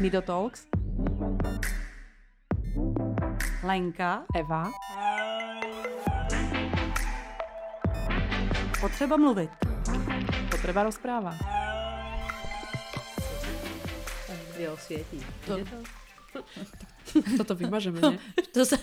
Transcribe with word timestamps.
Nido 0.00 0.22
Talks. 0.22 0.66
Lenka. 3.62 4.24
Eva. 4.36 4.70
Potřeba 8.80 9.16
mluvit. 9.16 9.50
Potreba 10.50 10.82
rozpráva. 10.82 11.36
Jo, 14.58 14.76
světí. 14.76 15.26
To- 15.46 15.56
Je 15.58 15.64
to? 15.64 16.42
Toto 17.36 17.54
vymažeme, 17.54 18.00
ne? 18.10 18.18
To 18.54 18.64
se... 18.66 18.76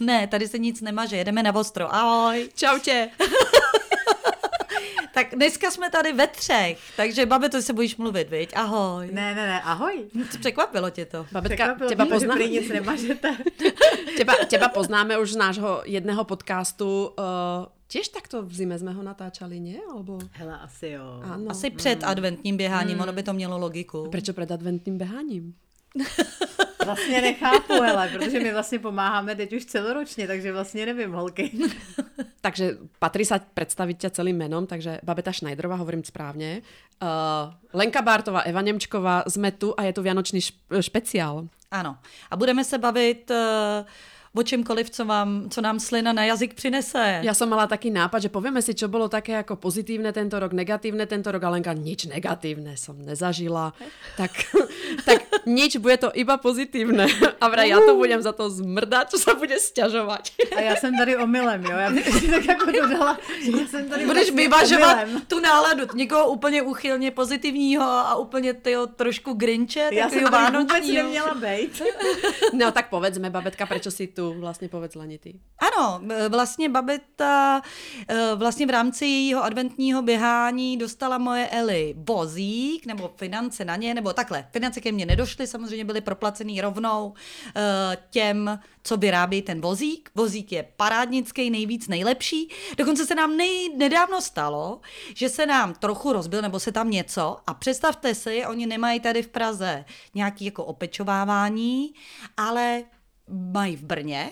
Ne, 0.00 0.26
tady 0.26 0.48
se 0.48 0.58
nic 0.58 0.80
nemaže, 0.80 1.16
jedeme 1.16 1.42
na 1.42 1.54
ostro. 1.54 1.94
Ahoj. 1.94 2.48
Čau 2.54 2.78
tě. 2.78 3.08
Tak 5.16 5.32
dneska 5.32 5.70
jsme 5.70 5.90
tady 5.90 6.12
ve 6.12 6.26
třech, 6.26 6.78
takže 6.96 7.26
babi, 7.26 7.48
to 7.48 7.62
se 7.62 7.72
bojíš 7.72 7.96
mluvit, 7.96 8.30
viď? 8.30 8.50
Ahoj. 8.54 9.08
Ne, 9.12 9.34
ne, 9.34 9.46
ne, 9.46 9.62
ahoj. 9.62 10.04
Co 10.30 10.38
překvapilo 10.38 10.90
tě 10.90 11.04
to? 11.04 11.26
Babetka, 11.32 11.64
Překvapilo 11.64 11.88
teba, 11.88 12.04
mě, 12.04 12.10
že 12.10 12.16
pozná... 12.16 12.34
prý 12.34 12.50
nic 12.50 12.68
nemažete. 12.68 13.36
teba, 14.16 14.32
teba 14.50 14.68
poznáme 14.68 15.18
už 15.18 15.32
z 15.32 15.36
nášho 15.36 15.82
jedného 15.84 16.24
podcastu. 16.24 17.16
Uh, 17.18 17.72
tiež 17.88 18.12
takto 18.12 18.44
v 18.44 18.52
zime 18.52 18.76
sme 18.76 18.92
ho 18.92 19.00
natáčali, 19.00 19.56
nie? 19.56 19.80
Alebo... 19.80 20.20
Hele, 20.36 20.52
asi 20.60 21.00
jo. 21.00 21.22
Áno. 21.24 21.48
Asi 21.48 21.70
před 21.70 22.04
adventním 22.04 22.56
běháním, 22.56 23.00
ono 23.00 23.12
by 23.12 23.22
to 23.22 23.32
mělo 23.32 23.58
logiku. 23.58 24.10
Prečo 24.12 24.36
pred 24.36 24.50
adventným 24.52 24.98
behaním? 24.98 25.54
Vlastně 26.86 27.20
nechápu, 27.20 27.72
hele, 27.72 28.08
protože 28.08 28.40
my 28.40 28.52
vlastně 28.52 28.78
pomáháme 28.78 29.34
teď 29.34 29.52
už 29.52 29.64
celoročně, 29.64 30.26
takže 30.26 30.52
vlastně 30.52 30.86
nevím, 30.86 31.12
holky. 31.12 31.50
Takže 32.40 32.78
patrí 33.02 33.26
sa 33.26 33.42
predstaviť 33.42 34.06
ťa 34.06 34.10
celým 34.22 34.38
menom, 34.38 34.70
takže 34.70 35.02
Babeta 35.02 35.34
Schneiderová, 35.34 35.82
hovorím 35.82 36.06
správne. 36.06 36.62
Uh, 37.02 37.50
Lenka 37.74 38.06
Bártová, 38.06 38.46
Eva 38.46 38.62
Nemčková, 38.62 39.26
sme 39.26 39.50
tu 39.50 39.74
a 39.74 39.82
je 39.82 39.90
tu 39.90 40.06
Vianočný 40.06 40.38
šp- 40.38 40.78
špeciál. 40.78 41.50
Ano. 41.74 41.98
A 42.30 42.36
budeme 42.38 42.62
se 42.62 42.78
bavit 42.78 43.30
uh, 43.34 43.82
o 44.36 44.42
čemkoliv, 44.42 44.90
co, 44.90 45.04
vám, 45.04 45.50
co 45.50 45.60
nám 45.60 45.80
slina 45.80 46.12
na 46.12 46.24
jazyk 46.24 46.54
přinese. 46.54 47.20
Ja 47.24 47.32
som 47.34 47.48
mala 47.48 47.66
taký 47.66 47.88
nápad, 47.90 48.28
že 48.28 48.28
povieme 48.28 48.60
si, 48.62 48.76
čo 48.76 48.88
bolo 48.92 49.08
také 49.08 49.40
ako 49.40 49.56
pozitívne 49.56 50.12
tento 50.12 50.36
rok, 50.36 50.52
negatívne 50.52 51.06
tento 51.08 51.32
rok, 51.32 51.40
a 51.44 51.48
Lenka, 51.48 51.72
nič 51.72 52.04
negatívne 52.12 52.76
som 52.76 53.00
nezažila. 53.00 53.72
Tak, 54.20 54.32
tak 55.08 55.24
nič, 55.48 55.80
bude 55.80 55.96
to 55.96 56.12
iba 56.12 56.36
pozitívne. 56.36 57.08
A 57.40 57.44
vraj 57.48 57.72
ja 57.72 57.80
to 57.80 57.96
budem 57.96 58.20
za 58.20 58.36
to 58.36 58.52
zmrdať, 58.52 59.16
čo 59.16 59.18
sa 59.18 59.32
bude 59.32 59.56
sťažovať. 59.56 60.52
A 60.56 60.60
já 60.60 60.76
jsem 60.76 60.92
tady 60.98 61.16
omylem, 61.16 61.64
jo, 61.64 61.76
já 61.76 61.90
bych 61.90 62.08
si 62.20 62.28
tak 62.28 62.44
jako 62.44 62.70
dodala, 62.70 63.18
já 63.40 63.66
jsem 63.66 63.88
tady 63.88 64.06
Budeš 64.06 64.22
vlastně 64.22 64.42
vyvažovat 64.42 64.92
omylem. 65.02 65.22
tu 65.26 65.40
náladu, 65.40 65.84
někoho 65.94 66.28
úplně 66.28 66.62
uchylně 66.62 67.10
pozitivního 67.10 67.84
a 67.84 68.14
úplně 68.16 68.54
tyjo, 68.54 68.86
trošku 68.86 69.32
grinče, 69.32 69.88
Já 69.92 70.08
jsem 70.08 70.24
vůbec 70.58 70.86
neměla 70.86 71.34
být. 71.34 71.82
No 72.52 72.72
tak 72.72 72.88
povedzme, 72.88 73.30
babetка, 73.30 73.66
prečo 73.66 73.90
si 73.90 74.06
tu? 74.06 74.25
Vlastne 74.34 74.68
povedz 74.68 74.94
Leni 74.94 75.18
ty. 75.18 75.40
Ano, 75.58 76.00
vlastně 76.28 76.68
Babeta 76.68 77.62
e, 78.08 78.34
vlastně 78.34 78.66
v 78.66 78.70
rámci 78.70 79.06
jejího 79.06 79.44
adventního 79.44 80.02
běhání 80.02 80.76
dostala 80.76 81.18
moje 81.18 81.48
Eli 81.48 81.94
vozík, 81.98 82.86
nebo 82.86 83.10
finance 83.16 83.64
na 83.64 83.76
ně, 83.76 83.94
nebo 83.94 84.12
takhle. 84.12 84.48
Finance 84.52 84.80
ke 84.80 84.92
mně 84.92 85.06
nedošly, 85.06 85.46
samozřejmě 85.46 85.84
byly 85.84 86.00
proplacený 86.00 86.60
rovnou 86.60 87.14
e, 87.56 87.96
těm, 88.10 88.58
co 88.82 88.96
vyrábí 88.96 89.42
ten 89.42 89.60
vozík. 89.60 90.10
Vozík 90.14 90.52
je 90.52 90.68
parádnický, 90.76 91.50
nejvíc 91.50 91.88
nejlepší. 91.88 92.48
Dokonce 92.76 93.06
se 93.06 93.14
nám 93.14 93.36
nej, 93.36 93.76
nedávno 93.76 94.20
stalo, 94.20 94.80
že 95.14 95.28
se 95.28 95.46
nám 95.46 95.74
trochu 95.74 96.12
rozbil, 96.12 96.42
nebo 96.42 96.60
se 96.60 96.72
tam 96.72 96.90
něco 96.90 97.36
a 97.46 97.54
představte 97.54 98.14
si, 98.14 98.46
oni 98.46 98.66
nemají 98.66 99.00
tady 99.00 99.22
v 99.22 99.28
Praze 99.28 99.84
nějaký 100.14 100.44
jako 100.44 100.64
opečovávání, 100.64 101.94
ale 102.36 102.82
mají 103.30 103.76
v 103.76 103.82
Brně 103.82 104.30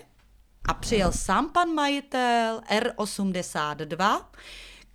a 0.68 0.74
přijel 0.74 1.12
sám 1.12 1.50
pan 1.52 1.68
majitel 1.68 2.60
R82, 2.70 4.24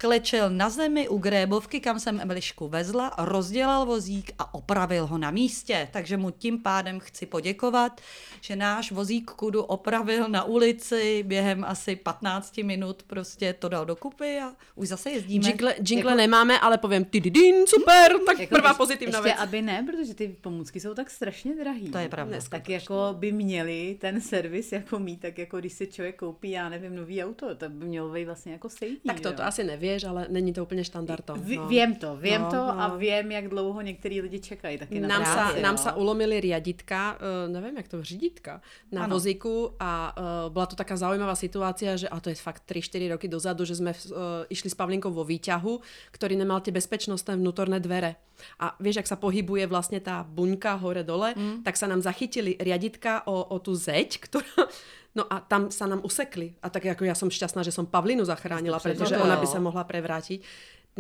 klečel 0.02 0.50
na 0.50 0.70
zemi 0.70 1.10
u 1.10 1.18
grébovky, 1.18 1.80
kam 1.80 2.00
jsem 2.00 2.20
Emilišku 2.22 2.68
vezla, 2.68 3.12
rozdělal 3.18 3.86
vozík 3.86 4.32
a 4.40 4.54
opravil 4.54 5.08
ho 5.08 5.18
na 5.18 5.32
místě. 5.32 5.88
Takže 5.92 6.18
mu 6.18 6.32
tím 6.32 6.60
pádem 6.60 7.00
chci 7.00 7.26
poděkovat, 7.26 8.02
že 8.42 8.56
náš 8.56 8.92
vozík 8.92 9.32
kudu 9.32 9.64
opravil 9.64 10.30
na 10.30 10.44
ulici 10.44 11.24
během 11.28 11.64
asi 11.64 11.96
15 11.96 12.58
minut, 12.58 13.04
prostě 13.04 13.54
to 13.54 13.70
dal 13.70 13.86
dokupy 13.86 14.40
a 14.40 14.54
už 14.76 14.88
zase 14.88 15.12
jezdíme. 15.12 15.48
Jingle, 15.48 15.76
jingle 15.90 16.16
nemáme, 16.16 16.60
ale 16.60 16.78
poviem 16.78 17.06
tididin, 17.06 17.56
super, 17.68 18.20
tak 18.26 18.40
Jako 18.40 18.56
prvá 18.56 18.76
ještě 18.90 19.22
vec. 19.22 19.34
aby 19.38 19.62
ne, 19.62 19.86
protože 19.92 20.14
ty 20.14 20.36
pomůcky 20.42 20.80
jsou 20.80 20.94
tak 20.94 21.10
strašně 21.10 21.56
drahý. 21.56 21.92
To 21.92 21.98
je 21.98 22.10
pravda. 22.10 22.38
Tak 22.50 22.70
jako 22.70 23.16
by 23.18 23.32
měli 23.32 23.98
ten 24.02 24.22
servis 24.22 24.72
jako 24.72 25.00
mít, 25.00 25.22
tak 25.22 25.38
jako 25.38 25.60
když 25.60 25.74
si 25.74 25.88
člověk 25.88 26.16
koupí, 26.16 26.52
já 26.52 26.70
nevím, 26.70 26.96
nový 26.96 27.24
auto, 27.24 27.56
to 27.56 27.70
by 27.70 27.86
mělo 27.86 28.14
být 28.14 28.26
vlastně 28.26 28.52
jako 28.52 28.70
stejný. 28.70 28.98
Tak 29.08 29.20
to, 29.20 29.34
to 29.34 29.44
asi 29.44 29.64
nevieš, 29.90 30.06
ale 30.06 30.22
není 30.30 30.54
to 30.54 30.62
úplne 30.62 30.86
štandardom. 30.86 31.42
No. 31.42 31.66
Vím 31.66 31.98
to, 31.98 32.14
vím 32.22 32.46
No, 32.46 32.52
to 32.54 32.62
a 32.62 32.94
no. 32.94 32.98
vím, 33.02 33.32
jak 33.32 33.50
dlouho 33.50 33.82
některý 33.82 34.22
lidi 34.22 34.40
čekají 34.40 34.78
taky 34.78 35.00
na 35.02 35.08
Nám 35.08 35.26
sa, 35.26 35.34
práci, 35.34 35.62
nám 35.62 35.76
jo. 35.76 35.82
sa 35.82 35.92
ulomili 35.98 36.38
riaditka, 36.38 37.18
uh, 37.18 37.50
neviem, 37.50 37.74
jak 37.78 37.88
to 37.88 38.04
říditka, 38.04 38.62
na 38.92 39.04
Ano. 39.04 39.18
vozíku 39.18 39.74
a 39.80 40.14
uh, 40.14 40.54
bola 40.54 40.66
to 40.70 40.76
taká 40.78 40.94
zaujímavá 40.94 41.34
situácia, 41.36 41.98
že, 41.98 42.06
a 42.06 42.20
to 42.22 42.30
je 42.30 42.38
fakt 42.38 42.70
3-4 42.70 43.18
roky 43.18 43.28
dozadu, 43.28 43.66
že 43.66 43.76
sme 43.76 43.92
uh, 43.92 44.46
išli 44.54 44.70
s 44.70 44.78
Pavlinkou 44.78 45.10
vo 45.10 45.26
výťahu, 45.26 45.82
ktorý 46.14 46.38
nemal 46.38 46.62
tie 46.62 46.72
bezpečnostné 46.72 47.34
vnútorné 47.36 47.82
dvere. 47.82 48.22
A 48.62 48.72
vieš, 48.80 49.04
ak 49.04 49.12
sa 49.12 49.18
pohybuje 49.20 49.68
vlastne 49.68 50.00
tá 50.00 50.24
buňka 50.24 50.80
hore-dole, 50.80 51.36
mm. 51.36 51.68
tak 51.68 51.76
sa 51.76 51.92
nám 51.92 52.00
zachytili 52.00 52.56
riaditka 52.56 53.28
o, 53.28 53.52
o 53.52 53.58
tú 53.60 53.74
zeď, 53.74 54.20
ktorá... 54.30 54.70
No 55.18 55.26
a 55.26 55.42
tam 55.42 55.74
sa 55.74 55.90
nám 55.90 56.06
usekli. 56.06 56.54
A 56.62 56.70
tak 56.70 56.86
ako 56.86 57.04
ja 57.06 57.18
som 57.18 57.34
šťastná, 57.34 57.66
že 57.66 57.74
som 57.74 57.90
Pavlinu 57.90 58.22
zachránila, 58.26 58.78
pretože 58.78 59.18
to 59.18 59.24
ona 59.26 59.38
jo. 59.38 59.42
by 59.42 59.48
sa 59.50 59.60
mohla 59.60 59.84
prevrátiť. 59.84 60.42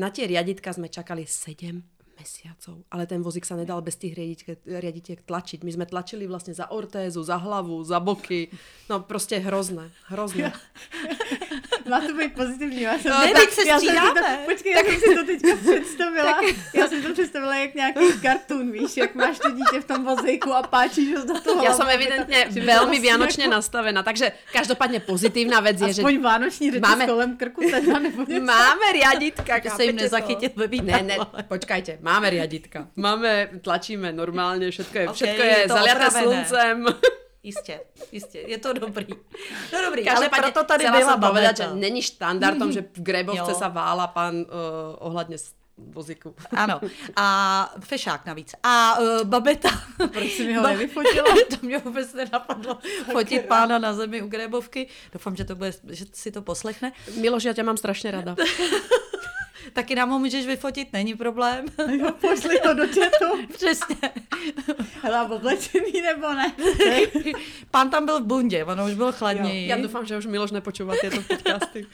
Na 0.01 0.09
tie 0.09 0.25
riaditka 0.25 0.73
sme 0.73 0.89
čakali 0.89 1.27
7 1.27 1.99
mesiacov, 2.19 2.83
ale 2.91 3.07
ten 3.07 3.23
vozík 3.23 3.47
sa 3.47 3.55
nedal 3.55 3.79
bez 3.79 3.95
tých 3.95 4.13
riaditiek 4.67 5.23
tlačiť. 5.23 5.63
My 5.63 5.71
sme 5.71 5.85
tlačili 5.87 6.27
vlastne 6.27 6.51
za 6.51 6.67
ortézu, 6.67 7.23
za 7.23 7.39
hlavu, 7.39 7.83
za 7.83 7.99
boky. 7.99 8.51
No 8.89 8.99
prostě 8.99 9.39
hrozné, 9.39 9.91
hrozné. 10.11 10.51
Má 11.93 11.99
to 12.01 12.13
být 12.13 12.33
pozitivní. 12.33 12.81
Já 12.81 12.99
jsem, 12.99 13.11
Ne, 13.11 13.27
já 13.27 13.33
teď 13.39 13.49
se 13.51 13.61
jsem 13.65 13.79
si 13.79 13.85
to, 13.87 14.21
počkej, 14.45 14.71
já 14.73 14.83
jsem 14.83 14.99
si 14.99 15.15
to 15.15 15.23
teďka 15.25 15.55
představila. 15.71 16.41
Já 16.73 16.87
jsem 16.87 17.01
to 17.03 17.13
představila 17.13 17.55
jak 17.55 17.75
nějaký 17.75 17.99
kartun, 18.21 18.71
víš, 18.71 18.97
jak 18.97 19.15
máš 19.15 19.39
to 19.39 19.49
dítě 19.51 19.81
v 19.81 19.85
tom 19.85 20.05
vozejku 20.05 20.53
a 20.53 20.63
páčíš 20.63 21.15
ho 21.15 21.25
do 21.25 21.39
toho. 21.41 21.61
Hlavu, 21.61 21.81
aby 21.81 21.93
evidentne 21.93 22.45
to- 22.45 22.51
že 22.53 22.61
vlastně 22.65 22.99
vianočne 22.99 23.43
jako- 23.43 23.53
nastavená, 23.55 24.03
takže 24.03 24.31
každopádne 24.53 24.99
pozitívna 24.99 25.59
vec 25.59 25.81
je, 25.81 25.93
že 25.93 26.01
Aspoň 26.01 26.21
vánoční 26.21 26.71
řeči 26.71 26.81
Máme- 26.81 27.05
kolem 27.05 27.37
krku 27.37 27.61
teda 27.71 27.99
nebo 27.99 28.21
něco. 28.27 28.45
máme 28.45 28.91
riaditka. 28.93 29.59
To 29.59 29.69
se 29.69 29.83
jim 29.85 29.95
nezachytil 29.95 30.49
ve 30.55 30.67
Ne, 30.67 31.01
ne, 31.03 31.17
počkajte, 31.47 31.97
máme 32.01 32.29
riaditka. 32.29 32.87
Máme, 32.95 33.49
tlačíme 33.61 34.11
normálne, 34.11 34.71
všetko 34.71 34.97
je, 34.97 35.09
Ok, 35.09 35.15
všetko 35.15 35.41
je 35.43 35.55
zaliaté 35.67 36.11
sluncem. 36.11 36.85
Jistě, 37.43 37.79
jistě, 38.11 38.39
je 38.39 38.57
to 38.57 38.73
dobrý. 38.73 39.07
No 39.73 39.77
dobrý, 39.85 40.09
ale 40.09 40.29
proto 40.29 40.63
tady 40.63 40.85
byla 40.91 41.17
povedať, 41.17 41.57
že 41.57 41.67
není 41.73 42.01
štandardom, 42.01 42.71
že 42.71 42.81
v 42.93 42.99
Grebovce 42.99 43.55
sa 43.55 43.71
vála 43.79 44.11
pán 44.11 44.43
uh, 44.43 44.99
ohľadne 44.99 45.39
s- 45.39 45.55
vozíku. 45.79 46.35
Ano, 46.51 46.83
a 47.15 47.25
fešák 47.79 48.27
navíc. 48.27 48.51
A 48.59 48.99
uh, 48.99 49.23
babeta... 49.23 49.71
Proč 50.11 50.27
jsi 50.35 50.47
mi 50.47 50.53
ho 50.59 50.63
Ba- 50.63 50.69
nevyfotila? 50.75 51.31
to 51.49 51.57
mě 51.63 51.77
vůbec 51.77 52.13
nenapadlo 52.13 52.77
fotit 53.11 53.45
pána 53.47 53.79
na 53.79 53.93
zemi 53.95 54.21
u 54.21 54.27
grébovky. 54.27 54.87
Doufám, 55.13 55.35
že, 55.35 55.45
to 55.47 55.55
bude, 55.55 55.71
že 55.95 56.05
si 56.11 56.31
to 56.35 56.41
poslechne. 56.43 56.91
Miloš, 57.15 57.47
ja 57.47 57.53
ťa 57.55 57.63
mám 57.63 57.79
strašne 57.79 58.11
rada. 58.11 58.35
Taky 59.73 59.95
nám 59.95 60.09
ho 60.09 60.19
můžeš 60.19 60.45
vyfotit, 60.45 60.87
není 60.93 61.15
problém. 61.15 61.65
Jo, 61.99 62.11
pošli 62.21 62.59
ho 62.67 62.73
do 62.73 62.83
chatu. 62.87 63.47
Přesně. 63.53 63.95
Hele, 65.01 65.21
oblečený 65.35 66.01
nebo 66.01 66.33
ne? 66.33 66.53
Pán 67.71 67.89
tam 67.89 68.05
byl 68.05 68.19
v 68.19 68.25
bundě, 68.25 68.65
ono 68.65 68.85
už 68.85 68.93
bylo 68.93 69.11
chladněji. 69.11 69.69
Ja 69.69 69.77
dúfam, 69.77 70.05
že 70.05 70.17
už 70.17 70.25
Miloš 70.25 70.51
nepočúva 70.51 70.95
tieto 71.01 71.21
podcasty. 71.21 71.85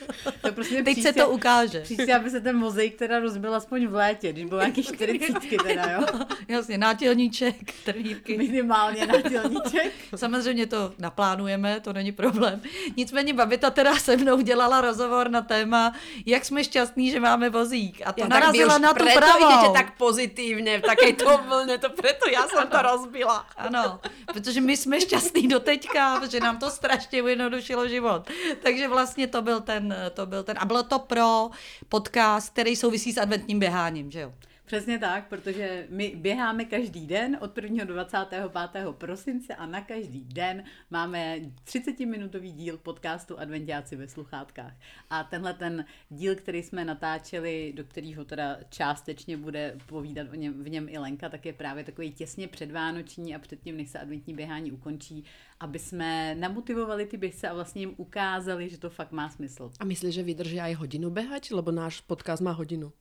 To 0.42 0.52
prostě 0.52 0.84
Teď 0.84 0.96
se 0.96 1.02
příště- 1.12 1.22
to 1.22 1.30
ukáže. 1.30 1.80
Příště, 1.82 2.16
aby 2.16 2.30
se 2.30 2.42
ten 2.42 2.56
mozaik 2.58 2.96
teda 2.96 3.20
rozbil 3.20 3.56
aspoň 3.56 3.88
v 3.88 3.94
létě, 3.96 4.34
když 4.34 4.46
bylo 4.46 4.62
nějaký 4.62 4.84
čtyřicítky 4.84 5.58
teda, 5.58 5.84
jo? 5.92 6.02
Jasně, 6.48 6.78
nátělníček, 6.78 7.56
trnívky. 7.86 8.38
Minimálně 8.38 9.08
na 9.08 9.22
tělníček. 9.22 9.92
Samozřejmě 10.16 10.66
to 10.66 10.94
naplánujeme, 11.00 11.80
to 11.80 11.94
není 11.94 12.12
problém. 12.12 12.62
Nicméně 12.98 13.34
babita 13.34 13.70
teda 13.70 13.96
se 13.96 14.18
mnou 14.18 14.42
dělala 14.42 14.82
rozhovor 14.82 15.30
na 15.30 15.42
téma, 15.42 15.94
jak 16.26 16.46
jsme 16.46 16.64
šťastní, 16.64 17.12
že 17.12 17.20
máme 17.20 17.50
vozík. 17.56 18.04
A 18.04 18.12
to 18.12 18.22
Ja, 18.22 18.28
narazila 18.28 18.76
na 18.78 18.92
tu 18.92 19.00
preto 19.08 19.20
pravou. 19.24 19.48
idete 19.48 19.70
tak 19.72 19.88
pozitívne 19.96 20.72
v 20.80 20.84
takejto 20.84 21.24
vlne, 21.48 21.80
to 21.80 21.90
preto 21.96 22.28
ja 22.28 22.44
som 22.52 22.68
to 22.68 22.76
rozbila. 22.84 23.48
Ano, 23.56 24.04
protože 24.28 24.60
my 24.60 24.76
jsme 24.78 25.00
šťastní 25.02 25.48
do 25.48 25.60
teďka, 25.64 26.20
protože 26.20 26.40
nám 26.44 26.60
to 26.60 26.68
strašně 26.68 27.24
ujednodušilo 27.24 27.88
život. 27.88 28.28
Takže 28.64 28.88
vlastně 28.88 29.28
to 29.32 29.40
byl 29.42 29.62
ten, 29.64 29.96
to 30.14 30.26
byl 30.26 30.44
ten, 30.44 30.58
a 30.60 30.66
bylo 30.66 30.84
to 30.84 31.00
pro 31.00 31.50
podcast, 31.90 32.50
který 32.52 32.76
souvisí 32.76 33.14
s 33.14 33.18
adventním 33.18 33.60
běháním, 33.60 34.12
že 34.12 34.20
jo? 34.22 34.34
Přesně 34.66 35.00
tak, 35.00 35.28
protože 35.28 35.88
my 35.90 36.16
běháme 36.16 36.66
každý 36.66 37.08
den 37.08 37.38
od 37.42 37.58
1. 37.58 37.86
do 37.86 37.94
25. 37.94 38.52
prosince 38.92 39.56
a 39.56 39.66
na 39.66 39.82
každý 39.82 40.26
den 40.26 40.64
máme 40.90 41.40
30-minutový 41.66 42.52
díl 42.52 42.78
podcastu 42.78 43.40
Adventiáci 43.40 43.96
ve 43.96 44.08
sluchátkách. 44.08 44.74
A 45.10 45.24
tenhle 45.24 45.54
ten 45.54 45.86
díl, 46.10 46.36
který 46.36 46.64
jsme 46.64 46.86
natáčeli, 46.86 47.74
do 47.76 47.84
kterého 47.84 48.26
teda 48.26 48.58
částečně 48.70 49.38
bude 49.38 49.78
povídat 49.86 50.28
o 50.32 50.36
něm, 50.36 50.64
v 50.64 50.70
něm 50.70 50.90
i 50.90 50.98
Lenka, 50.98 51.30
tak 51.30 51.46
je 51.46 51.54
právě 51.54 51.84
takový 51.84 52.12
těsně 52.12 52.48
předvánoční 52.48 53.36
a 53.36 53.40
předtím, 53.40 53.78
než 53.78 53.90
se 53.90 54.00
adventní 54.00 54.34
běhání 54.34 54.72
ukončí, 54.72 55.24
aby 55.60 55.80
jsme 55.80 56.36
namotivovali 56.36 57.06
ty 57.06 57.18
běžce 57.18 57.50
a 57.50 57.54
vlastně 57.54 57.82
jim 57.82 57.94
ukázali, 57.98 58.70
že 58.70 58.78
to 58.78 58.90
fakt 58.90 59.12
má 59.12 59.30
smysl. 59.30 59.72
A 59.80 59.86
myslíš, 59.86 60.16
že 60.16 60.24
vydrží 60.24 60.60
aj 60.60 60.74
hodinu 60.74 61.10
behať? 61.10 61.52
Lebo 61.52 61.72
náš 61.72 62.02
podcast 62.02 62.42
má 62.42 62.52
hodinu. 62.52 62.92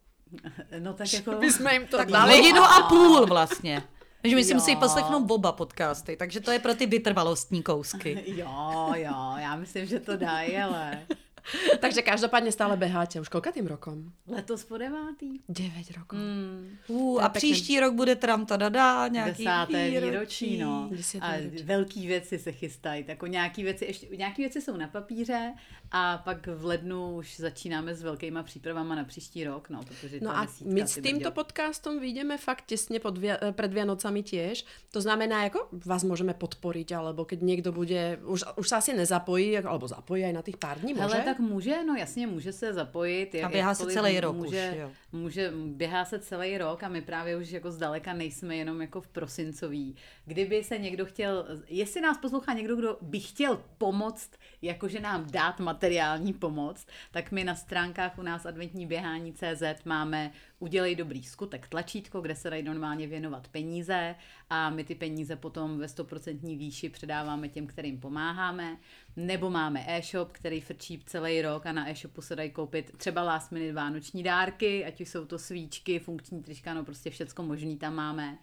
No 0.79 0.93
tak 0.93 1.13
jako... 1.13 1.33
My 1.41 1.53
jsme 1.53 1.73
jim 1.73 1.87
to 1.87 1.97
Tak 1.97 2.11
dali. 2.11 2.37
hodinu 2.37 2.63
a 2.63 2.83
půl 2.89 3.27
vlastně. 3.27 3.83
Takže 4.23 4.37
my 4.37 4.45
si 4.45 4.55
musí 4.55 4.77
poslechnout 4.77 5.31
oba 5.31 5.53
podcasty, 5.53 6.17
takže 6.17 6.41
to 6.41 6.51
je 6.51 6.59
pro 6.59 6.75
ty 6.75 6.87
vytrvalostní 6.87 7.63
kousky. 7.63 8.23
Jo, 8.37 8.93
jo, 8.97 9.35
já 9.39 9.57
myslím, 9.57 9.87
že 9.87 10.01
to 10.01 10.17
dají, 10.17 10.57
ale 10.59 10.99
Takže 11.81 12.03
každopádně 12.03 12.53
stále 12.53 12.77
beháte. 12.77 13.21
Už 13.21 13.29
koľkatým 13.29 13.67
rokom? 13.67 14.13
letos 14.27 14.65
po 14.65 14.79
devátý. 14.79 15.41
9 15.49 15.91
rokov. 15.97 16.19
Mm, 16.19 16.79
Uh, 16.89 17.23
a 17.25 17.29
příští 17.29 17.81
rok 17.81 17.95
bude 17.95 18.17
tram 18.17 18.47
tadada, 18.47 19.09
nějaký 19.09 19.45
desáté 19.45 19.89
výročí. 19.91 20.11
výročí, 20.11 20.59
no. 20.59 20.91
A 21.21 21.37
výročí. 21.37 21.65
velký 21.65 22.07
věci 22.07 22.39
se 22.39 22.53
chystají. 22.53 23.05
Jako 23.09 23.27
nějaký 23.27 23.63
věci, 23.63 23.85
ještě, 23.85 24.07
nějaký 24.17 24.43
věci 24.43 24.61
jsou 24.63 24.77
na 24.77 24.89
papíře 24.89 25.53
a 25.93 26.19
pak 26.19 26.47
v 26.47 26.65
lednu 26.65 27.17
už 27.17 27.37
začínáme 27.41 27.95
s 27.95 28.03
velkýma 28.03 28.43
přípravama 28.43 28.95
na 28.95 29.05
příští 29.05 29.45
rok, 29.45 29.69
no, 29.71 29.81
protože 29.89 30.19
No 30.21 30.37
a 30.37 30.47
my 30.65 30.81
s 30.83 30.95
týmto 30.95 31.31
brďo. 31.31 31.31
podcastom 31.31 32.01
vyjdeme 32.01 32.39
fakt 32.39 32.65
tesne 32.67 32.99
pod 32.99 33.19
via- 33.19 33.39
eh, 33.43 33.53
pred 33.53 33.73
Vianocami 33.73 34.23
tiež. 34.23 34.65
To 34.91 35.01
znamená, 35.01 35.45
ako 35.47 35.69
vás 35.85 36.03
môžeme 36.05 36.35
podporiť, 36.35 36.89
alebo 36.97 37.25
keď 37.25 37.39
niekto 37.43 37.71
bude, 37.73 38.19
už, 38.25 38.45
už 38.57 38.67
sa 38.69 38.79
asi 38.81 38.93
nezapojí, 38.97 39.59
ako- 39.61 39.69
alebo 39.71 39.87
zapojí 39.89 40.25
aj 40.25 40.35
na 40.35 40.43
tých 40.43 40.57
pár 40.57 40.79
dní? 40.81 40.95
Hele, 40.95 41.34
tak 41.35 41.41
může, 41.41 41.85
no 41.85 41.95
jasně, 41.95 42.27
může 42.27 42.53
se 42.53 42.73
zapojit. 42.73 43.35
A 43.35 43.49
běhá 43.49 43.75
se 43.75 43.87
celý 43.87 44.21
rok 44.21 44.37
může, 44.37 44.71
už, 44.71 44.79
jo. 44.79 44.91
Může, 45.13 45.53
běhá 45.67 46.05
se 46.05 46.19
celý 46.19 46.59
rok 46.59 46.83
a 46.83 46.89
my 46.89 47.03
právě 47.03 47.37
už 47.37 47.51
jako 47.51 47.71
zdaleka 47.71 48.13
nejsme 48.13 48.57
jenom 48.57 48.81
jako 48.81 49.01
v 49.01 49.09
prosincový. 49.09 49.97
Kdyby 50.25 50.65
se 50.65 50.79
někdo 50.79 51.07
chtěl, 51.07 51.47
jestli 51.69 52.01
nás 52.01 52.19
poslouchá 52.19 52.53
někdo, 52.53 52.77
kdo 52.77 52.99
by 53.01 53.21
chtěl 53.21 53.63
pomoct, 53.79 54.31
jakože 54.63 55.01
nám 55.01 55.31
dát 55.31 55.61
materiální 55.61 56.33
pomoc, 56.33 56.87
tak 57.11 57.33
my 57.33 57.45
na 57.45 57.55
stránkách 57.55 58.19
u 58.19 58.23
nás 58.23 58.47
adventní 58.47 58.87
běhání 58.87 59.33
CZ 59.33 59.85
máme 59.85 60.31
udělej 60.59 60.97
dobrý 60.97 61.23
skutek 61.23 61.69
tlačítko, 61.69 62.21
kde 62.21 62.37
se 62.37 62.51
dají 62.51 62.63
normálně 62.63 63.07
věnovat 63.07 63.49
peníze 63.49 64.15
a 64.51 64.71
my 64.71 64.85
ty 64.85 64.95
peníze 64.95 65.37
potom 65.37 65.79
ve 65.79 65.87
100% 65.87 66.59
výši 66.59 66.89
předáváme 66.89 67.49
těm, 67.49 67.67
kterým 67.67 68.01
pomáháme. 68.01 68.77
Nebo 69.17 69.51
máme 69.51 69.85
e-shop, 69.89 70.33
který 70.33 70.61
frčí 70.61 71.03
celý 71.07 71.43
rok 71.43 71.67
a 71.67 71.73
na 71.73 71.91
e-shopu 71.91 72.23
se 72.23 72.37
dají 72.37 72.51
koupit 72.51 72.97
třeba 72.97 73.23
last 73.23 73.53
minute 73.53 73.73
vánoční 73.73 74.23
dárky, 74.23 74.85
ať 74.85 75.01
už 75.01 75.09
jsou 75.09 75.25
to 75.25 75.39
svíčky, 75.39 75.99
funkční 75.99 76.43
trička, 76.43 76.75
no 76.75 76.85
prostě 76.85 77.11
všecko 77.11 77.43
možný 77.43 77.77
tam 77.77 77.95
máme. 77.95 78.39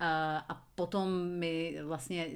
A, 0.00 0.38
a 0.48 0.54
potom 0.74 1.28
my 1.28 1.78
vlastně 1.84 2.28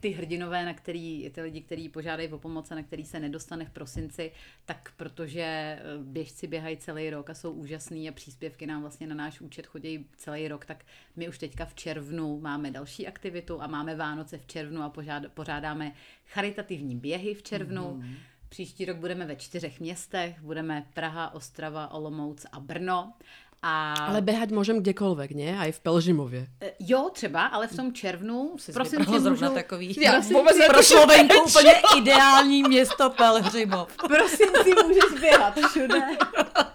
ty 0.00 0.10
hrdinové, 0.10 0.64
na 0.64 0.74
který, 0.74 1.30
ty 1.34 1.42
lidi, 1.42 1.60
kteří 1.60 1.88
požádají 1.88 2.28
o 2.28 2.38
pomoc 2.38 2.70
a 2.70 2.74
na 2.74 2.82
který 2.82 3.04
se 3.04 3.20
nedostane 3.20 3.64
v 3.64 3.70
prosinci, 3.70 4.32
tak 4.64 4.92
protože 4.96 5.42
eh, 5.42 5.82
běžci 5.98 6.46
běhají 6.46 6.76
celý 6.76 7.10
rok 7.10 7.30
a 7.30 7.34
jsou 7.34 7.52
úžasný 7.52 8.08
a 8.08 8.12
příspěvky 8.12 8.66
nám 8.66 8.80
vlastně 8.80 9.06
na 9.06 9.14
náš 9.14 9.40
účet 9.40 9.66
chodí 9.66 10.06
celý 10.16 10.48
rok, 10.48 10.64
tak 10.64 10.84
my 11.16 11.28
už 11.28 11.38
teďka 11.38 11.64
v 11.64 11.74
červnu 11.74 12.40
máme 12.40 12.70
další 12.70 13.06
aktivitu 13.06 13.62
a 13.62 13.66
máme 13.66 13.96
Vánoce 13.96 14.38
v 14.38 14.46
červnu 14.46 14.82
a 14.82 14.88
požád, 14.88 15.22
pořádáme 15.34 15.92
charitativní 16.26 16.96
běhy 16.96 17.34
v 17.34 17.42
červnu. 17.42 17.94
Mm. 17.94 18.14
Příští 18.48 18.84
rok 18.84 18.96
budeme 18.96 19.26
ve 19.26 19.36
čtyřech 19.36 19.80
městech, 19.80 20.42
budeme 20.42 20.86
Praha, 20.94 21.34
Ostrava, 21.34 21.90
Olomouc 21.90 22.46
a 22.52 22.60
Brno. 22.60 23.12
A... 23.62 23.94
Ale 24.08 24.24
behať 24.24 24.56
môžem 24.56 24.80
kdekoľvek, 24.80 25.36
nie? 25.36 25.52
Aj 25.52 25.68
v 25.68 25.80
Pelžimově. 25.80 26.48
E, 26.64 26.72
Jo, 26.80 27.10
třeba, 27.12 27.46
ale 27.46 27.68
v 27.68 27.76
tom 27.76 27.92
červnu, 27.92 28.52
Jsi 28.56 28.72
prosím 28.72 28.98
vybrala 28.98 29.18
tě, 29.18 29.22
zrovna 29.22 29.48
můžu, 29.48 29.54
takový 29.54 29.96
Já 30.00 30.12
prosím 30.12 30.36
vůbec 30.36 30.56
tě, 30.56 30.66
pro 30.68 30.82
Slovenku 30.82 31.34
úplně 31.48 31.72
ideální 31.98 32.62
město 32.62 33.10
Pelhřimov. 33.10 33.96
prosím 33.96 34.48
si 34.62 34.70
můžeš 34.84 35.20
běhat 35.20 35.54
všude. 35.68 36.00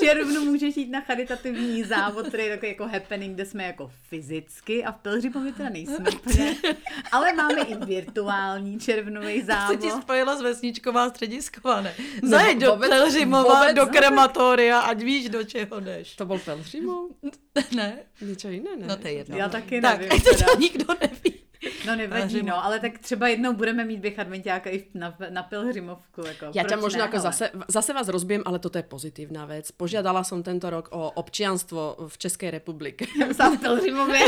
V 0.00 0.04
červnu 0.04 0.44
můžeš 0.44 0.76
jít 0.76 0.90
na 0.90 1.00
charitativní 1.00 1.84
závod, 1.84 2.26
který 2.28 2.42
je 2.44 2.50
takový 2.50 2.68
jako 2.72 2.86
happening, 2.88 3.34
kde 3.34 3.44
jsme 3.46 3.64
jako 3.64 3.90
fyzicky 4.08 4.84
a 4.84 4.92
v 4.92 4.96
Pelřimově 4.96 5.52
teda 5.52 5.68
nejsme 5.68 6.10
úplně, 6.14 6.56
ale 7.12 7.32
máme 7.32 7.60
i 7.62 7.74
virtuální 7.84 8.80
červnový 8.80 9.40
Se 9.40 9.46
závod. 9.46 9.80
ti 9.80 9.90
spojila 9.90 10.36
s 10.36 10.40
vesničková 10.42 11.08
středisková, 11.10 11.80
ne? 11.80 11.94
Zajeď 12.22 12.58
do 12.58 12.70
vůbec- 12.72 12.88
Pelhřimova, 12.90 13.54
vůbec 13.60 13.76
do 13.76 13.86
krematoria, 13.86 14.80
ať 14.80 14.98
víš, 15.02 15.28
do 15.28 15.44
čeho 15.44 15.80
jdeš. 15.80 16.16
To 16.16 16.26
bol 16.26 16.38
Pelžimov? 16.38 17.10
Ne? 17.76 17.98
Niečo 18.22 18.48
iné, 18.48 18.76
ne? 18.78 18.86
No 18.86 18.96
to 18.96 19.06
je 19.08 19.12
jedno. 19.12 19.36
Já 19.36 19.48
taky 19.48 19.80
tak, 19.80 19.98
nevím. 20.00 20.20
to 20.24 20.30
teda. 20.34 20.52
nikdo 20.58 20.84
neví. 21.00 21.34
No 21.86 21.92
nevadí, 21.96 22.42
no, 22.42 22.64
ale 22.64 22.80
tak 22.80 22.98
třeba 22.98 23.28
jednou 23.28 23.52
budeme 23.52 23.84
mít 23.84 24.00
běh 24.00 24.18
adventiáka 24.18 24.70
i 24.70 24.84
na, 24.94 25.16
na 25.28 25.42
Pelhřimovku. 25.42 26.20
Jako, 26.24 26.44
Ja 26.56 26.64
ťa 26.64 26.76
proč 26.80 26.84
možno 26.88 27.04
ne, 27.04 27.06
ako 27.08 27.16
ale- 27.20 27.26
zase, 27.28 27.44
zase 27.68 27.90
vás 27.92 28.08
rozbijem, 28.08 28.42
ale 28.48 28.58
toto 28.58 28.80
je 28.80 28.86
pozitívna 28.88 29.44
vec. 29.44 29.68
Požiadala 29.76 30.24
som 30.24 30.40
tento 30.40 30.70
rok 30.72 30.88
o 30.92 31.12
občianstvo 31.20 32.08
v 32.08 32.14
Českej 32.16 32.50
republike. 32.50 33.04
Sám 33.36 33.56
v 33.58 33.60
Pelhřimově. 33.60 34.20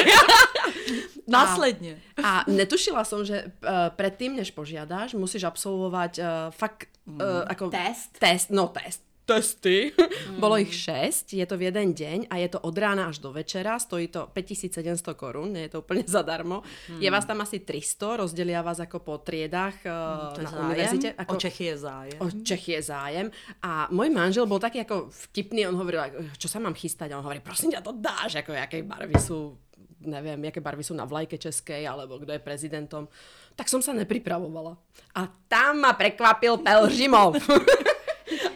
Následně. 1.29 1.99
A 2.25 2.45
netušila 2.51 3.05
som, 3.05 3.25
že 3.25 3.45
uh, 3.45 3.95
predtým, 3.97 4.37
než 4.37 4.51
požiadaš, 4.51 5.15
musíš 5.15 5.45
absolvovať 5.45 6.19
uh, 6.19 6.25
fakt 6.51 6.89
uh, 7.07 7.47
ako... 7.47 7.71
Test? 7.71 8.19
Test, 8.19 8.51
no 8.51 8.69
test. 8.69 9.12
Testy. 9.23 9.95
Bolo 10.43 10.59
ich 10.59 10.75
6, 10.75 11.31
je 11.31 11.47
to 11.47 11.55
v 11.55 11.71
jeden 11.71 11.95
deň 11.95 12.27
a 12.27 12.43
je 12.43 12.49
to 12.51 12.59
od 12.59 12.75
rána 12.75 13.07
až 13.07 13.23
do 13.23 13.31
večera, 13.31 13.79
stojí 13.79 14.11
to 14.11 14.27
5700 14.35 15.15
korún, 15.15 15.55
nie 15.55 15.71
je 15.71 15.79
to 15.79 15.87
úplne 15.87 16.03
zadarmo. 16.11 16.67
Je 16.99 17.07
vás 17.07 17.23
tam 17.23 17.39
asi 17.39 17.63
300, 17.63 18.19
rozdelia 18.19 18.67
vás 18.67 18.83
ako 18.83 18.99
po 18.99 19.15
triedách 19.23 19.79
uh, 19.87 20.35
To 20.35 20.43
je 20.43 20.47
na 20.47 20.51
zájem. 20.51 20.67
univerzite. 20.67 21.09
O 21.23 21.35
Čechy 21.39 21.65
je 21.71 21.77
zájem. 21.79 22.19
O 22.19 22.27
Čechy 22.43 22.71
je 22.75 22.83
zájem. 22.83 23.27
A 23.63 23.87
môj 23.95 24.11
manžel 24.11 24.43
bol 24.43 24.59
taký 24.59 24.83
ako 24.83 25.15
vtipný, 25.31 25.71
on 25.71 25.79
hovoril, 25.79 26.03
ako, 26.03 26.17
čo 26.35 26.51
sa 26.51 26.59
mám 26.59 26.75
chystať? 26.75 27.15
A 27.15 27.23
on 27.23 27.25
hovorí, 27.25 27.39
prosím 27.39 27.79
ťa, 27.79 27.87
to 27.87 27.95
dáš, 27.95 28.43
ako 28.43 28.59
jaké 28.59 28.83
barvy 28.83 29.23
sú, 29.23 29.55
neviem, 30.03 30.51
jaké 30.51 30.59
barvy 30.59 30.83
sú 30.83 30.99
na 30.99 31.07
vlajke 31.07 31.39
českej, 31.39 31.87
alebo 31.87 32.19
kto 32.19 32.35
je 32.35 32.43
prezidentom. 32.43 33.07
Tak 33.55 33.71
som 33.71 33.79
sa 33.79 33.95
nepripravovala. 33.95 34.75
A 35.15 35.31
tam 35.47 35.87
ma 35.87 35.95
prekvapil 35.95 36.59
Pelžimov. 36.59 37.39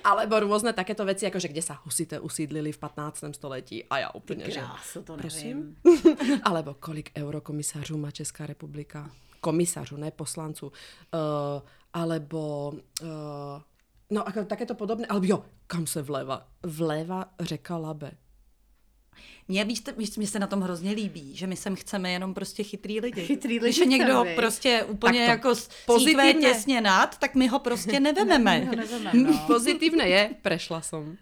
Alebo 0.06 0.38
rôzne 0.38 0.70
takéto 0.70 1.02
veci, 1.02 1.26
akože 1.26 1.50
kde 1.50 1.62
sa 1.66 1.82
husité 1.82 2.22
usídlili 2.22 2.70
v 2.70 2.78
15. 2.78 3.34
století. 3.34 3.82
A 3.90 4.06
ja 4.06 4.08
úplne, 4.14 4.46
že... 4.46 4.62
Krásu, 4.62 5.02
to 5.02 5.18
Prosím? 5.18 5.74
nevím. 5.82 6.40
Alebo 6.48 6.78
kolik 6.78 7.10
eurokomisářů 7.18 7.98
má 7.98 8.10
Česká 8.10 8.46
republika? 8.46 9.10
Komisařů, 9.40 9.96
ne 9.96 10.10
poslanců. 10.10 10.66
Uh, 10.66 11.62
alebo... 11.92 12.72
Uh, 13.02 13.58
no, 14.10 14.28
ako 14.28 14.44
takéto 14.44 14.74
podobné. 14.74 15.06
Alebo 15.06 15.26
jo, 15.26 15.38
kam 15.66 15.86
se 15.86 16.02
vléva? 16.02 16.46
Vléva 16.62 17.34
řeka 17.40 17.76
Labe. 17.76 18.10
Mně, 19.48 19.64
víš, 19.64 19.82
víš, 19.96 20.16
mně 20.16 20.26
se 20.26 20.38
na 20.38 20.46
tom 20.46 20.60
hrozně 20.60 20.90
líbí, 20.90 21.36
že 21.36 21.46
my 21.46 21.56
sem 21.56 21.76
chceme 21.76 22.10
jenom 22.10 22.34
prostě 22.34 22.62
chytrý 22.62 23.00
lidi. 23.00 23.22
Chytrý 23.26 23.58
Když 23.58 23.78
lidi 23.78 23.94
je 23.94 23.98
někdo 23.98 24.24
viď? 24.24 24.36
prostě 24.36 24.84
úplně 24.84 25.20
Tak 25.20 25.28
jako 25.28 25.54
pozitivně. 25.86 26.34
těsně 26.34 26.80
nad, 26.80 27.18
tak 27.18 27.34
my 27.34 27.46
ho 27.48 27.58
prostě 27.58 28.00
nevememe. 28.00 28.60
No, 28.66 28.72
neveme, 28.76 29.10
no. 29.14 29.38
Pozitívne 29.46 30.08
je, 30.08 30.30
prešla 30.42 30.80
som. 30.82 31.14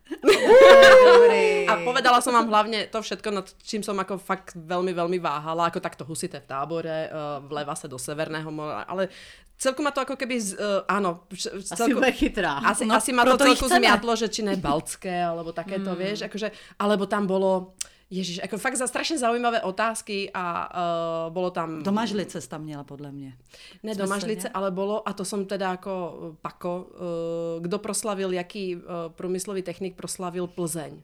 Dobrý. 1.04 1.69
A 1.69 1.85
povedala 1.85 2.21
som 2.25 2.33
vám 2.33 2.49
hlavne 2.49 2.88
to 2.88 3.02
všetko, 3.02 3.28
nad 3.31 3.47
čím 3.61 3.85
som 3.85 3.97
ako 3.97 4.16
fakt 4.16 4.57
veľmi, 4.57 4.93
veľmi 4.93 5.19
váhala, 5.21 5.69
ako 5.69 5.81
takto 5.81 6.02
husité 6.04 6.40
v 6.40 6.49
tábore, 6.49 7.09
uh, 7.09 7.40
vleva 7.43 7.76
sa 7.76 7.85
do 7.85 8.00
Severného 8.00 8.49
mora, 8.49 8.85
ale 8.85 9.09
celku 9.54 9.81
ma 9.81 9.90
to 9.90 10.00
ako 10.00 10.16
keby, 10.16 10.37
z, 10.37 10.57
uh, 10.57 10.85
áno, 10.87 11.25
vš- 11.28 11.52
Asi 11.61 11.76
celku, 11.76 12.00
bude 12.00 12.12
chytrá. 12.12 12.61
Asi, 12.62 12.85
No, 12.85 12.97
asi 12.97 13.12
ma 13.12 13.25
to 13.25 13.37
celku 13.37 13.66
chceme. 13.66 13.85
zmiatlo, 13.85 14.12
že 14.16 14.26
či 14.28 14.40
ne 14.43 14.57
Baltské, 14.57 15.12
alebo 15.14 15.52
takéto, 15.52 15.93
mm. 15.93 15.99
vieš, 15.99 16.19
akože, 16.25 16.49
alebo 16.78 17.04
tam 17.04 17.25
bolo, 17.26 17.75
ježiš, 18.11 18.40
ako 18.44 18.58
fakt 18.58 18.76
za 18.76 18.87
strašne 18.87 19.18
zaujímavé 19.18 19.62
otázky 19.62 20.30
a 20.34 20.44
uh, 20.68 21.32
bolo 21.32 21.50
tam... 21.50 21.82
Do 21.82 21.92
Mažlice 21.92 22.40
jsi 22.40 22.49
tam 22.49 22.62
měla, 22.62 22.84
podle 22.84 23.12
mě. 23.12 23.37
Ne 23.82 23.94
Jsme 23.94 24.02
do 24.02 24.06
se 24.06 24.11
Mažlice, 24.11 24.49
ale 24.49 24.70
bolo, 24.70 25.08
a 25.08 25.12
to 25.12 25.25
som 25.25 25.44
teda 25.46 25.73
ako 25.73 25.94
uh, 25.94 26.37
Pako, 26.42 26.75
uh, 26.76 27.62
kdo 27.62 27.78
proslavil, 27.78 28.32
jaký 28.32 28.76
uh, 28.76 28.82
průmyslový 29.08 29.62
technik 29.62 29.96
proslavil 29.96 30.46
Plzeň. 30.46 31.02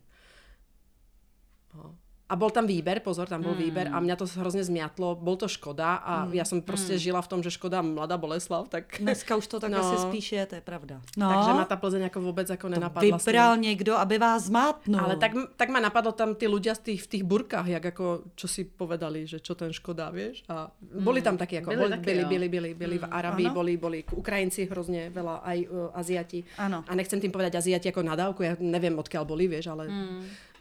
No. 1.75 1.95
A 2.31 2.39
bol 2.39 2.55
tam 2.55 2.63
výber, 2.71 3.03
pozor, 3.03 3.27
tam 3.27 3.43
bol 3.43 3.59
výber 3.59 3.91
a 3.91 3.99
mňa 3.99 4.15
to 4.17 4.25
hrozně 4.39 4.65
zmiatlo, 4.65 5.19
bol 5.19 5.35
to 5.37 5.49
Škoda 5.51 5.95
a 5.99 6.29
já 6.31 6.45
jsem 6.45 6.63
prostě 6.63 6.95
žila 6.99 7.19
v 7.23 7.29
tom, 7.29 7.43
že 7.43 7.51
Škoda 7.51 7.83
Mladá 7.83 8.15
Boleslav, 8.15 8.69
tak... 8.71 9.03
Dneska 9.03 9.35
už 9.37 9.47
to 9.47 9.61
tak 9.61 9.71
No. 9.75 9.79
asi 9.83 9.97
spíš 10.03 10.33
je, 10.33 10.47
to 10.47 10.55
je 10.55 10.61
pravda. 10.61 11.01
No, 11.17 11.29
Takže 11.35 11.51
ma 11.53 11.65
ta 11.65 11.77
Plzeň 11.77 12.03
jako 12.03 12.21
vůbec 12.21 12.51
jako 12.51 12.69
nenapadla. 12.69 13.19
tím. 13.19 13.19
vybral 13.27 13.57
někdo, 13.57 13.97
aby 13.99 14.19
vás 14.19 14.43
zmátnul. 14.47 15.01
Ale 15.01 15.17
tak, 15.17 15.33
tak 15.57 15.69
ma 15.69 15.81
napadlo 15.81 16.13
tam 16.13 16.35
tí 16.39 16.47
ľudia 16.47 16.75
z 16.79 16.79
tých, 16.79 17.01
v 17.03 17.07
tých 17.07 17.25
burkách, 17.27 17.67
jak 17.67 17.85
ako, 17.91 18.31
čo 18.39 18.47
si 18.49 18.65
povedali, 18.65 19.27
že 19.27 19.41
čo 19.41 19.55
ten 19.59 19.73
Škoda, 19.73 20.11
vieš? 20.15 20.45
A 20.49 20.71
boli 21.01 21.23
tam 21.23 21.35
takí, 21.37 21.59
ako, 21.59 21.71
Byli 21.75 21.81
boli, 21.83 21.91
taky, 21.91 22.05
byli, 22.05 22.25
byli, 22.25 22.47
byli, 22.49 22.71
byli 22.75 22.97
v 22.99 23.07
Arabii, 23.11 23.47
Ano. 23.51 23.55
boli, 23.55 23.73
boli 23.77 23.99
Ukrajinci 24.13 24.69
hrozne 24.71 25.11
veľa, 25.11 25.43
aj 25.43 25.59
uh, 25.67 25.99
Aziati. 25.99 26.45
Ano. 26.63 26.85
A 26.87 26.93
nechcem 26.95 27.19
tým 27.21 27.33
povedať 27.33 27.57
Aziati 27.59 27.89
ako 27.89 28.03
nadávku, 28.07 28.41
ja 28.45 28.55
neviem, 28.61 28.95
odkiaľ 28.95 29.25
boli, 29.27 29.49
vieš, 29.49 29.67
ale... 29.73 29.89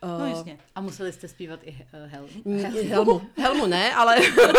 No 0.04 0.26
jasně. 0.26 0.58
A 0.76 0.82
museli 0.82 1.12
jste 1.14 1.28
zpívat 1.28 1.60
i 1.64 1.72
uh, 1.72 2.12
Helm. 2.12 2.30
Mm, 2.46 2.64
Helmu, 2.90 3.22
Helmu 3.38 3.66
ne, 3.66 3.94
ale... 3.94 4.16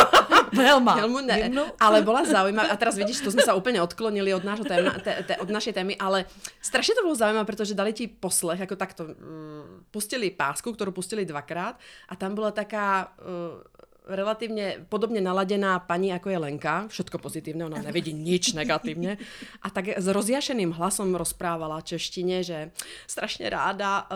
Helma. 0.53 0.95
Helmu 0.95 1.21
ne, 1.21 1.35
Hymnu? 1.35 1.65
ale 1.81 2.03
bola 2.03 2.25
zaujímavá. 2.27 2.69
A 2.69 2.77
teraz 2.77 2.99
vidíš, 2.99 3.23
to 3.23 3.31
sme 3.31 3.47
sa 3.47 3.55
úplne 3.55 3.79
odklonili 3.79 4.35
od, 4.35 4.43
nášho 4.43 4.67
téma, 4.67 4.99
te, 4.99 5.15
te, 5.23 5.39
od 5.39 5.47
našej 5.47 5.73
témy, 5.73 5.95
ale 5.95 6.27
strašne 6.59 6.99
to 6.99 7.07
bolo 7.07 7.15
zaujímavé, 7.15 7.47
pretože 7.47 7.79
dali 7.79 7.95
ti 7.95 8.11
poslech, 8.11 8.61
ako 8.67 8.75
takto, 8.75 9.03
mm, 9.15 9.95
pustili 9.95 10.35
pásku, 10.35 10.67
ktorú 10.67 10.91
pustili 10.91 11.23
dvakrát 11.23 11.79
a 12.11 12.15
tam 12.19 12.35
bola 12.35 12.51
taká 12.51 13.15
uh, 13.23 13.63
relatívne 14.09 14.83
podobne 14.89 15.21
naladená 15.21 15.79
pani, 15.85 16.13
ako 16.13 16.33
je 16.33 16.39
Lenka, 16.39 16.89
všetko 16.89 17.17
pozitívne, 17.21 17.69
ona 17.69 17.83
nevidí 17.85 18.13
nič 18.17 18.57
negatívne. 18.57 19.21
A 19.63 19.69
tak 19.71 19.95
s 19.97 20.07
rozjašeným 20.07 20.73
hlasom 20.73 21.15
rozprávala 21.15 21.85
češtine, 21.85 22.43
že 22.43 22.73
strašne 23.07 23.47
ráda 23.51 24.05
uh, 24.05 24.09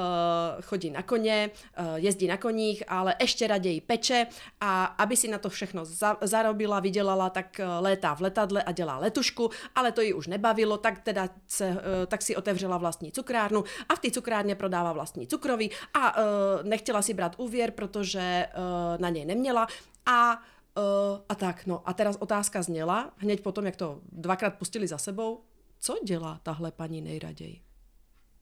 chodí 0.64 0.90
na 0.90 1.02
kone, 1.02 1.50
uh, 1.50 1.96
jezdí 2.00 2.26
na 2.26 2.36
koních, 2.36 2.82
ale 2.88 3.14
ešte 3.18 3.46
raději 3.46 3.80
peče 3.80 4.26
a 4.60 4.84
aby 4.98 5.14
si 5.16 5.28
na 5.28 5.38
to 5.38 5.50
všechno 5.50 5.84
za, 5.84 6.16
zarobila, 6.20 6.80
vydělala, 6.80 7.30
tak 7.30 7.60
uh, 7.60 7.84
létá 7.84 8.14
v 8.14 8.20
letadle 8.20 8.62
a 8.62 8.72
dělá 8.72 8.98
letušku, 8.98 9.50
ale 9.74 9.92
to 9.92 10.00
ji 10.00 10.12
už 10.12 10.26
nebavilo, 10.26 10.78
tak 10.78 11.00
teda 11.02 11.28
se, 11.46 11.70
uh, 11.70 11.76
tak 12.06 12.22
si 12.22 12.36
otevřela 12.36 12.78
vlastní 12.78 13.12
cukrárnu 13.12 13.64
a 13.88 13.94
v 13.94 13.98
té 13.98 14.10
cukrárně 14.10 14.54
prodává 14.54 14.92
vlastní 14.92 15.26
cukroví 15.26 15.70
a 15.94 16.16
uh, 16.16 16.24
nechtěla 16.62 17.02
si 17.02 17.14
brát 17.14 17.34
úvěr, 17.36 17.70
protože 17.70 18.46
uh, 18.56 19.00
na 19.00 19.08
něj 19.08 19.24
neměla 19.24 19.66
a 20.06 20.42
Uh, 20.76 21.20
a 21.28 21.34
tak, 21.34 21.66
no. 21.66 21.82
A 21.88 21.92
teraz 21.92 22.16
otázka 22.16 22.62
zněla, 22.62 23.10
hneď 23.16 23.40
potom, 23.42 23.66
jak 23.66 23.76
to 23.76 24.00
dvakrát 24.12 24.54
pustili 24.54 24.86
za 24.88 24.98
sebou, 24.98 25.44
co 25.80 25.96
dělá 26.04 26.40
tahle 26.42 26.72
paní 26.72 27.00
nejraději? 27.00 27.60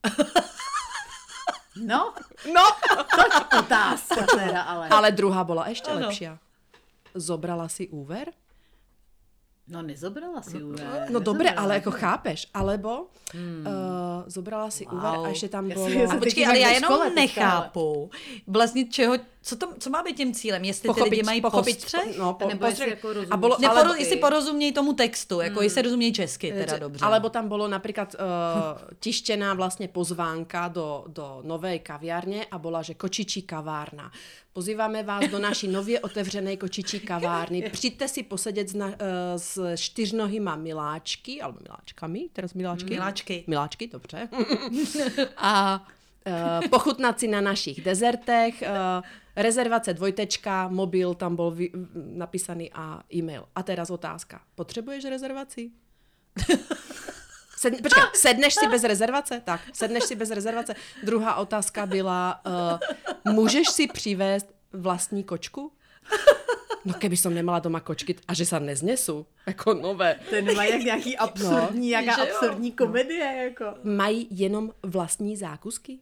No, 1.85 2.13
No! 2.53 2.61
otázka 3.59 4.25
teda, 4.37 4.61
ale. 4.61 4.89
Ale 4.89 5.11
druhá 5.11 5.43
byla 5.43 5.67
ještě 5.69 5.91
Ano. 5.91 6.07
lepší. 6.07 6.27
Zobrala 7.15 7.69
si 7.69 7.87
úver? 7.87 8.27
No 9.67 9.81
nezobrala 9.81 10.41
si 10.41 10.63
úvěr. 10.63 11.07
No 11.09 11.19
dobré, 11.19 11.43
nezobrala. 11.43 11.61
ale 11.65 11.75
jako 11.75 11.91
chápeš, 11.91 12.47
alebo 12.53 13.05
hmm. 13.33 13.65
uh, 13.67 14.23
zobrala 14.27 14.69
si 14.71 14.85
Wow. 14.85 14.93
úver 14.95 15.19
a 15.23 15.27
ještě 15.27 15.49
tam 15.49 15.67
bylo... 15.69 15.89
já 15.89 16.17
počkej, 16.17 16.47
ale 16.47 16.59
já 16.59 16.67
ve 16.67 16.73
jenom 16.73 17.15
nechápu, 17.15 18.09
vlastně 18.47 18.85
čeho, 18.87 19.15
co, 19.43 19.55
to, 19.55 19.67
co 19.79 19.89
má 19.89 20.03
být 20.03 20.17
tím 20.17 20.33
cílem, 20.33 20.63
jestli 20.63 20.93
ty 20.93 21.03
lidi 21.03 21.23
mají 21.23 21.41
postřeh? 21.41 22.17
no, 22.17 22.33
po, 22.33 22.47
Nebo 22.47 22.65
postřeh, 22.65 22.87
jako 22.87 23.07
rozumíš. 23.07 23.31
a 23.31 23.37
bolo, 23.37 23.57
Neporo, 23.59 23.79
alebo, 23.79 23.93
jestli 23.93 24.17
porozumějí 24.17 24.71
tomu 24.71 24.93
textu, 24.93 25.41
jako 25.41 25.61
jestli 25.61 25.81
rozumějí 25.81 26.13
česky, 26.13 26.51
teda 26.51 26.77
dobře. 26.77 27.05
Alebo 27.05 27.29
tam 27.29 27.49
bolo 27.49 27.67
napríklad 27.67 28.15
uh, 28.15 28.95
tištená 28.99 29.53
vlastne 29.53 29.87
pozvánka 29.87 30.67
do, 30.71 31.03
do 31.07 31.41
novej 31.43 31.79
kaviárne 31.83 32.47
a 32.47 32.55
bola, 32.57 32.81
že 32.81 32.93
kočičí 32.93 33.43
kavárna. 33.43 34.11
Pozýváme 34.53 35.03
vás 35.03 35.27
do 35.27 35.39
naší 35.39 35.67
nově 35.67 35.99
otevřené 35.99 36.57
kočičí 36.57 36.99
kavárny. 37.11 37.69
Přijďte 37.71 38.07
si 38.07 38.23
posedět 38.23 38.69
s, 38.69 38.73
na, 38.73 38.87
uh, 38.87 38.93
s 39.35 39.75
čtyřnohýma 39.75 40.55
miláčky, 40.55 41.41
alebo 41.41 41.59
miláčkami, 41.67 42.29
teraz 42.33 42.53
miláčky? 42.53 42.93
Miláčky. 42.93 43.43
Miláčky, 43.47 43.87
dobře. 43.87 44.29
a 45.37 45.83
uh, 46.27 46.67
pochutnat 46.69 47.19
si 47.19 47.27
na 47.27 47.41
našich 47.41 47.83
dezertech, 47.83 48.63
uh, 48.63 49.01
rezervace 49.35 49.93
dvojtečka, 49.93 50.67
mobil, 50.67 51.13
tam 51.13 51.35
bol 51.35 51.51
vy, 51.51 51.69
napísaný 51.95 52.71
a 52.73 53.03
e-mail. 53.13 53.45
A 53.55 53.63
teraz 53.63 53.89
otázka. 53.89 54.41
Potřebuješ 54.55 55.05
rezervaci? 55.05 55.71
Sedne, 57.57 57.79
počkej, 57.79 58.03
sedneš 58.13 58.53
si 58.59 58.67
bez 58.67 58.83
rezervace? 58.83 59.39
Tak, 59.39 59.61
sedneš 59.73 60.03
si 60.03 60.15
bez 60.15 60.31
rezervace. 60.31 60.75
Druhá 61.03 61.35
otázka 61.35 61.85
byla, 61.85 62.41
uh, 62.45 63.33
můžeš 63.33 63.67
si 63.69 63.87
přivést 63.87 64.47
vlastní 64.73 65.23
kočku? 65.23 65.71
No 66.83 66.99
keby 66.99 67.15
som 67.15 67.31
nemala 67.31 67.63
doma 67.63 67.79
kočky 67.79 68.19
a 68.27 68.35
že 68.35 68.43
sa 68.43 68.59
neznesu, 68.59 69.23
jako 69.47 69.73
nové. 69.73 70.19
Ten 70.29 70.43
má 70.55 70.63
jak 70.63 70.81
nějaký 70.81 71.17
absurdní, 71.17 71.91
no, 71.91 71.95
jaká 71.95 72.15
absurdní 72.23 72.71
komedie, 72.71 73.23
jako. 73.23 73.65
Mají 73.83 74.27
jenom 74.31 74.71
vlastní 74.83 75.37
zákusky? 75.37 75.99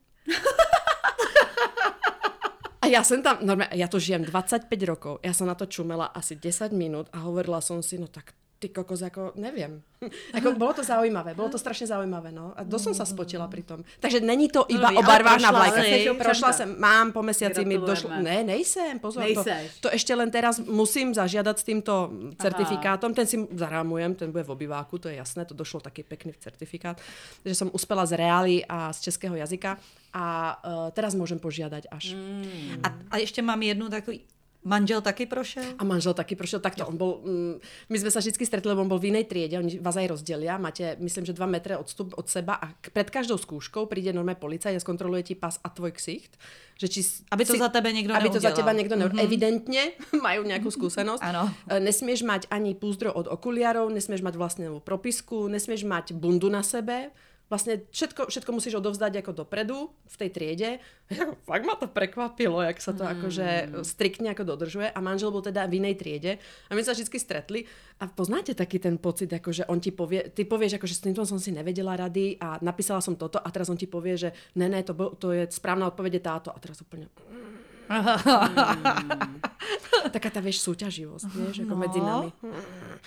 A 2.82 2.88
já 2.88 3.04
jsem 3.04 3.24
tam, 3.24 3.38
normálně, 3.42 3.78
já 3.78 3.88
to 3.88 4.00
žijem 4.00 4.24
25 4.24 4.84
rokov, 4.84 5.20
já 5.24 5.34
jsem 5.34 5.48
na 5.48 5.56
to 5.56 5.66
čumela 5.66 6.06
asi 6.06 6.36
10 6.36 6.72
minut 6.72 7.10
a 7.14 7.18
hovorila 7.20 7.62
som 7.62 7.84
si, 7.84 7.98
no 7.98 8.08
tak 8.08 8.34
ty 8.62 8.70
kokos, 8.70 9.02
jako 9.02 9.32
nevím. 9.36 9.82
jako 10.34 10.52
bylo 10.52 10.74
to 10.74 10.84
zaujímavé, 10.84 11.34
bylo 11.34 11.50
to 11.50 11.58
strašně 11.58 11.88
zaujímavé, 11.88 12.32
no. 12.32 12.54
A 12.56 12.62
dosť 12.62 12.84
som 12.84 12.94
sa 12.94 13.06
spotila 13.06 13.50
pri 13.50 13.66
tom. 13.66 13.82
Takže 13.98 14.22
není 14.22 14.50
to 14.54 14.70
iba 14.70 14.94
dobrý, 14.94 14.98
o 14.98 15.02
ale 15.02 15.10
barvách 15.10 15.42
na 15.42 15.52
prošla 16.14 16.54
jsem, 16.54 16.70
mám 16.78 17.12
po 17.12 17.26
mesiaci 17.26 17.66
mi 17.66 17.78
došlo, 17.78 18.10
ne, 18.22 18.44
nejsem, 18.44 19.00
pozor, 19.00 19.24
to, 19.24 19.30
Nejseš. 19.30 19.82
to 19.82 19.90
ještě 19.92 20.16
len 20.16 20.32
teraz 20.32 20.60
musím 20.60 21.14
zažiadat 21.14 21.60
s 21.60 21.64
týmto 21.64 22.10
certifikátom, 22.42 23.14
ten 23.14 23.28
si 23.28 23.48
zarámujem, 23.54 24.16
ten 24.16 24.32
bude 24.32 24.44
v 24.44 24.50
obyváku, 24.50 24.98
to 24.98 25.10
je 25.10 25.16
jasné, 25.16 25.46
to 25.46 25.54
došlo 25.54 25.80
taky 25.80 26.04
pekný 26.04 26.34
certifikát, 26.40 27.02
že 27.46 27.56
som 27.56 27.70
uspela 27.74 28.06
z 28.06 28.18
reály 28.18 28.66
a 28.70 28.94
z 28.94 29.02
českého 29.02 29.36
jazyka 29.36 29.78
a 30.14 30.26
uh, 30.54 30.92
teraz 30.92 31.16
môžem 31.16 31.40
požiadať 31.40 31.88
až. 31.92 32.14
Mm. 32.14 32.82
A, 32.84 32.88
a 33.12 33.18
ještě 33.18 33.42
mám 33.42 33.62
jednu 33.62 33.90
takový, 33.90 34.22
manžel 34.64 35.00
taky 35.00 35.26
prošel? 35.26 35.76
A 35.76 35.84
manžel 35.84 36.14
taky 36.14 36.34
prošel 36.34 36.60
takto. 36.60 36.84
On 36.84 36.94
bol, 36.94 37.20
mm, 37.20 37.54
my 37.88 37.98
sme 37.98 38.10
sa 38.10 38.20
vždy 38.20 38.38
stretli, 38.40 38.68
lebo 38.68 38.82
on 38.82 38.88
bol 38.88 38.98
v 38.98 39.10
inej 39.10 39.26
triede, 39.26 39.56
oni 39.56 39.78
vás 39.78 39.94
aj 39.94 40.10
rozdelia, 40.10 40.56
máte, 40.56 40.96
myslím, 40.98 41.24
že 41.24 41.34
dva 41.34 41.46
metre 41.46 41.74
odstup 41.74 42.14
od 42.14 42.26
seba 42.26 42.56
a 42.56 42.72
k- 42.76 42.90
pred 42.90 43.08
každou 43.08 43.36
skúškou 43.36 43.86
príde 43.86 44.10
normálne 44.10 44.38
policajt 44.38 44.74
a 44.74 44.80
skontroluje 44.80 45.24
ti 45.24 45.34
pas 45.34 45.58
a 45.58 45.68
tvoj 45.68 45.92
ksicht. 45.92 46.38
Že 46.76 46.88
či, 46.88 47.00
Aby 47.28 47.44
to 47.44 47.54
si, 47.54 47.60
za 47.60 47.70
tebe 47.70 47.90
někdo 47.90 48.12
Aby 48.12 48.30
to 48.30 48.38
za 48.38 48.50
neudělal. 48.50 48.58
teba 48.58 48.72
niekto 48.72 48.96
ne... 48.96 49.06
Mm-hmm. 49.06 49.22
Evidentne 49.22 49.82
majú 50.26 50.42
nejakú 50.44 50.70
skúsenosť. 50.70 51.22
Ano. 51.22 51.50
E, 51.66 51.78
Nesmieš 51.78 52.22
mať 52.22 52.50
ani 52.50 52.74
púzdro 52.74 53.10
od 53.10 53.26
okuliarov, 53.26 53.90
nesmieš 53.90 54.22
mať 54.22 54.34
vlastnú 54.34 54.78
propisku, 54.80 55.46
nesmieš 55.46 55.86
mať 55.86 56.14
bundu 56.14 56.50
na 56.50 56.62
sebe. 56.62 57.14
Vlastne 57.52 57.84
všetko, 57.92 58.32
všetko 58.32 58.52
musíš 58.56 58.80
odovzdať 58.80 59.20
ako 59.20 59.44
dopredu 59.44 59.92
v 60.08 60.16
tej 60.16 60.30
triede. 60.32 60.70
Jako, 61.12 61.36
fakt 61.52 61.68
ma 61.68 61.76
to 61.76 61.92
prekvapilo, 61.92 62.64
jak 62.64 62.80
sa 62.80 62.96
to 62.96 63.04
Hmm. 63.04 63.20
akože 63.20 63.48
striktne 63.84 64.32
ako 64.32 64.48
dodržuje. 64.48 64.88
A 64.88 65.00
manžel 65.04 65.36
bol 65.36 65.44
teda 65.44 65.68
v 65.68 65.84
inej 65.84 66.00
triede. 66.00 66.40
A 66.72 66.80
my 66.80 66.80
sa 66.80 66.96
vždy 66.96 67.12
stretli. 67.20 67.68
A 68.00 68.08
poznáte 68.08 68.56
taký 68.56 68.80
ten 68.80 68.96
pocit, 68.96 69.28
akože 69.28 69.68
on 69.68 69.84
ti 69.84 69.92
povie, 69.92 70.32
ty 70.32 70.48
povieš, 70.48 70.80
akože 70.80 70.96
s 70.96 71.04
týmto 71.04 71.28
som 71.28 71.38
si 71.38 71.52
nevedela 71.52 72.00
rady 72.00 72.40
a 72.40 72.56
napísala 72.64 73.04
som 73.04 73.20
toto 73.20 73.36
a 73.36 73.48
teraz 73.52 73.68
on 73.68 73.76
ti 73.76 73.86
povie, 73.86 74.16
že 74.16 74.30
ne, 74.56 74.72
ne, 74.72 74.80
to, 74.82 74.96
bol, 74.96 75.12
to 75.20 75.36
je 75.36 75.44
správna 75.52 75.92
odpoveď 75.92 76.18
je 76.18 76.24
táto. 76.24 76.50
A 76.56 76.58
teraz 76.64 76.80
úplne... 76.80 77.12
Taká 80.12 80.30
tá, 80.34 80.42
vieš, 80.42 80.66
súťaživosť, 80.66 81.26
vieš, 81.32 81.56
ako 81.64 81.76
medzi 81.78 82.00
nami. 82.02 82.30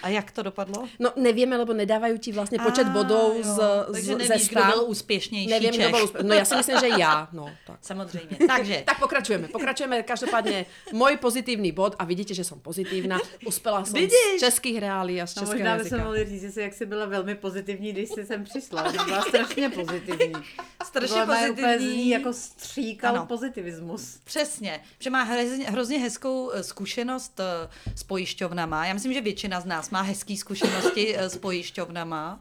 A 0.00 0.08
jak 0.08 0.30
to 0.30 0.46
dopadlo? 0.46 0.86
No 1.02 1.10
nevieme, 1.18 1.58
lebo 1.58 1.74
nedávajú 1.74 2.16
ti 2.22 2.30
vlastne 2.30 2.62
počet 2.62 2.86
Á, 2.88 2.94
bodov 2.94 3.34
jo. 3.34 3.42
z, 3.42 3.56
Takže 3.90 4.12
z, 4.14 4.16
nevíš, 4.16 4.28
ze 4.30 4.36
kdo 4.38 4.44
stran. 4.54 4.70
byl 4.70 4.80
úspěšnější 4.86 5.50
Neviem, 5.50 5.74
kdo 5.74 5.82
Čech. 5.82 5.92
bol 5.92 6.02
úspe... 6.04 6.18
No 6.22 6.32
ja 6.34 6.44
si 6.46 6.54
myslím, 6.54 6.76
že 6.80 6.88
ja. 6.94 7.14
No, 7.34 7.44
tak. 7.66 7.78
Samozřejmě. 7.82 8.34
Takže, 8.54 8.76
Tak 8.86 8.98
pokračujeme, 9.00 9.48
pokračujeme. 9.48 10.02
Každopádně 10.02 10.66
můj 10.92 11.16
pozitivní 11.16 11.72
bod 11.72 11.96
a 11.98 12.04
vidíte, 12.04 12.34
že 12.34 12.44
jsem 12.44 12.60
pozitivná. 12.60 13.18
Uspela 13.46 13.84
jsem 13.84 13.94
Vidíš? 14.00 14.36
z 14.38 14.40
českých 14.40 14.78
reálí 14.78 15.20
a 15.22 15.26
z 15.26 15.34
No 15.36 15.40
českého 15.42 15.58
možná 15.58 15.70
jazyka. 15.74 15.84
bychom 15.96 16.04
mohli 16.06 16.24
říct, 16.24 16.40
že 16.42 16.50
jsi, 16.52 16.60
jak 16.60 16.74
jsi 16.74 16.86
byla 16.86 17.06
velmi 17.06 17.34
pozitivní, 17.34 17.92
když 17.92 18.08
jsi 18.08 18.26
sem 18.26 18.44
přišla. 18.44 18.92
Že 18.92 18.98
byla 19.04 19.22
strašně 19.22 19.68
pozitivní. 19.70 20.32
strašně 20.84 21.24
Byla 21.24 21.36
úplně 21.38 21.52
pozitivní. 21.52 21.92
zní 21.92 22.08
jako 22.10 22.32
stříkal 22.32 23.14
Ano. 23.16 23.26
pozitivismus. 23.26 24.18
Přesně, 24.24 24.73
že 24.98 25.10
má 25.10 25.22
hrozně, 25.22 25.66
hrozně 25.70 25.98
hezkou 25.98 26.50
eh, 26.50 26.62
zkušenost 26.62 27.40
eh, 27.40 27.68
s 27.94 28.02
pojišťovnama. 28.02 28.86
Já 28.86 28.94
myslím, 28.94 29.12
že 29.12 29.20
většina 29.20 29.60
z 29.60 29.64
nás 29.64 29.90
má 29.90 30.02
hezké 30.02 30.36
zkušenosti 30.36 31.16
eh, 31.16 31.30
s 31.30 31.36
pojišťovnama. 31.36 32.40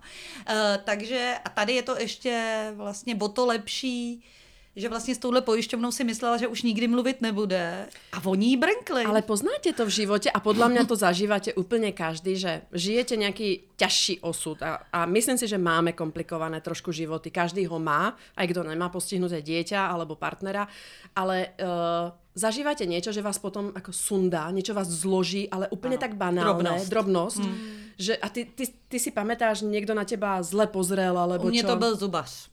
Takže 0.83 1.35
a 1.45 1.49
tady 1.49 1.73
je 1.73 1.83
to 1.83 1.99
ještě 1.99 2.67
vlastně 2.75 3.15
o 3.15 3.27
to 3.27 3.45
lepší, 3.45 4.23
že 4.75 4.89
vlastně 4.89 5.15
s 5.15 5.17
touhle 5.17 5.41
pojišťovnou 5.41 5.91
si 5.91 6.03
myslela, 6.03 6.37
že 6.37 6.47
už 6.47 6.61
nikdy 6.61 6.87
mluvit 6.87 7.21
nebude. 7.21 7.87
A 8.11 8.25
oni 8.25 8.47
jí 8.47 8.57
brnkli. 8.57 9.05
Ale 9.05 9.21
poznáte 9.21 9.73
to 9.73 9.85
v 9.85 9.89
živote 9.89 10.33
a 10.33 10.39
podľa 10.41 10.67
mňa 10.73 10.83
to 10.89 10.95
zažívate 10.97 11.53
úplne 11.53 11.93
každý, 11.93 12.33
že 12.35 12.65
žijete 12.73 13.13
nejaký 13.17 13.69
ťažší 13.77 14.25
osud 14.25 14.57
a, 14.65 14.81
a 14.89 15.05
myslím 15.05 15.37
si, 15.37 15.45
že 15.45 15.61
máme 15.61 15.93
komplikované 15.93 16.61
trošku 16.61 16.89
životy. 16.89 17.29
Každý 17.29 17.69
ho 17.69 17.77
má, 17.77 18.17
aj 18.33 18.49
kto 18.49 18.65
nemá 18.65 18.89
postihnuté 18.89 19.45
dieťa 19.45 19.93
alebo 19.93 20.17
partnera, 20.17 20.65
ale 21.13 21.53
uh, 21.61 22.09
zažívate 22.35 22.85
niečo, 22.85 23.13
že 23.13 23.21
vás 23.21 23.37
potom 23.37 23.71
ako 23.75 23.93
sundá, 23.93 24.49
niečo 24.51 24.73
vás 24.73 24.87
zloží, 24.89 25.49
ale 25.49 25.69
úplne 25.69 25.95
Áno. 25.97 26.03
tak 26.03 26.13
banálne, 26.17 26.63
Drobnosť. 26.65 26.89
drobnosť, 26.89 27.43
že 27.97 28.13
a 28.17 28.27
ty, 28.29 28.45
ty, 28.45 28.65
ty 28.89 28.97
si 28.99 29.11
pamätáš, 29.13 29.61
niekto 29.61 29.93
na 29.93 30.05
teba 30.05 30.41
zle 30.41 30.67
pozrel, 30.67 31.13
alebo 31.13 31.45
U 31.45 31.49
mě 31.49 31.61
čo? 31.61 31.67
to 31.67 31.75
byl 31.75 31.95
zubař. 31.95 32.49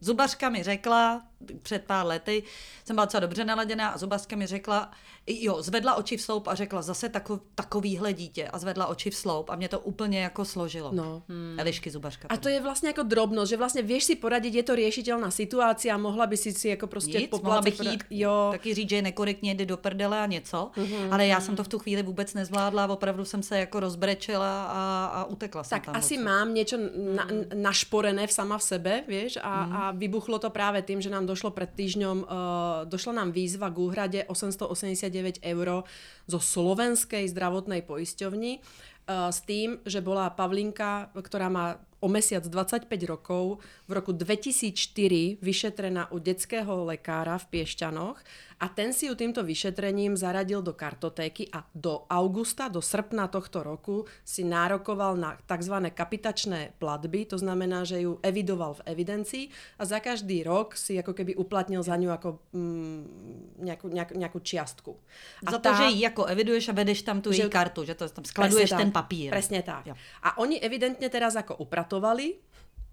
Zubařka 0.00 0.48
mi 0.48 0.62
řekla, 0.62 1.22
před 1.62 1.84
pár 1.84 2.06
lety 2.06 2.42
jsem 2.84 2.96
byla 2.96 3.04
docela 3.04 3.20
dobře 3.20 3.44
naladěná 3.44 3.88
a 3.88 3.98
zubařka 3.98 4.36
mi 4.36 4.46
řekla, 4.46 4.90
jo, 5.26 5.62
zvedla 5.62 5.94
oči 5.94 6.16
v 6.16 6.22
sloup 6.22 6.48
a 6.48 6.54
řekla 6.54 6.82
zase 6.82 7.08
tako, 7.08 7.40
takovýhle 7.54 8.12
dítě 8.12 8.48
a 8.48 8.58
zvedla 8.58 8.86
oči 8.86 9.10
v 9.10 9.14
sloup 9.16 9.50
a 9.50 9.56
mě 9.56 9.68
to 9.68 9.80
úplně 9.80 10.20
jako 10.20 10.44
složilo. 10.44 10.90
No. 10.92 11.22
Hmm. 11.28 11.56
Elišky 11.60 11.90
zubařka. 11.90 12.28
A 12.30 12.36
to 12.36 12.48
je 12.48 12.60
vlastne 12.60 12.90
ako 12.90 13.02
drobnosť, 13.04 13.50
že 13.50 13.56
vlastne 13.60 13.82
vieš 13.84 14.04
si 14.04 14.14
poradiť, 14.16 14.52
je 14.54 14.64
to 14.64 14.74
riešiteľná 14.74 15.30
situácia, 15.30 15.94
mohla 15.98 16.26
by 16.26 16.36
si 16.36 16.52
si 16.52 16.72
ako 16.72 16.86
prostě 16.86 17.18
Nic, 17.18 17.30
mohla 17.30 17.60
bych 17.60 17.80
jít 17.80 18.04
jo, 18.10 18.48
taky 18.52 18.74
říct, 18.74 18.90
že 18.90 18.96
je 18.96 19.02
nekorektně 19.02 19.54
jde 19.54 19.66
do 19.66 19.76
prdele 19.76 20.18
a 20.20 20.26
něco, 20.26 20.70
Mhm, 20.76 21.12
ale 21.12 21.26
já 21.26 21.40
jsem 21.40 21.56
to 21.56 21.64
v 21.64 21.68
tu 21.68 21.78
chvíli 21.78 22.02
vůbec 22.02 22.34
nezvládla, 22.34 22.86
opravdu 22.88 23.24
jsem 23.24 23.42
se 23.42 23.58
jako 23.58 23.80
rozbrečela 23.80 24.64
a, 24.64 25.06
a 25.06 25.24
utekla 25.24 25.64
jsem 25.64 25.76
tak 25.78 25.86
tam. 25.86 25.94
asi 25.96 26.14
odsud. 26.14 26.24
mám 26.24 26.54
niečo 26.54 26.76
na, 27.14 27.26
našporené 27.54 28.26
v 28.26 28.32
sama 28.32 28.58
v 28.58 28.62
sebe, 28.62 28.92
vieš, 29.08 29.38
a, 29.42 29.66
Mhm. 29.66 29.76
a 29.76 29.90
vybuchlo 29.92 30.38
to 30.38 30.50
práve 30.50 30.82
tým, 30.82 31.00
že 31.00 31.10
nám 31.10 31.26
došlo 31.28 31.52
pred 31.52 31.68
týždňom, 31.68 32.16
uh, 32.24 32.28
došla 32.88 33.12
nám 33.20 33.36
výzva 33.36 33.68
k 33.68 33.76
úhrade 33.76 34.20
889 34.24 35.44
eur 35.44 35.84
zo 36.24 36.38
slovenskej 36.40 37.28
zdravotnej 37.28 37.84
poisťovni 37.84 38.64
uh, 38.64 39.28
s 39.28 39.44
tým, 39.44 39.84
že 39.84 40.00
bola 40.00 40.32
Pavlinka, 40.32 41.12
ktorá 41.12 41.52
má 41.52 41.76
o 42.00 42.08
mesiac 42.08 42.46
25 42.46 42.88
rokov, 43.10 43.58
v 43.90 43.92
roku 43.92 44.14
2004 44.14 45.42
vyšetrená 45.42 46.08
u 46.14 46.22
detského 46.22 46.86
lekára 46.86 47.36
v 47.42 47.58
Piešťanoch 47.58 48.16
a 48.58 48.66
ten 48.66 48.90
si 48.90 49.06
ju 49.06 49.14
týmto 49.14 49.46
vyšetrením 49.46 50.18
zaradil 50.18 50.66
do 50.66 50.74
kartotéky 50.74 51.46
a 51.54 51.62
do 51.70 52.02
augusta, 52.10 52.66
do 52.66 52.82
srpna 52.82 53.30
tohto 53.30 53.62
roku 53.62 54.10
si 54.26 54.42
nárokoval 54.42 55.14
na 55.14 55.38
tzv. 55.46 55.94
kapitačné 55.94 56.74
platby, 56.82 57.30
to 57.30 57.38
znamená, 57.38 57.86
že 57.86 58.02
ju 58.02 58.18
evidoval 58.18 58.82
v 58.82 58.84
evidencii 58.90 59.44
a 59.78 59.86
za 59.86 60.02
každý 60.02 60.42
rok 60.42 60.74
si 60.74 60.98
ako 60.98 61.14
keby 61.14 61.38
uplatnil 61.38 61.86
za 61.86 61.94
ňu 61.94 62.10
ako 62.10 62.42
mm, 62.50 63.02
nejakú, 63.62 63.86
nejakú, 63.94 64.14
nejakú 64.18 64.38
čiastku. 64.42 64.92
A 65.46 65.54
Za 65.54 65.62
to, 65.62 65.70
že 65.78 65.94
ji 65.94 66.02
jako 66.02 66.26
eviduješ 66.26 66.68
a 66.70 66.74
vedeš 66.74 67.06
tam 67.06 67.22
tu 67.22 67.30
Že- 67.30 67.46
její 67.46 67.50
kartu, 67.50 67.86
že 67.86 67.94
to 67.94 68.10
tam 68.10 68.26
skladuješ 68.26 68.74
Presne 68.74 68.82
ten 68.82 68.90
tak, 68.90 68.98
papír. 69.06 69.30
Presne 69.30 69.60
tak. 69.62 69.86
Jo. 69.86 69.94
A 70.26 70.34
oni 70.42 70.58
evidentne 70.58 71.06
teraz 71.06 71.38
ako 71.38 71.62
upratovali 71.62 72.34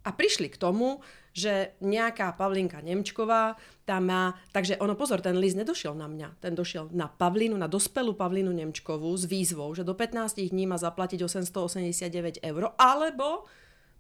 a 0.06 0.14
prišli 0.14 0.54
k 0.54 0.62
tomu, 0.62 1.02
že 1.36 1.76
nejaká 1.84 2.32
Pavlinka 2.40 2.80
Nemčková 2.80 3.60
tam 3.84 4.08
má, 4.08 4.40
takže 4.56 4.80
ono 4.80 4.96
pozor, 4.96 5.20
ten 5.20 5.36
list 5.36 5.60
nedošiel 5.60 5.92
na 5.92 6.08
mňa, 6.08 6.40
ten 6.40 6.56
došiel 6.56 6.90
na 6.96 7.12
Pavlínu, 7.12 7.60
na 7.60 7.68
dospelú 7.68 8.16
Pavlínu 8.16 8.56
Nemčkovú 8.56 9.12
s 9.14 9.28
výzvou, 9.28 9.76
že 9.76 9.84
do 9.84 9.92
15 9.92 10.40
dní 10.40 10.64
má 10.64 10.80
zaplatiť 10.80 11.20
889 11.28 12.40
eur, 12.40 12.72
alebo 12.80 13.44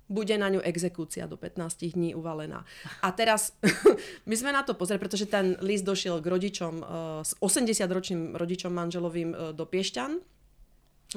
bude 0.05 0.37
na 0.37 0.47
ňu 0.53 0.61
exekúcia 0.61 1.25
do 1.25 1.35
15 1.35 1.97
dní 1.97 2.15
uvalená. 2.15 2.63
A 3.01 3.11
teraz 3.11 3.57
my 4.29 4.35
sme 4.37 4.55
na 4.55 4.63
to 4.63 4.77
pozreli, 4.77 5.01
pretože 5.01 5.27
ten 5.27 5.59
list 5.59 5.83
došiel 5.83 6.21
k 6.23 6.27
rodičom, 6.29 6.73
eh, 6.79 6.85
s 7.25 7.35
80-ročným 7.41 8.37
rodičom 8.37 8.71
manželovým 8.71 9.29
eh, 9.33 9.37
do 9.51 9.65
Piešťan. 9.67 10.11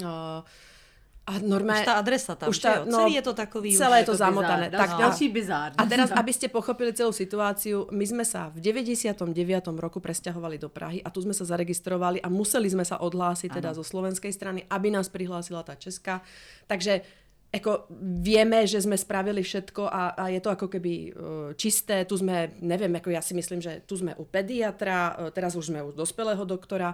Eh, 0.02 0.40
A 1.28 1.36
normálne... 1.44 1.84
Už 1.84 1.92
ta 1.92 2.00
adresa 2.00 2.32
tam, 2.40 2.48
už 2.48 2.56
že 2.56 2.64
ta, 2.64 2.72
jo? 2.80 2.82
no, 2.88 3.04
Celý 3.04 3.12
je 3.20 3.24
to 3.28 3.34
takový 3.36 3.68
už 3.76 3.80
Celé 3.84 3.96
je 4.00 4.06
to 4.08 4.16
jako 4.16 4.24
zamotané. 4.24 4.66
bizár. 4.72 4.80
Tak, 4.80 4.88
Další- 4.88 4.96
a- 4.96 5.04
další 5.04 5.26
bizár. 5.28 5.68
A 5.76 5.82
teraz, 5.84 6.08
aby 6.08 6.32
ste 6.32 6.46
pochopili 6.48 6.90
celú 6.96 7.12
situáciu, 7.12 7.84
my 7.92 8.04
sme 8.08 8.24
sa 8.24 8.48
v 8.48 8.64
99. 8.64 9.28
roku 9.76 10.00
presťahovali 10.00 10.56
do 10.56 10.72
Prahy 10.72 11.04
a 11.04 11.12
tu 11.12 11.20
sme 11.20 11.36
sa 11.36 11.44
zaregistrovali 11.44 12.24
a 12.24 12.32
museli 12.32 12.72
sme 12.72 12.88
sa 12.88 12.96
odhlásiť 13.04 13.52
teda 13.60 13.76
zo 13.76 13.84
slovenskej 13.84 14.32
strany, 14.32 14.64
aby 14.72 14.88
nás 14.88 15.12
prihlásila 15.12 15.60
tá 15.60 15.76
česká. 15.76 16.24
Takže 16.64 17.04
Eko, 17.48 17.88
vieme, 18.20 18.68
že 18.68 18.76
sme 18.76 18.92
spravili 18.92 19.40
všetko 19.40 19.88
a, 19.88 20.12
a 20.20 20.28
je 20.28 20.36
to 20.36 20.52
ako 20.52 20.68
keby 20.68 20.92
uh, 20.92 21.12
čisté. 21.56 22.04
Tu 22.04 22.20
sme, 22.20 22.52
neviem, 22.60 22.92
ako 22.92 23.08
ja 23.08 23.24
si 23.24 23.32
myslím, 23.32 23.64
že 23.64 23.80
tu 23.88 23.96
sme 23.96 24.12
u 24.20 24.28
pediatra, 24.28 25.16
uh, 25.16 25.32
teraz 25.32 25.56
už 25.56 25.72
sme 25.72 25.80
u 25.80 25.88
dospelého 25.88 26.44
doktora. 26.44 26.92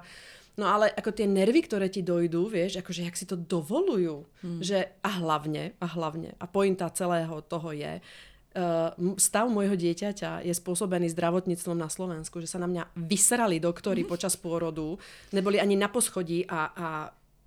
No 0.55 0.71
ale 0.71 0.95
ako 0.95 1.11
tie 1.11 1.27
nervy, 1.27 1.67
ktoré 1.67 1.91
ti 1.91 2.07
dojdú, 2.07 2.47
vieš, 2.47 2.79
akože 2.79 3.03
jak 3.03 3.19
si 3.19 3.27
to 3.27 3.35
dovolujú. 3.35 4.23
Hmm. 4.43 4.63
Že, 4.63 5.03
a 5.03 5.11
hlavne, 5.19 5.75
a 5.83 5.87
hlavne, 5.91 6.39
a 6.39 6.47
pointa 6.47 6.91
celého 6.95 7.43
toho 7.47 7.75
je, 7.75 7.99
Uh, 8.55 8.95
stav 9.19 9.51
môjho 9.51 9.75
dieťaťa 9.75 10.47
je 10.47 10.55
spôsobený 10.55 11.11
zdravotníctvom 11.11 11.75
na 11.75 11.91
Slovensku, 11.91 12.39
že 12.39 12.47
sa 12.47 12.63
na 12.63 12.71
mňa 12.71 12.87
vysrali 12.95 13.59
doktori 13.59 14.07
počas 14.07 14.39
pôrodu, 14.39 14.95
neboli 15.35 15.59
ani 15.59 15.75
na 15.75 15.91
poschodí 15.91 16.47
a, 16.47 16.71
a 16.71 16.89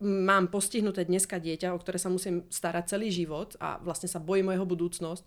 mám 0.03 0.51
postihnuté 0.51 1.07
dneska 1.07 1.41
dieťa, 1.41 1.73
o 1.73 1.79
ktoré 1.81 1.97
sa 1.97 2.11
musím 2.11 2.45
starať 2.51 2.91
celý 2.91 3.09
život 3.09 3.57
a 3.57 3.81
vlastne 3.81 4.05
sa 4.05 4.21
bojím 4.21 4.51
o 4.51 4.55
jeho 4.59 4.67
budúcnosť, 4.67 5.25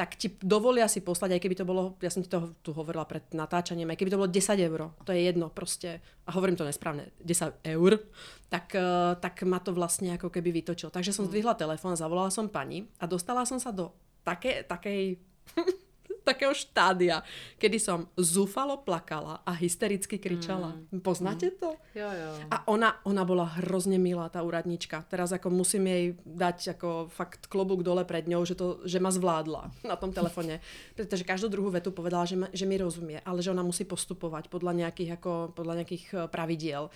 tak 0.00 0.16
ti 0.16 0.32
dovolia 0.40 0.88
si 0.88 1.04
poslať, 1.04 1.36
aj 1.36 1.42
keby 1.44 1.60
to 1.60 1.68
bolo, 1.68 2.00
ja 2.00 2.08
som 2.08 2.24
ti 2.24 2.32
to 2.32 2.56
tu 2.64 2.72
hovorila 2.72 3.04
pred 3.04 3.20
natáčaním, 3.36 3.92
aj 3.92 4.00
keby 4.00 4.08
to 4.08 4.16
bolo 4.16 4.32
10 4.32 4.56
eur, 4.56 4.96
to 5.04 5.12
je 5.12 5.28
jedno 5.28 5.52
proste, 5.52 6.00
a 6.24 6.30
hovorím 6.32 6.56
to 6.56 6.64
nesprávne, 6.64 7.12
10 7.20 7.60
eur, 7.76 8.00
tak, 8.48 8.72
eh, 8.72 9.12
tak 9.20 9.44
ma 9.44 9.60
to 9.60 9.76
vlastne 9.76 10.16
ako 10.16 10.32
keby 10.32 10.56
vytočilo. 10.56 10.88
Takže 10.88 11.12
som 11.12 11.28
zdvihla 11.28 11.52
telefón, 11.52 12.00
zavolala 12.00 12.32
som 12.32 12.48
pani 12.48 12.88
a 12.96 13.04
dostala 13.04 13.44
som 13.44 13.60
sa 13.60 13.76
do 13.76 13.92
také, 14.24 14.64
takej 14.64 15.20
takého 16.30 16.54
štádia, 16.54 17.26
kedy 17.58 17.78
som 17.82 18.06
zúfalo 18.14 18.78
plakala 18.80 19.42
a 19.42 19.52
hystericky 19.52 20.16
kričala. 20.16 20.78
Mm. 20.94 21.02
Poznáte 21.02 21.50
to? 21.58 21.74
Jo, 21.92 22.06
jo. 22.06 22.30
A 22.54 22.62
ona, 22.70 23.02
ona 23.02 23.26
bola 23.26 23.46
hrozne 23.58 23.98
milá, 23.98 24.30
tá 24.30 24.46
úradnička. 24.46 25.02
Teraz 25.10 25.34
ako 25.34 25.50
musím 25.50 25.90
jej 25.90 26.04
dať 26.22 26.78
ako 26.78 27.10
fakt 27.10 27.50
klobúk 27.50 27.82
dole 27.82 28.06
pred 28.06 28.30
ňou, 28.30 28.46
že, 28.46 28.54
to, 28.54 28.80
že 28.86 29.02
ma 29.02 29.10
zvládla 29.10 29.74
na 29.90 29.98
tom 29.98 30.14
telefone. 30.14 30.62
Pretože 30.94 31.26
každú 31.26 31.50
druhú 31.50 31.74
vetu 31.74 31.90
povedala, 31.90 32.24
že, 32.24 32.38
ma, 32.38 32.46
že 32.54 32.64
mi 32.64 32.78
rozumie, 32.78 33.18
ale 33.26 33.42
že 33.42 33.50
ona 33.50 33.66
musí 33.66 33.82
postupovať 33.82 34.46
podľa 34.46 34.86
nejakých, 34.86 35.18
ako, 35.18 35.52
podľa 35.52 35.82
nejakých 35.82 36.04
eh, 36.14 36.18
pravidiel. 36.30 36.88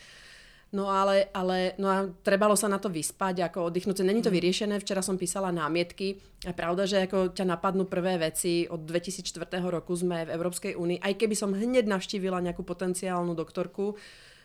No 0.74 0.90
ale, 0.90 1.30
ale 1.30 1.78
no 1.78 1.86
a 1.86 2.10
trebalo 2.26 2.58
sa 2.58 2.66
na 2.66 2.82
to 2.82 2.90
vyspať, 2.90 3.46
ako 3.46 3.70
oddychnúť. 3.70 4.02
Není 4.02 4.26
to 4.26 4.34
vyriešené, 4.34 4.82
včera 4.82 5.06
som 5.06 5.14
písala 5.14 5.54
námietky. 5.54 6.18
A 6.44 6.52
pravda, 6.52 6.82
že 6.82 7.06
ako 7.06 7.30
ťa 7.30 7.46
napadnú 7.46 7.86
prvé 7.86 8.18
veci. 8.18 8.66
Od 8.66 8.82
2004 8.82 9.38
roku 9.70 9.94
sme 9.94 10.26
v 10.26 10.34
Európskej 10.34 10.74
únii. 10.74 10.98
Aj 10.98 11.14
keby 11.14 11.38
som 11.38 11.54
hneď 11.54 11.86
navštívila 11.86 12.42
nejakú 12.42 12.66
potenciálnu 12.66 13.38
doktorku, 13.38 13.94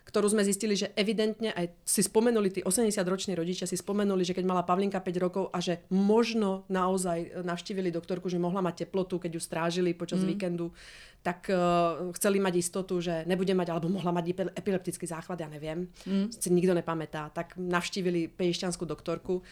ktorú 0.10 0.26
sme 0.34 0.42
zistili, 0.42 0.74
že 0.74 0.90
evidentne 0.98 1.54
aj 1.54 1.70
si 1.86 2.02
spomenuli, 2.02 2.50
tí 2.50 2.62
80-roční 2.66 3.38
rodičia 3.38 3.70
si 3.70 3.78
spomenuli, 3.78 4.26
že 4.26 4.34
keď 4.34 4.46
mala 4.46 4.66
Pavlinka 4.66 4.98
5 4.98 5.26
rokov 5.26 5.44
a 5.54 5.62
že 5.62 5.86
možno 5.94 6.66
naozaj 6.66 7.46
navštívili 7.46 7.94
doktorku, 7.94 8.26
že 8.26 8.42
mohla 8.42 8.66
mať 8.66 8.86
teplotu, 8.86 9.22
keď 9.22 9.38
ju 9.38 9.42
strážili 9.42 9.94
počas 9.94 10.26
mm. 10.26 10.28
víkendu, 10.34 10.74
tak 11.20 11.52
uh, 11.52 12.12
chceli 12.16 12.40
mať 12.40 12.54
istotu, 12.64 13.04
že 13.04 13.28
nebude 13.28 13.52
mať, 13.52 13.76
alebo 13.76 13.92
mohla 13.92 14.16
mať 14.16 14.26
epi- 14.32 14.54
epileptický 14.56 15.04
záchvat, 15.04 15.44
ja 15.44 15.50
neviem, 15.52 15.92
mm. 16.08 16.32
si 16.32 16.48
nikto 16.48 16.72
nepamätá. 16.72 17.28
Tak 17.36 17.60
navštívili 17.60 18.32
pejšťanskú 18.32 18.88
doktorku, 18.88 19.44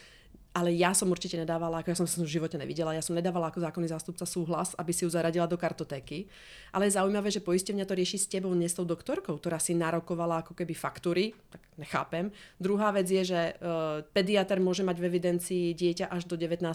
ale 0.58 0.74
ja 0.74 0.90
som 0.98 1.06
určite 1.14 1.38
nedávala, 1.38 1.86
ako 1.86 1.94
ja 1.94 2.00
som 2.02 2.10
sa 2.10 2.18
v 2.26 2.34
živote 2.34 2.58
nevidela, 2.58 2.96
ja 2.96 3.06
som 3.06 3.14
nedávala 3.14 3.54
ako 3.54 3.62
zákonný 3.62 3.94
zástupca 3.94 4.26
súhlas, 4.26 4.74
aby 4.74 4.90
si 4.90 5.06
ju 5.06 5.10
zaradila 5.14 5.46
do 5.46 5.54
kartotéky. 5.54 6.26
Ale 6.74 6.90
je 6.90 6.98
zaujímavé, 6.98 7.30
že 7.30 7.46
poistevňa 7.46 7.86
to 7.86 7.94
rieši 7.94 8.18
s 8.18 8.26
tebou, 8.26 8.50
nie 8.58 8.66
s 8.66 8.74
tou 8.74 8.88
doktorkou, 8.88 9.38
ktorá 9.38 9.62
si 9.62 9.78
narokovala 9.78 10.42
ako 10.42 10.58
keby 10.58 10.74
faktúry, 10.74 11.38
tak 11.54 11.62
nechápem. 11.78 12.34
Druhá 12.58 12.90
vec 12.90 13.06
je, 13.06 13.22
že 13.22 13.54
uh, 13.54 14.02
pediatr 14.18 14.58
môže 14.58 14.82
mať 14.82 14.98
v 14.98 15.06
evidencii 15.06 15.66
dieťa 15.78 16.10
až 16.10 16.26
do 16.26 16.34
19 16.34 16.66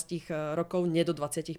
rokov, 0.55 0.87
nie 0.87 1.02
do 1.02 1.11
25 1.11 1.59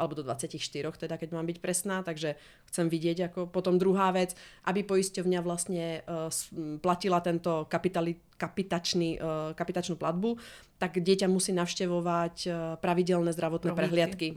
alebo 0.00 0.16
do 0.16 0.24
24, 0.24 0.56
teda 0.96 1.20
keď 1.20 1.28
mám 1.36 1.44
byť 1.44 1.58
presná, 1.60 2.00
takže 2.00 2.40
chcem 2.72 2.88
vidieť 2.88 3.28
ako 3.28 3.52
potom 3.52 3.76
druhá 3.76 4.08
vec, 4.16 4.32
aby 4.64 4.80
poisťovňa 4.80 5.40
vlastne 5.44 6.00
uh, 6.08 6.32
platila 6.80 7.20
tento 7.20 7.68
kapitali, 7.68 8.16
kapitačný, 8.40 9.20
uh, 9.20 9.52
kapitačnú 9.52 10.00
platbu, 10.00 10.40
tak 10.80 10.96
dieťa 10.96 11.28
musí 11.28 11.52
navštevovať 11.52 12.36
uh, 12.48 12.54
pravidelné 12.80 13.36
zdravotné 13.36 13.76
Prohlídky. 13.76 13.84
prehliadky. 13.84 14.28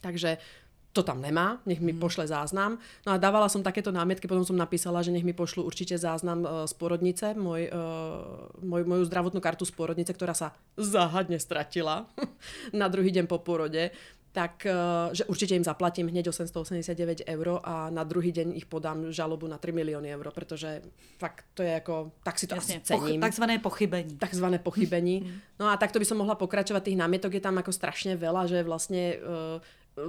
Takže 0.00 0.40
to 0.92 1.00
tam 1.00 1.24
nemá, 1.24 1.56
nech 1.64 1.80
mi 1.80 1.96
pošle 1.96 2.28
záznam. 2.28 2.76
No 3.08 3.16
a 3.16 3.16
dávala 3.16 3.48
som 3.48 3.64
takéto 3.64 3.88
námietky, 3.88 4.28
potom 4.28 4.44
som 4.44 4.60
napísala, 4.60 5.00
že 5.00 5.08
nech 5.08 5.24
mi 5.24 5.32
pošlu 5.32 5.64
určite 5.64 5.96
záznam 5.96 6.44
z 6.68 6.72
porodnice, 6.76 7.32
môj, 7.32 7.72
môj, 8.60 8.82
moju 8.84 9.04
zdravotnú 9.08 9.40
kartu 9.40 9.64
z 9.64 9.72
porodnice, 9.72 10.12
ktorá 10.12 10.36
sa 10.36 10.52
záhadne 10.76 11.40
stratila 11.40 12.04
na 12.76 12.92
druhý 12.92 13.08
deň 13.08 13.24
po 13.24 13.40
porode 13.40 13.88
tak 14.32 14.66
e, 14.66 14.72
že 15.12 15.24
určite 15.24 15.54
im 15.54 15.64
zaplatím 15.64 16.08
hneď 16.08 16.28
889 16.28 17.28
eur 17.28 17.60
a 17.64 17.90
na 17.90 18.04
druhý 18.04 18.32
deň 18.32 18.56
ich 18.56 18.66
podám 18.66 19.12
žalobu 19.12 19.46
na 19.46 19.58
3 19.58 19.72
milióny 19.72 20.08
eur, 20.08 20.32
pretože 20.34 20.82
fakt 21.18 21.44
to 21.54 21.62
je 21.62 21.76
ako, 21.76 22.12
tak 22.24 22.38
si 22.38 22.46
to 22.46 22.54
Jasně, 22.54 22.74
asi 22.74 22.84
cením 22.84 23.20
poch- 23.20 23.20
takzvané 23.20 23.58
pochybení. 23.58 24.16
takzvané 24.16 24.58
pochybení. 24.58 25.32
No 25.60 25.68
a 25.68 25.76
takto 25.76 25.98
by 25.98 26.04
som 26.04 26.18
mohla 26.18 26.34
pokračovať. 26.34 26.82
Tých 26.82 26.96
námietok 26.96 27.34
je 27.34 27.40
tam 27.44 27.58
ako 27.60 27.72
strašne 27.72 28.16
veľa, 28.16 28.48
že 28.48 28.64
vlastne 28.64 29.20
uh, 29.20 29.60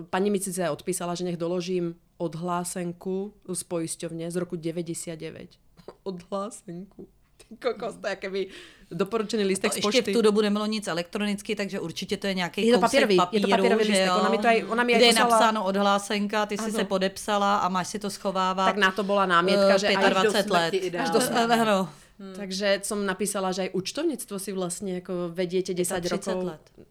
pani 0.09 0.31
mi 0.31 0.39
síce 0.39 0.63
odpísala, 0.69 1.15
že 1.15 1.27
nech 1.27 1.37
doložím 1.37 1.95
odhlásenku 2.17 3.33
z 3.53 3.63
poisťovně 3.63 4.31
z 4.31 4.35
roku 4.35 4.55
99. 4.55 5.49
odhlásenku. 6.03 7.07
Ty 7.37 7.55
kokos, 7.57 7.95
to 7.95 8.07
je 8.07 8.11
jakoby 8.11 8.47
doporučený 8.91 9.43
lístek 9.43 9.71
To 9.71 9.73
z 9.73 9.77
ještě 9.77 9.87
pošty. 10.01 10.11
v 10.11 10.13
tu 10.13 10.21
dobu 10.21 10.41
nebylo 10.41 10.65
nic 10.65 10.87
elektronicky, 10.87 11.55
takže 11.55 11.79
určitě 11.79 12.17
to 12.17 12.27
je 12.27 12.33
nějaký 12.33 12.67
Je 12.67 12.73
to 12.73 12.79
kousek 12.79 12.91
papírový, 12.91 13.15
je 13.15 13.19
to 13.19 13.25
papíru, 13.25 13.49
papírový 13.49 13.85
že 13.85 13.91
lístek. 13.91 14.11
Ona 14.19 14.29
mi 14.29 14.37
to 14.37 14.47
aj- 14.47 14.65
ona 14.69 14.83
mi 14.83 14.93
aj 14.93 14.97
kde 14.99 15.05
je 15.05 15.13
poslala- 15.13 15.29
napsáno 15.29 15.63
odhlásenka, 15.65 16.45
ty 16.45 16.57
jsi 16.57 16.63
Ano. 16.63 16.73
se 16.73 16.83
podepsala 16.83 17.57
a 17.57 17.69
máš 17.69 17.87
si 17.87 17.99
to 17.99 18.09
schovávat. 18.09 18.65
Tak 18.65 18.77
na 18.77 18.91
to 18.91 19.03
bola 19.03 19.25
námietka, 19.25 19.75
eh, 19.75 19.79
že 19.79 19.87
aj 19.87 19.95
25 20.09 20.45
do 20.47 20.53
let. 20.53 20.73
ideálne. 20.73 21.09
Až 21.09 21.13
do 21.13 21.21
smrti. 21.21 21.59
Ano. 21.59 21.89
Takže 22.35 22.79
som 22.83 23.05
napísala, 23.05 23.51
že 23.51 23.61
aj 23.61 23.69
účtovníctvo 23.73 24.37
si 24.39 24.51
vlastne 24.53 25.01
ako 25.01 25.33
vediete 25.33 25.73
10 25.73 25.97
30 26.05 26.29
rokov. 26.31 26.45
let, 26.45 26.61
jsem. 26.75 26.85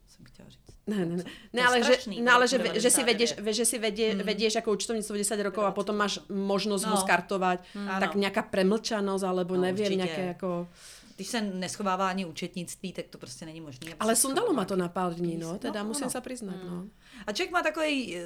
Ne, 0.87 1.05
ne, 1.05 1.15
ne. 1.15 1.23
ne 1.53 1.61
ale, 1.63 1.79
že, 1.79 1.93
strašný, 1.95 2.19
ne, 2.21 2.31
ale 2.31 2.43
že, 2.47 2.57
že 2.75 2.89
si 2.91 3.01
99. 3.03 3.07
vedieš, 3.07 3.31
že 3.55 3.65
si 3.65 3.77
vedie, 3.79 4.07
vedieš 4.19 4.53
ako 4.59 4.71
účtovníctvo 4.75 5.15
10 5.15 5.47
rokov 5.47 5.63
a 5.63 5.71
potom 5.71 5.95
máš 5.95 6.19
možnosť 6.27 6.83
ho 6.91 6.95
No. 6.95 7.01
skartovať, 7.07 7.57
tak 8.03 8.11
Áno. 8.11 8.19
nejaká 8.19 8.43
premlčanosť, 8.51 9.23
alebo 9.23 9.55
No, 9.55 9.63
neviem, 9.63 9.87
určite. 9.87 10.01
nejaké 10.03 10.23
ako... 10.35 10.67
Když 11.15 11.27
se 11.27 11.41
neschovává 11.41 12.09
ani 12.09 12.25
účetnictví, 12.25 12.93
tak 12.93 13.05
to 13.07 13.17
prostě 13.17 13.45
není 13.45 13.61
možné. 13.61 13.93
Ale 13.99 14.15
se 14.15 14.21
sundalo 14.21 14.53
ma 14.53 14.65
to 14.65 14.75
na 14.75 14.89
pár 14.89 15.13
dní, 15.13 15.37
no, 15.37 15.47
peníze. 15.47 15.59
teda 15.59 15.83
No, 15.83 15.87
musím 15.93 16.03
ano. 16.03 16.11
sa 16.11 16.21
priznať, 16.21 16.55
no. 16.67 16.83
A 17.27 17.31
člověk 17.31 17.51
má 17.53 17.61
takový, 17.61 18.17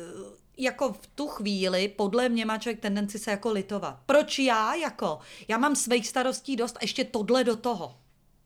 jako 0.58 0.94
v 0.94 1.08
tu 1.16 1.28
chvíli, 1.28 1.88
podle 1.88 2.30
mě 2.30 2.46
má 2.46 2.58
člověk 2.58 2.80
tendenci 2.80 3.20
se 3.20 3.32
jako 3.32 3.52
litovat. 3.52 4.00
Proč 4.06 4.40
já 4.40 4.74
jako? 4.74 5.20
Já 5.48 5.58
mám 5.58 5.76
svých 5.76 6.08
starostí 6.08 6.56
dost 6.56 6.76
a 6.76 6.80
ještě 6.82 7.04
tohle 7.04 7.44
do 7.44 7.56
toho. 7.56 7.96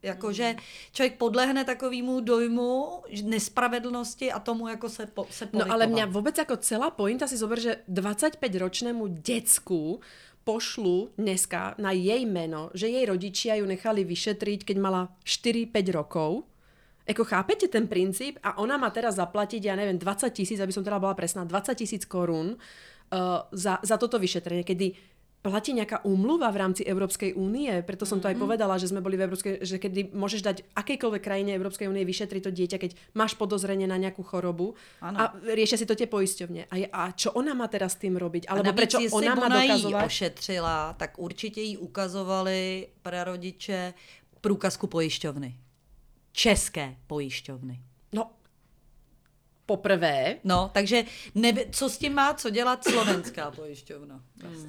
Jakože 0.01 0.57
člověk 0.91 1.15
podlehne 1.21 1.61
takovému 1.61 2.25
dojmu 2.25 3.03
nespravedlnosti 3.23 4.31
a 4.33 4.39
tomu 4.41 4.67
jako 4.67 4.89
se, 4.89 5.05
po, 5.05 5.27
se 5.29 5.45
No 5.53 5.61
ale 5.69 5.85
politovat. 5.85 5.89
mňa 5.93 6.05
vôbec 6.09 6.35
ako 6.41 6.57
celá 6.57 6.89
pointa 6.89 7.29
si 7.29 7.37
zober, 7.37 7.61
že 7.61 7.85
25-ročnému 7.85 9.21
decku 9.21 10.01
pošlu 10.41 11.13
dneska 11.21 11.77
na 11.77 11.93
jej 11.93 12.25
meno, 12.25 12.73
že 12.73 12.89
jej 12.89 13.05
rodičia 13.05 13.61
ju 13.61 13.65
nechali 13.69 14.01
vyšetriť, 14.01 14.65
keď 14.65 14.77
mala 14.81 15.13
4-5 15.21 15.69
rokov. 15.93 16.49
Eko 17.05 17.21
chápete 17.21 17.69
ten 17.69 17.85
princíp? 17.85 18.41
A 18.41 18.57
ona 18.57 18.81
má 18.81 18.89
teraz 18.89 19.21
zaplatiť, 19.21 19.61
ja 19.69 19.77
neviem, 19.77 20.01
20 20.01 20.33
tisíc, 20.33 20.57
aby 20.57 20.73
som 20.73 20.81
teda 20.81 20.97
bola 20.97 21.13
presná, 21.13 21.45
20 21.45 21.77
tisíc 21.77 22.09
korún 22.09 22.57
uh, 22.57 23.45
za, 23.53 23.77
za 23.85 23.95
toto 24.01 24.17
vyšetrenie, 24.17 24.65
kedy 24.65 24.97
platí 25.41 25.73
nejaká 25.73 26.05
úmluva 26.05 26.53
v 26.53 26.57
rámci 26.61 26.81
Európskej 26.85 27.33
únie, 27.33 27.81
preto 27.81 28.05
som 28.05 28.21
to 28.21 28.29
aj 28.29 28.37
povedala, 28.37 28.77
že 28.77 28.93
sme 28.93 29.01
boli 29.01 29.17
v 29.17 29.25
Európskej, 29.25 29.53
že 29.65 29.81
kedy 29.81 30.13
môžeš 30.13 30.41
dať 30.45 30.57
akejkoľvek 30.77 31.21
krajine 31.21 31.57
Európskej 31.57 31.89
únie 31.89 32.05
vyšetriť 32.05 32.41
to 32.45 32.51
dieťa, 32.53 32.77
keď 32.77 32.91
máš 33.17 33.33
podozrenie 33.33 33.89
na 33.89 33.97
nejakú 33.97 34.21
chorobu 34.21 34.77
Áno. 35.01 35.17
a 35.17 35.23
riešia 35.41 35.81
si 35.81 35.89
to 35.89 35.97
tie 35.97 36.05
poisťovne. 36.05 36.69
A, 36.69 36.75
je, 36.77 36.87
a 36.93 37.09
čo 37.17 37.33
ona 37.33 37.57
má 37.57 37.65
teraz 37.65 37.97
s 37.97 38.05
tým 38.05 38.21
robiť? 38.21 38.53
Alebo 38.53 38.69
prečo 38.77 39.01
ona 39.11 39.33
má 39.33 39.49
dokazovať? 39.49 40.05
ošetřila, 40.05 40.93
tak 40.93 41.19
určitě 41.19 41.61
jí 41.61 41.77
ukazovali 41.77 42.87
prarodiče 43.01 43.93
průkazku 44.41 44.87
pojišťovny. 44.87 45.57
České 46.31 46.95
pojišťovny. 47.07 47.81
No, 48.13 48.31
poprvé, 49.65 50.35
No, 50.43 50.69
takže 50.73 51.03
nevi, 51.35 51.65
co 51.71 51.89
s 51.89 51.97
tím 51.97 52.13
má 52.13 52.33
co 52.33 52.49
dělat 52.49 52.83
slovenská 52.83 53.51
pojišťovna? 53.51 54.21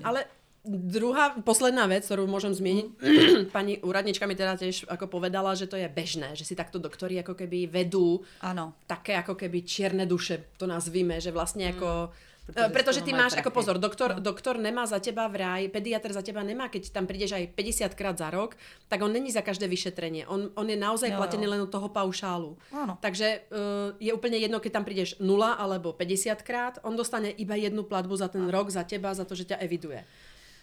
ale 0.04 0.24
druhá, 0.64 1.34
posledná 1.42 1.90
vec, 1.90 2.06
ktorú 2.06 2.30
môžem 2.30 2.54
zmieniť, 2.54 2.86
pani 3.56 3.82
úradnička 3.82 4.30
mi 4.30 4.38
teda 4.38 4.54
tiež 4.54 4.86
ako 4.86 5.10
povedala, 5.10 5.58
že 5.58 5.66
to 5.66 5.74
je 5.74 5.90
bežné, 5.90 6.38
že 6.38 6.46
si 6.46 6.54
takto 6.54 6.78
doktori 6.78 7.18
ako 7.18 7.34
keby 7.34 7.66
vedú 7.66 8.22
Ano. 8.40 8.78
také 8.86 9.18
ako 9.18 9.34
keby 9.34 9.66
čierne 9.66 10.06
duše, 10.06 10.54
to 10.58 10.70
nazvíme, 10.70 11.18
že 11.18 11.34
vlastne 11.34 11.74
ako... 11.74 12.14
Pretože 12.42 12.58
Pretože, 12.58 12.74
pretože 12.74 12.98
z 12.98 13.06
toho 13.06 13.14
ty 13.14 13.20
máš, 13.22 13.32
ako 13.38 13.54
prachy. 13.54 13.58
pozor, 13.62 13.76
doktor, 13.78 14.10
no. 14.18 14.18
doktor 14.18 14.54
nemá 14.58 14.82
za 14.82 14.98
teba 14.98 15.30
vraj, 15.30 15.70
pediatr 15.70 16.10
za 16.10 16.26
teba 16.26 16.42
nemá, 16.42 16.66
keď 16.66 16.90
tam 16.90 17.06
prídeš 17.06 17.38
aj 17.38 17.54
50 17.54 17.94
krát 17.94 18.18
za 18.18 18.34
rok, 18.34 18.58
tak 18.90 18.98
on 18.98 19.14
není 19.14 19.30
za 19.30 19.46
každé 19.46 19.70
vyšetrenie. 19.70 20.26
On, 20.26 20.50
on 20.58 20.66
je 20.66 20.74
naozaj 20.74 21.14
Jo, 21.14 21.22
platený 21.22 21.46
jo. 21.46 21.50
len 21.54 21.60
od 21.62 21.70
toho 21.70 21.86
paušálu. 21.94 22.58
Áno. 22.74 22.98
Takže 22.98 23.46
uh, 23.46 23.94
je 24.02 24.10
úplne 24.10 24.42
jedno, 24.42 24.58
keď 24.58 24.74
tam 24.74 24.82
prídeš 24.82 25.14
0 25.22 25.38
alebo 25.38 25.94
50 25.94 26.42
krát, 26.42 26.82
on 26.82 26.98
dostane 26.98 27.30
iba 27.30 27.54
jednu 27.54 27.86
platbu 27.86 28.18
za 28.18 28.26
ten 28.26 28.50
rok, 28.50 28.74
za 28.74 28.82
teba, 28.82 29.14
za 29.14 29.22
to, 29.22 29.38
že 29.38 29.46
ťa 29.54 29.62
eviduje. 29.62 30.02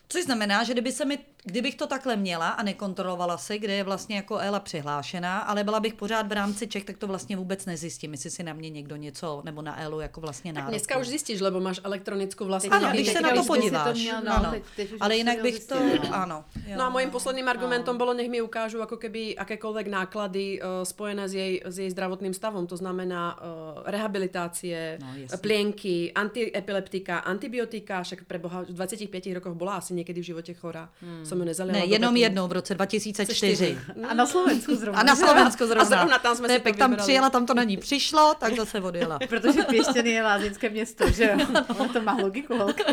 Což 0.10 0.24
znamená, 0.26 0.64
že 0.66 0.74
kdyby 0.74 0.92
se 0.92 1.06
mi, 1.06 1.18
kdybych 1.46 1.76
to 1.76 1.88
takhle 1.88 2.16
měla 2.16 2.50
a 2.50 2.64
nekontrolovala 2.64 3.38
si, 3.38 3.60
kde 3.60 3.74
je 3.74 3.84
vlastně 3.84 4.16
jako 4.16 4.38
Ela 4.42 4.60
přihlášená, 4.60 5.40
ale 5.40 5.64
byla 5.64 5.80
bych 5.80 5.94
pořád 5.94 6.28
v 6.28 6.32
rámci 6.32 6.68
Čech, 6.68 6.84
tak 6.84 6.98
to 6.98 7.08
vlastně 7.08 7.38
vůbec 7.38 7.66
nezjistím, 7.66 8.12
jestli 8.12 8.30
si 8.30 8.44
na 8.44 8.54
mě 8.54 8.70
někdo 8.70 8.96
něco, 8.96 9.42
nebo 9.46 9.62
na 9.62 9.82
Elu 9.82 10.00
jako 10.00 10.22
vlastně 10.22 10.54
Tak 10.54 10.56
nárokuje. 10.66 10.80
dneska 10.80 10.98
už 10.98 11.08
zistíš, 11.08 11.40
lebo 11.46 11.62
máš 11.62 11.78
elektronickú 11.86 12.50
vlastne 12.50 12.74
Ano, 12.74 12.90
když 12.90 13.14
se 13.14 13.22
na 13.22 13.30
to 13.30 13.36
říct, 13.36 13.46
jestli 13.46 13.62
to 13.62 13.62
podíváš. 13.62 13.98
měl, 14.02 14.22
no, 14.26 14.34
ano. 14.36 14.50
teď- 14.52 14.64
teď 14.76 14.88
ale 15.00 15.14
jinak 15.16 15.38
to 15.38 15.44
bych 15.44 15.58
to, 15.66 15.78
zjistila, 15.78 16.10
no. 16.10 16.16
ano. 16.26 16.38
Jo. 16.68 16.76
No 16.78 16.84
a 16.84 16.90
môjim 16.90 17.10
posledným 17.14 17.46
argumentom 17.48 17.94
bolo, 17.98 18.14
nech 18.18 18.30
mi 18.34 18.42
ukážu 18.42 18.82
ako 18.82 18.98
keby 18.98 19.38
akékoľvek 19.38 19.88
náklady 19.94 20.58
uh, 20.58 20.82
spojené 20.82 21.30
s 21.30 21.34
jej, 21.38 21.54
s 21.62 21.76
jej 21.86 21.90
zdravotným 21.94 22.34
stavom. 22.34 22.66
To 22.66 22.74
znamená 22.74 23.38
uh, 23.38 23.42
rehabilitácie, 23.86 24.98
No, 24.98 25.08
no, 25.14 25.38
plienky, 25.38 26.10
antiepileptika, 26.18 27.22
antibiotika, 27.22 28.02
však 28.04 28.26
pre 28.26 28.42
Boha 28.42 28.66
v 28.66 28.74
25 28.74 29.38
rokoch 29.38 29.54
bola 29.54 29.78
asi 29.78 29.94
niekedy 30.00 30.24
v 30.24 30.26
živote 30.32 30.54
chorá. 30.56 30.90
Hmm. 31.04 31.26
Som 31.28 31.40
ju 31.40 31.46
nezaliala. 31.46 31.80
Ne, 31.80 31.86
jenom 31.86 32.14
betonu. 32.16 32.24
jednou 32.24 32.46
v 32.48 32.54
roce 32.64 32.72
2004. 32.76 33.78
A 34.08 34.14
na 34.14 34.26
Slovensku 34.26 34.76
zrovna. 34.76 35.00
A 35.00 35.04
na 35.04 35.16
Slovensku 35.16 35.64
zrovna. 35.70 35.84
A 35.84 35.86
zrovna 35.86 36.18
tam 36.20 36.36
jsme 36.36 36.48
si 36.50 36.58
to 36.58 36.64
pek, 36.64 36.76
tam 36.78 36.96
přijela, 36.96 37.30
tam 37.30 37.46
to 37.46 37.54
na 37.54 37.64
ní 37.64 37.78
přišlo, 37.78 38.34
tak 38.40 38.56
zase 38.56 38.82
odjela. 38.82 39.20
Protože 39.30 39.64
Pěštěny 39.64 40.10
je 40.10 40.24
lázeňské 40.24 40.70
město, 40.70 41.10
že 41.12 41.24
jo? 41.24 41.48
No, 41.80 41.90
to 41.94 42.02
má 42.02 42.18
logiku, 42.22 42.58
holky. 42.58 42.84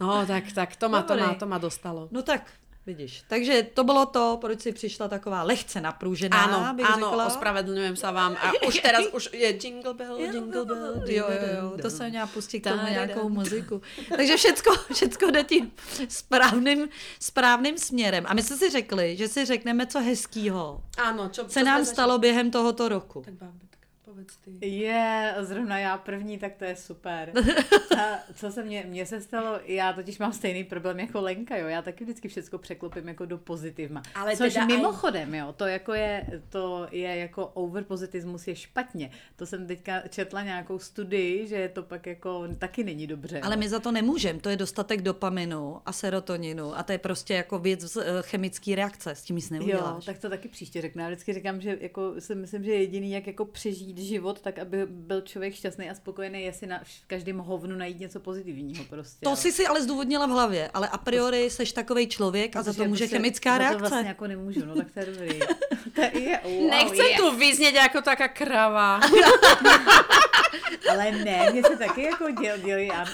No, 0.00 0.26
tak, 0.26 0.44
tak 0.54 0.76
to 0.76 0.88
ma, 0.88 1.02
to, 1.02 1.16
ma, 1.16 1.34
to 1.34 1.46
ma 1.46 1.58
dostalo. 1.58 2.08
No 2.12 2.22
tak, 2.22 2.42
vidíš. 2.86 3.24
Takže 3.28 3.62
to 3.74 3.84
bylo 3.84 4.06
to, 4.06 4.38
proč 4.40 4.60
si 4.60 4.72
přišla 4.72 5.08
taková 5.08 5.42
lehce 5.42 5.80
napružená, 5.80 6.44
Áno, 6.44 6.74
bych 6.76 6.86
áno, 6.86 7.08
řekla. 7.10 7.26
ospravedlňujem 7.26 7.96
sa 7.96 8.10
vám. 8.12 8.36
A 8.36 8.52
už 8.68 8.74
teraz 8.80 9.04
už 9.12 9.30
je 9.32 9.48
jingle 9.56 9.94
bell, 9.94 10.20
jingle 10.20 10.64
bell. 10.64 11.02
Jo, 11.06 11.26
jo, 11.28 11.48
jo, 11.56 11.66
to 11.82 11.90
jsem 11.90 12.10
měla 12.10 12.26
pustit 12.26 12.60
k 12.60 12.70
tomu 12.70 12.86
nějakou 12.90 13.28
muziku. 13.28 13.82
Takže 14.16 14.36
všecko, 14.36 14.70
všecko 14.92 15.30
jde 15.30 15.44
tím 15.44 15.72
správným, 16.08 16.88
správným 17.20 17.78
směrem. 17.78 18.24
A 18.28 18.34
my 18.34 18.42
jsme 18.42 18.56
si 18.56 18.70
řekli, 18.70 19.16
že 19.16 19.28
si 19.28 19.44
řekneme, 19.44 19.86
co 19.86 20.00
hezkýho 20.00 20.82
Áno, 20.98 21.28
čo, 21.28 21.44
se 21.48 21.62
nám 21.64 21.84
stalo 21.84 22.18
během 22.18 22.50
tohoto 22.50 22.88
roku. 22.88 23.22
Tak 23.24 23.34
povedz 24.14 24.36
ty. 24.36 24.66
Je, 24.68 25.34
zrovna 25.40 25.78
já 25.78 25.98
první, 25.98 26.38
tak 26.38 26.54
to 26.56 26.64
je 26.64 26.76
super. 26.76 27.32
A 27.98 28.18
co 28.34 28.52
se 28.52 28.64
mě, 28.64 28.84
mně 28.88 29.06
se 29.06 29.20
stalo, 29.20 29.60
já 29.66 29.92
totiž 29.92 30.18
mám 30.18 30.32
stejný 30.32 30.64
problém 30.64 31.00
jako 31.00 31.20
Lenka, 31.20 31.56
jo, 31.56 31.66
já 31.68 31.82
taky 31.82 32.04
vždycky 32.04 32.28
všechno 32.28 32.58
překlopím 32.58 33.08
jako 33.08 33.24
do 33.24 33.38
pozitivma. 33.38 34.02
Ale 34.14 34.36
Což 34.36 34.52
teda 34.52 34.64
aj- 34.66 34.68
mimochodem, 34.76 35.34
jo, 35.34 35.52
to 35.56 35.66
jako 35.66 35.94
je, 35.94 36.26
to 36.48 36.88
je 36.90 37.16
jako 37.16 37.46
overpozitismus 37.46 38.46
je 38.48 38.56
špatně. 38.56 39.10
To 39.36 39.46
jsem 39.46 39.66
teďka 39.66 40.00
četla 40.08 40.42
nějakou 40.42 40.78
studii, 40.78 41.46
že 41.46 41.70
to 41.74 41.82
pak 41.82 42.06
jako 42.06 42.48
taky 42.58 42.84
není 42.84 43.06
dobře. 43.06 43.40
Ale 43.40 43.54
jo. 43.54 43.58
my 43.60 43.68
za 43.68 43.80
to 43.80 43.92
nemůžeme, 43.92 44.38
to 44.40 44.48
je 44.48 44.56
dostatek 44.56 45.02
dopaminu 45.02 45.80
a 45.86 45.92
serotoninu 45.92 46.78
a 46.78 46.82
to 46.82 46.92
je 46.92 46.98
prostě 46.98 47.34
jako 47.34 47.58
věc 47.58 47.80
z 47.80 47.96
eh, 47.96 48.22
chemické 48.22 48.74
reakce, 48.74 49.14
s 49.14 49.22
tím 49.22 49.36
nic 49.36 49.50
Jo, 49.50 49.56
neuděláš. 49.58 50.04
tak 50.04 50.18
to 50.18 50.28
taky 50.30 50.48
příště 50.48 50.80
řeknu. 50.80 51.02
Já 51.02 51.08
vždycky 51.08 51.32
říkám, 51.32 51.60
že 51.60 51.78
jako 51.80 52.14
si 52.20 52.34
myslím, 52.34 52.64
že 52.64 52.72
jediný, 52.74 53.10
jak 53.10 53.26
jako 53.26 53.44
přežít 53.44 53.98
život, 54.04 54.40
tak 54.40 54.58
aby 54.58 54.86
byl 54.86 55.20
člověk 55.20 55.54
šťastný 55.54 55.90
a 55.90 55.94
spokojený, 55.94 56.42
je 56.42 56.52
si 56.52 56.66
na 56.66 56.80
v 56.84 57.06
každém 57.06 57.38
hovnu 57.38 57.76
najít 57.76 58.00
něco 58.00 58.20
pozitivního 58.20 58.84
prostě. 58.84 59.24
To 59.24 59.30
jo. 59.30 59.36
si 59.36 59.52
si 59.52 59.66
ale 59.66 59.82
zdůvodnila 59.82 60.26
v 60.26 60.30
hlavě, 60.30 60.70
ale 60.74 60.88
a 60.88 60.98
priori 60.98 61.50
seš 61.50 61.72
takový 61.72 62.06
člověk 62.08 62.56
a 62.56 62.62
za 62.62 62.72
to 62.72 62.84
může 62.84 63.04
prostě 63.04 63.16
chemická 63.16 63.50
za 63.50 63.56
to 63.56 63.62
reakce. 63.62 63.78
vlastně 63.80 64.08
jako 64.08 64.26
nemůžu, 64.26 64.64
no 64.66 64.74
tak 64.74 64.90
to 64.90 65.00
je 65.00 65.06
dobrý. 65.06 65.38
to 65.94 66.00
je, 66.18 66.40
wow, 66.44 66.70
Nechcem 66.70 67.06
yes. 67.06 67.16
tu 67.16 67.36
vyznieť 67.36 67.74
ako 67.76 68.00
taká 68.02 68.28
krava. 68.28 69.00
Ale 70.90 71.12
ne, 71.12 71.50
mě 71.52 71.62
se 71.62 71.76
taky 71.76 72.02
jako 72.02 72.30
děl, 72.30 72.58
děli 72.58 72.88
a 72.90 73.04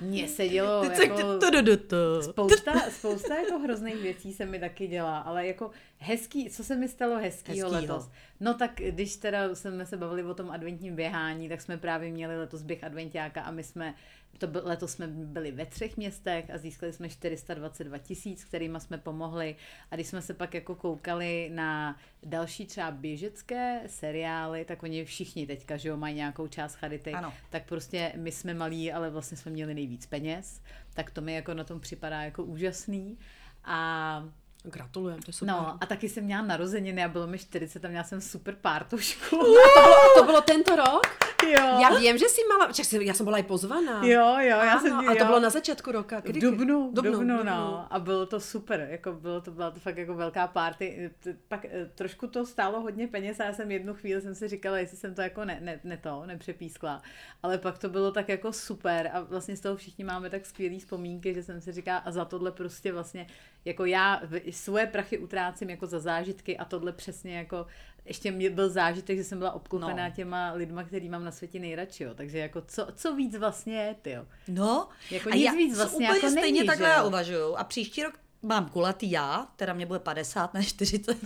mně 0.00 0.28
se 0.28 0.48
dělo 0.48 0.84
jako... 0.84 1.16
tu- 1.16 1.38
tu- 1.62 1.76
tu. 1.76 2.22
Spousta, 2.22 2.72
spousta 2.90 3.34
jako 3.34 3.58
hrozných 3.58 3.96
věcí 3.96 4.32
se 4.32 4.46
mi 4.46 4.58
taky 4.58 4.86
dělá, 4.86 5.18
ale 5.18 5.46
jako 5.46 5.70
hezký, 5.98 6.50
co 6.50 6.64
se 6.64 6.76
mi 6.76 6.88
stalo 6.88 7.16
hezkýho, 7.18 7.70
Hezkýho. 7.70 7.94
letos? 7.94 8.10
No 8.40 8.54
tak 8.54 8.74
když 8.76 9.16
teda 9.16 9.54
jsme 9.54 9.86
se 9.86 9.96
bavili 9.96 10.22
o 10.22 10.34
tom 10.34 10.50
adventním 10.50 10.96
běhání, 10.96 11.48
tak 11.48 11.60
jsme 11.60 11.76
právě 11.78 12.10
měli 12.10 12.38
letos 12.38 12.62
běh 12.62 12.84
adventiáka 12.84 13.42
a 13.42 13.50
my 13.50 13.64
jsme, 13.64 13.94
to 14.38 14.46
byl, 14.46 14.62
letos 14.64 14.92
jsme 14.92 15.06
byli 15.06 15.52
ve 15.52 15.66
třech 15.66 15.96
městech 15.96 16.50
a 16.50 16.58
získali 16.58 16.92
jsme 16.92 17.08
422 17.08 17.98
tisíc, 17.98 18.44
kterýma 18.44 18.80
jsme 18.80 18.98
pomohli 18.98 19.56
a 19.90 19.94
když 19.94 20.06
jsme 20.06 20.22
se 20.22 20.34
pak 20.34 20.54
jako 20.54 20.74
koukali 20.74 21.50
na 21.54 21.98
další 22.22 22.66
třeba 22.66 22.90
běžecké 22.90 23.80
seriály, 23.86 24.64
tak 24.64 24.82
oni 24.82 25.04
všichni 25.04 25.46
teďka, 25.46 25.76
že 25.76 25.88
jo, 25.88 25.96
mají 25.96 26.14
nějakou 26.14 26.46
část 26.48 26.74
charity, 26.74 27.12
Ano. 27.12 27.32
tak 27.50 27.68
prostě 27.68 28.12
my 28.16 28.32
jsme 28.32 28.54
malí, 28.54 28.92
ale 28.92 29.10
vlastně 29.10 29.36
jsme 29.36 29.50
měli 29.52 29.74
nejvíc 29.74 30.06
peněz, 30.06 30.62
tak 30.94 31.10
to 31.10 31.20
mi 31.20 31.34
jako 31.34 31.54
na 31.54 31.64
tom 31.64 31.80
připadá 31.80 32.22
jako 32.22 32.44
úžasný. 32.44 33.18
A 33.64 34.28
Gratulujem, 34.70 35.18
to 35.22 35.28
je 35.28 35.32
super. 35.32 35.54
no, 35.54 35.78
a 35.80 35.86
taky 35.86 36.08
jsem 36.08 36.24
měla 36.24 36.42
narozeniny 36.42 37.04
a 37.04 37.08
bylo 37.08 37.26
mi 37.26 37.38
40 37.38 37.84
a 37.84 37.88
měla 37.88 38.04
jsem 38.04 38.20
super 38.20 38.54
pártušku. 38.60 39.36
To 39.38 40.20
to 40.20 40.24
bylo 40.24 40.40
tento 40.40 40.76
rok? 40.76 41.06
Jo. 41.46 41.78
Já 41.82 41.98
vím, 41.98 42.18
že 42.18 42.28
jsi 42.28 42.40
mala, 42.48 42.72
čak, 42.72 42.92
já 42.92 43.14
jsem 43.14 43.24
byla 43.24 43.38
i 43.38 43.42
pozvaná. 43.42 44.04
Jo, 44.04 44.36
jo, 44.38 44.42
já 44.46 44.72
Ano, 44.72 44.80
jsem 44.80 44.98
a 44.98 45.12
to 45.14 45.18
jo. 45.18 45.24
bylo 45.26 45.40
na 45.40 45.50
začátku 45.50 45.92
roka. 45.92 46.20
Kdy, 46.20 46.40
Dubnu, 46.40 46.90
v 46.90 46.94
Dubnu, 46.94 47.12
Dubnu, 47.12 47.36
Dubnu. 47.36 47.44
no. 47.44 47.86
A 47.90 47.98
bylo 47.98 48.26
to 48.26 48.40
super, 48.40 48.86
jako 48.90 49.12
bylo 49.12 49.40
to, 49.40 49.50
byla 49.50 49.70
to 49.70 49.80
fakt 49.80 49.96
jako 49.96 50.14
velká 50.14 50.46
party. 50.46 51.10
Pak 51.48 51.64
eh, 51.64 51.90
trošku 51.94 52.26
to 52.26 52.46
stálo 52.46 52.80
hodně 52.80 53.08
peněz 53.08 53.40
a 53.40 53.44
já 53.44 53.52
jsem 53.52 53.70
jednu 53.70 53.94
chvíli 53.94 54.20
jsem 54.20 54.34
si 54.34 54.48
říkala, 54.48 54.78
jestli 54.78 54.96
jsem 54.96 55.14
to 55.14 55.20
jako 55.22 55.44
ne, 55.44 55.58
ne, 55.60 55.80
ne 55.84 55.96
to, 55.96 56.22
nepřepískla. 56.26 57.02
Ale 57.42 57.58
pak 57.58 57.78
to 57.78 57.88
bylo 57.88 58.12
tak 58.12 58.28
jako 58.28 58.52
super 58.52 59.10
a 59.12 59.20
vlastně 59.20 59.56
z 59.56 59.60
toho 59.60 59.76
všichni 59.76 60.04
máme 60.04 60.30
tak 60.30 60.46
skvělý 60.46 60.78
vzpomínky, 60.78 61.34
že 61.34 61.42
jsem 61.42 61.60
si 61.60 61.72
říkala 61.72 61.98
a 61.98 62.10
za 62.10 62.24
tohle 62.24 62.52
prostě 62.52 62.92
vlastně, 62.92 63.26
jako 63.64 63.84
já 63.84 64.22
svoje 64.50 64.86
prachy 64.86 65.18
utrácím 65.18 65.70
jako 65.70 65.86
za 65.86 65.98
zážitky 65.98 66.58
a 66.58 66.64
tohle 66.64 66.92
přesně 66.92 67.36
jako 67.38 67.66
ještě 68.04 68.30
mě 68.30 68.50
byl 68.50 68.70
zážitek, 68.70 69.16
že 69.18 69.24
jsem 69.24 69.38
byla 69.38 69.52
obklopená 69.52 70.08
No. 70.08 70.14
těma 70.14 70.52
lidma, 70.52 70.84
který 70.84 71.08
mám 71.08 71.24
na 71.24 71.30
světě 71.30 71.58
nejradši, 71.60 72.02
jo. 72.04 72.14
Takže 72.14 72.38
jako 72.38 72.62
co, 72.66 72.86
co 72.94 73.14
víc 73.14 73.36
vlastně 73.36 73.76
je, 73.76 73.94
ty 74.02 74.10
jo. 74.10 74.26
No, 74.48 74.88
Jako 75.10 75.30
a 75.30 75.34
nic 75.34 75.44
já 75.44 75.52
víc 75.52 75.76
vlastně 75.76 76.06
úplně 76.06 76.18
jako 76.18 76.30
stejně 76.30 76.52
není, 76.58 76.66
takhle 76.66 76.88
já 76.88 77.04
uvažuju. 77.04 77.56
A 77.56 77.64
příští 77.64 78.02
rok 78.02 78.14
mám 78.42 78.68
kulatý 78.68 79.10
já, 79.10 79.46
teda 79.56 79.72
mě 79.72 79.86
bude 79.86 79.98
50, 79.98 80.54
ne 80.54 80.64
40, 80.64 81.16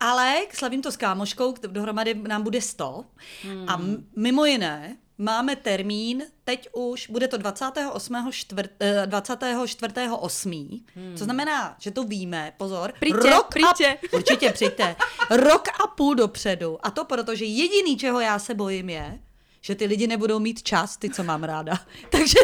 ale 0.00 0.36
slavím 0.52 0.82
to 0.82 0.92
s 0.92 0.96
kámoškou, 0.96 1.54
dohromady 1.66 2.14
nám 2.14 2.42
bude 2.42 2.60
100. 2.60 3.04
Hmm. 3.42 3.68
A 3.68 3.80
mimo 4.16 4.44
jiné 4.44 4.96
máme 5.18 5.56
termín, 5.56 6.22
teď 6.44 6.68
už 6.72 7.10
bude 7.10 7.28
to 7.28 7.36
28. 7.36 8.32
Čtvrt, 8.32 8.70
eh, 8.80 9.06
24. 9.06 10.16
8. 10.20 10.84
Hmm. 10.94 11.16
Co 11.16 11.24
znamená, 11.24 11.76
že 11.78 11.90
to 11.90 12.04
víme, 12.04 12.52
pozor, 12.56 12.92
Přijďte, 13.00 13.30
rok 13.30 13.48
přijďte. 13.48 13.94
A, 13.94 13.98
určitě 14.16 14.52
přijďte. 14.52 14.96
Rok 15.30 15.68
a 15.68 15.86
půl 15.86 16.14
dopředu. 16.14 16.78
A 16.86 16.90
to 16.90 17.04
proto, 17.04 17.34
že 17.34 17.44
jediný, 17.44 17.96
čeho 17.96 18.20
já 18.20 18.38
se 18.38 18.54
bojím 18.54 18.90
je, 18.90 19.18
že 19.60 19.74
ty 19.74 19.86
lidi 19.86 20.06
nebudou 20.06 20.38
mít 20.38 20.62
čas, 20.62 20.96
ty, 20.96 21.10
co 21.10 21.22
mám 21.24 21.44
ráda. 21.44 21.78
Takže, 22.10 22.38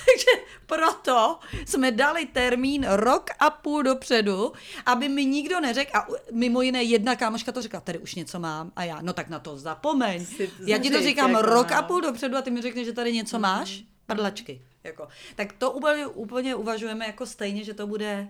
takže 0.06 0.46
proto 0.66 1.38
jsme 1.66 1.90
dali 1.90 2.26
termín 2.26 2.86
rok 2.88 3.30
a 3.38 3.50
půl 3.50 3.82
dopředu, 3.82 4.52
aby 4.86 5.08
mi 5.08 5.24
nikdo 5.24 5.60
neřekl, 5.60 5.96
a 5.98 6.06
mimo 6.32 6.62
jiné 6.62 6.82
jedna 6.82 7.16
kámoška 7.16 7.52
to 7.52 7.62
řekla, 7.62 7.80
tady 7.80 7.98
už 7.98 8.14
něco 8.14 8.38
mám, 8.38 8.72
a 8.76 8.84
já, 8.84 9.00
no 9.02 9.12
tak 9.12 9.28
na 9.28 9.38
to 9.38 9.58
zapomeň. 9.58 10.26
Si 10.26 10.50
Já 10.66 10.78
ti 10.78 10.90
to 10.90 11.02
říkám 11.02 11.30
jako, 11.30 11.42
rok 11.42 11.72
a 11.72 11.82
půl 11.82 12.00
dopředu 12.00 12.36
a 12.36 12.42
ty 12.42 12.50
mi 12.50 12.62
řekneš, 12.62 12.86
že 12.86 12.92
tady 12.92 13.12
něco 13.12 13.38
máš, 13.38 13.82
prdlačky. 14.06 14.62
Jako. 14.84 15.08
Tak 15.36 15.52
to 15.52 15.70
úplně, 15.72 16.06
úplně 16.06 16.54
uvažujeme 16.54 17.06
jako 17.06 17.26
stejně, 17.26 17.64
že 17.64 17.74
to 17.74 17.86
bude 17.86 18.28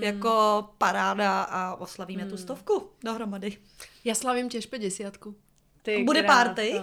jako 0.00 0.64
paráda 0.78 1.42
a 1.42 1.74
oslavíme 1.74 2.26
tu 2.26 2.36
stovku 2.36 2.90
dohromady. 3.04 3.58
Já 4.04 4.14
slavím 4.14 4.48
těž 4.48 4.66
50. 4.66 5.18
Ty 5.96 6.04
Bude 6.04 6.22
party? 6.22 6.82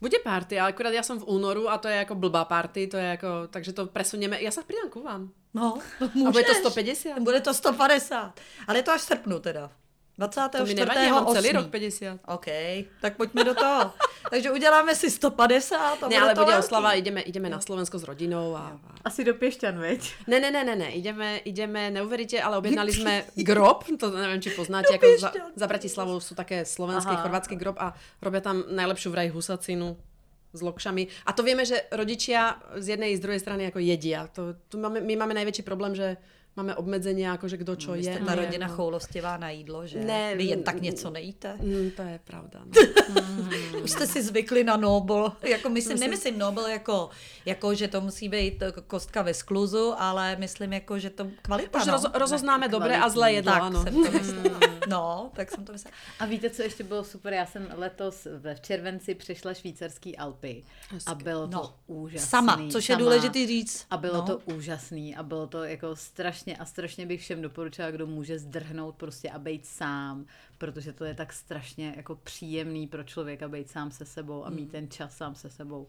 Bude 0.00 0.18
party, 0.18 0.60
ale 0.60 0.68
akurát 0.68 0.90
já 0.90 1.02
jsem 1.02 1.20
v 1.20 1.24
únoru 1.26 1.70
a 1.70 1.78
to 1.78 1.88
je 1.88 1.96
jako 1.96 2.14
blbá 2.14 2.44
party, 2.44 2.86
to 2.86 2.96
je 2.96 3.04
jako, 3.04 3.26
takže 3.50 3.72
to 3.72 3.86
presuneme, 3.86 4.42
já 4.42 4.50
se 4.50 4.62
přidám 4.62 4.90
ku 4.90 5.02
vám. 5.02 5.30
No, 5.54 5.78
A 6.00 6.06
bude 6.30 6.44
to 6.44 6.52
můžeš. 6.52 6.56
150? 6.56 7.18
Bude 7.18 7.40
to 7.40 7.54
150. 7.54 8.40
Ale 8.66 8.78
je 8.78 8.82
to 8.82 8.92
až 8.92 9.00
v 9.00 9.04
srpnu 9.04 9.38
teda. 9.40 9.70
24. 10.18 10.74
To 10.74 10.80
nevadí, 10.80 11.10
mám 11.10 11.26
celý 11.26 11.48
8.. 11.48 11.56
rok 11.56 11.66
50. 11.70 12.20
OK, 12.26 12.46
tak 13.00 13.16
pojďme 13.16 13.44
do 13.44 13.54
toho. 13.54 13.92
Takže 14.30 14.50
uděláme 14.50 14.94
si 14.94 15.10
150 15.10 16.02
a 16.02 16.08
Ne, 16.08 16.18
ale 16.18 16.34
to 16.34 16.44
bude 16.44 16.58
oslava, 16.58 16.94
jdeme, 16.94 17.22
jdeme 17.26 17.50
na 17.50 17.60
Slovensko 17.60 17.98
s 17.98 18.04
rodinou 18.04 18.56
a, 18.56 18.80
a 18.84 18.94
Asi 19.04 19.24
do 19.24 19.34
Pěšťan, 19.34 19.78
veď? 19.78 20.12
Ne, 20.26 20.40
ne, 20.40 20.50
ne, 20.50 20.64
ne, 20.64 20.76
ne, 20.76 20.90
ideme, 20.90 21.38
ideme, 21.44 21.90
neuveríte, 21.90 22.42
ale 22.42 22.56
objednali 22.56 22.92
sme 22.92 23.22
grob, 23.36 23.84
to 24.00 24.10
neviem, 24.10 24.40
či 24.42 24.50
poznáte, 24.50 24.98
ako 24.98 25.06
za, 25.20 25.30
za 25.54 25.66
Bratislavou 25.66 26.18
sú 26.18 26.34
také 26.34 26.64
slovenský, 26.64 27.14
Aha. 27.14 27.22
chorvátsky 27.22 27.54
grob 27.54 27.76
a 27.78 27.94
robia 28.18 28.40
tam 28.40 28.64
najlepšiu 28.66 29.12
vraj 29.12 29.28
husacinu 29.30 29.94
s 30.56 30.60
lokšami. 30.64 31.28
A 31.28 31.30
to 31.36 31.44
vieme, 31.44 31.68
že 31.68 31.84
rodičia 31.92 32.56
z 32.80 32.96
jednej 32.96 33.12
i 33.12 33.18
z 33.20 33.22
druhej 33.22 33.40
strany 33.40 33.68
ako 33.68 33.78
jedia. 33.84 34.26
To, 34.32 34.56
tu 34.72 34.80
máme, 34.80 35.04
my 35.04 35.14
máme 35.20 35.36
najväčší 35.36 35.62
problém, 35.62 35.92
že 35.92 36.16
máme 36.56 36.74
obmedzenia, 36.74 37.32
akože 37.36 37.56
kdo 37.56 37.76
čo 37.76 37.92
Vy 37.92 37.98
je. 37.98 38.04
jste 38.04 38.24
ta 38.24 38.34
nie, 38.34 38.40
rodina 38.44 38.66
no. 38.66 38.74
choulostivá 38.74 39.36
na 39.36 39.50
jídlo, 39.50 39.86
že? 39.86 39.98
Ne, 40.00 40.34
Vy 40.36 40.44
jen 40.44 40.62
tak 40.62 40.80
něco 40.80 41.10
nejíte? 41.10 41.56
Mm, 41.60 41.90
to 41.90 42.02
je 42.02 42.20
pravda. 42.24 42.60
No. 42.64 42.72
Už 43.84 43.90
jste 43.90 44.06
si 44.06 44.22
zvykli 44.22 44.64
na 44.64 44.76
Nobel. 44.76 45.32
Jako 45.42 45.68
myslím, 45.68 45.98
nemyslím 46.00 46.38
Nobel 46.38 46.66
jako, 46.66 47.10
jako, 47.46 47.74
že 47.74 47.88
to 47.88 48.00
musí 48.00 48.28
být 48.28 48.62
kostka 48.86 49.22
ve 49.22 49.34
skluzu, 49.34 49.94
ale 49.98 50.36
myslím 50.36 50.72
jako, 50.72 50.98
že 50.98 51.10
to 51.10 51.26
kvalita, 51.42 51.78
Už 51.80 51.86
no. 51.86 51.92
roz, 51.92 52.04
rozoznáme 52.14 52.68
dobré 52.68 52.96
a 52.96 53.08
zlé 53.08 53.32
jedlo, 53.32 53.52
tak 53.52 53.62
ano. 53.62 53.82
jsem 53.82 53.94
to 54.04 54.10
myslela. 54.18 54.60
No, 54.88 55.30
tak 55.36 55.50
jsem 55.50 55.64
to 55.64 55.72
myslela. 55.72 55.96
A 56.18 56.26
víte, 56.26 56.50
co 56.50 56.62
ještě 56.62 56.84
bylo 56.84 57.04
super? 57.04 57.32
Já 57.32 57.46
jsem 57.46 57.68
letos 57.74 58.26
v 58.40 58.60
červenci 58.60 59.14
přešla 59.14 59.54
švýcarský 59.54 60.16
Alpy 60.16 60.64
a 61.06 61.14
bylo 61.14 61.46
to 61.48 61.56
No, 61.56 61.74
úžasný. 61.86 62.28
Sama, 62.28 62.56
což 62.70 62.88
je 62.88 62.94
sama. 62.94 63.04
důležitý 63.04 63.46
říct. 63.46 63.86
A 63.90 63.96
bylo 63.96 64.14
no. 64.14 64.22
to 64.22 64.38
úžasný 64.54 65.16
a 65.16 65.22
bylo 65.22 65.46
to 65.46 65.64
jako 65.64 65.96
strašně 65.96 66.45
a 66.54 66.64
strašně 66.64 67.06
bych 67.06 67.20
všem 67.20 67.42
doporučila, 67.42 67.90
kdo 67.90 68.06
může 68.06 68.38
zdrhnout 68.38 68.94
prostě 68.96 69.30
a 69.30 69.38
být 69.38 69.66
sám, 69.66 70.26
protože 70.58 70.92
to 70.92 71.04
je 71.04 71.14
tak 71.14 71.32
strašně 71.32 71.94
jako 71.96 72.14
příjemný 72.14 72.86
pro 72.86 73.04
člověka 73.04 73.48
být 73.48 73.70
sám 73.70 73.90
se 73.90 74.04
sebou 74.04 74.46
a 74.46 74.50
mít 74.50 74.60
hmm. 74.60 74.70
ten 74.70 74.90
čas 74.90 75.16
sám 75.16 75.34
se 75.34 75.50
sebou. 75.50 75.86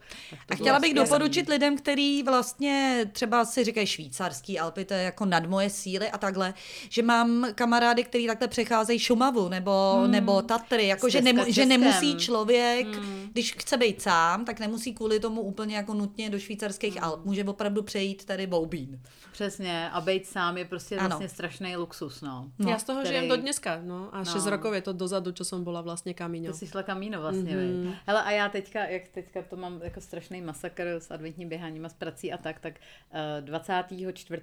A 0.49 0.55
chtěla 0.55 0.79
bych 0.79 0.93
doporučit 0.93 1.49
lidem, 1.49 1.77
který 1.77 2.23
vlastně 2.23 3.05
třeba 3.11 3.45
si 3.45 3.63
říkají 3.63 3.87
švýcarský 3.87 4.59
Alpy, 4.59 4.85
to 4.85 4.93
je 4.93 5.03
jako 5.03 5.25
nad 5.25 5.45
moje 5.45 5.69
síly 5.69 6.11
a 6.11 6.17
takhle, 6.17 6.53
že 6.89 7.03
mám 7.03 7.47
kamarády, 7.55 8.03
který 8.03 8.27
takhle 8.27 8.47
přecházejí 8.47 8.99
Šumavu 8.99 9.49
nebo, 9.49 9.93
hmm. 10.01 10.11
nebo 10.11 10.41
Tatry, 10.41 10.87
jako 10.87 11.09
že, 11.09 11.21
nemu, 11.21 11.43
že 11.47 11.65
nemusí 11.65 12.15
člověk, 12.15 12.87
hmm. 12.87 13.29
když 13.31 13.53
chce 13.53 13.77
být 13.77 14.01
sám, 14.01 14.45
tak 14.45 14.59
nemusí 14.59 14.93
kvůli 14.93 15.19
tomu 15.19 15.41
úplně 15.41 15.75
jako 15.75 15.93
nutně 15.93 16.29
do 16.29 16.39
švýcarských 16.39 16.95
hmm. 16.95 17.03
Alp, 17.03 17.25
může 17.25 17.43
opravdu 17.43 17.83
přejít 17.83 18.25
tady 18.25 18.47
Boubín. 18.47 18.99
Přesně, 19.31 19.89
a 19.89 20.01
být 20.01 20.25
sám 20.25 20.57
je 20.57 20.65
prostě 20.65 20.97
ano. 20.97 21.07
vlastně 21.07 21.29
strašný 21.29 21.77
luxus, 21.77 22.21
no. 22.21 22.51
no. 22.59 22.69
Já 22.69 22.79
z 22.79 22.83
toho 22.83 22.99
který... 22.99 23.15
žijem 23.15 23.29
do 23.29 23.37
dneska, 23.37 23.79
no 23.83 24.09
a 24.11 24.17
no. 24.17 24.25
6 24.25 24.45
jako 24.57 24.61
krokově 24.61 24.81
to 24.81 24.93
dozadu, 24.93 25.31
čo 25.31 25.45
som 25.45 25.63
bola 25.63 25.81
vlastne 25.81 26.13
kamíňou. 26.13 26.51
To 26.51 26.57
si 26.57 26.67
šla 26.67 26.83
kamíno 26.83 27.21
vlastně, 27.21 27.55
mm-hmm. 27.55 27.95
Hele, 28.07 28.23
a 28.23 28.31
já 28.31 28.49
teďka, 28.49 28.85
jak 28.85 29.07
teďka 29.07 29.41
to 29.41 29.55
mám 29.55 29.79
jako 29.83 30.01
strašný 30.01 30.41
masakr 30.41 30.87
s 30.99 31.11
adventním 31.11 31.49
běháním 31.49 31.85
a 31.85 31.89
s 31.89 31.93
prací 31.93 32.33
a 32.33 32.37
tak, 32.37 32.59
tak 32.59 32.73
eh, 33.11 33.41
uh, 33.41 33.45
24 33.45 34.41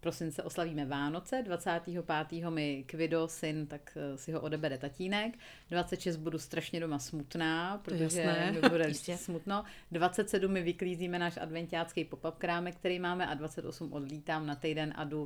prosince 0.00 0.42
oslavíme 0.42 0.86
Vánoce, 0.86 1.42
25. 1.42 2.50
mi 2.50 2.84
Kvido, 2.86 3.28
syn, 3.28 3.66
tak 3.66 3.96
uh, 4.10 4.16
si 4.16 4.32
ho 4.32 4.40
odebere 4.40 4.78
tatínek, 4.78 5.38
26 5.70 6.16
budu 6.16 6.38
strašně 6.38 6.80
doma 6.80 6.98
smutná, 6.98 7.78
protože 7.84 8.04
Jasné. 8.04 8.56
bude 8.70 8.94
smutno, 9.16 9.64
27 9.92 10.52
mi 10.52 10.62
vyklízíme 10.62 11.18
náš 11.18 11.36
adventiácký 11.36 12.04
pop-up 12.04 12.34
krámek, 12.38 12.74
který 12.76 12.98
máme 12.98 13.26
a 13.26 13.34
28 13.34 13.92
odlítám 13.92 14.46
na 14.46 14.54
týden 14.54 14.92
a 14.96 15.04
jdu 15.04 15.22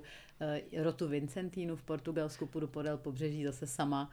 uh, 0.74 0.82
rotu 0.82 1.08
Vincentínu 1.08 1.76
v 1.76 1.82
Portugalsku, 1.82 2.46
půjdu 2.46 2.66
podél 2.66 2.96
pobřeží 2.96 3.44
zase 3.44 3.66
sama 3.66 4.10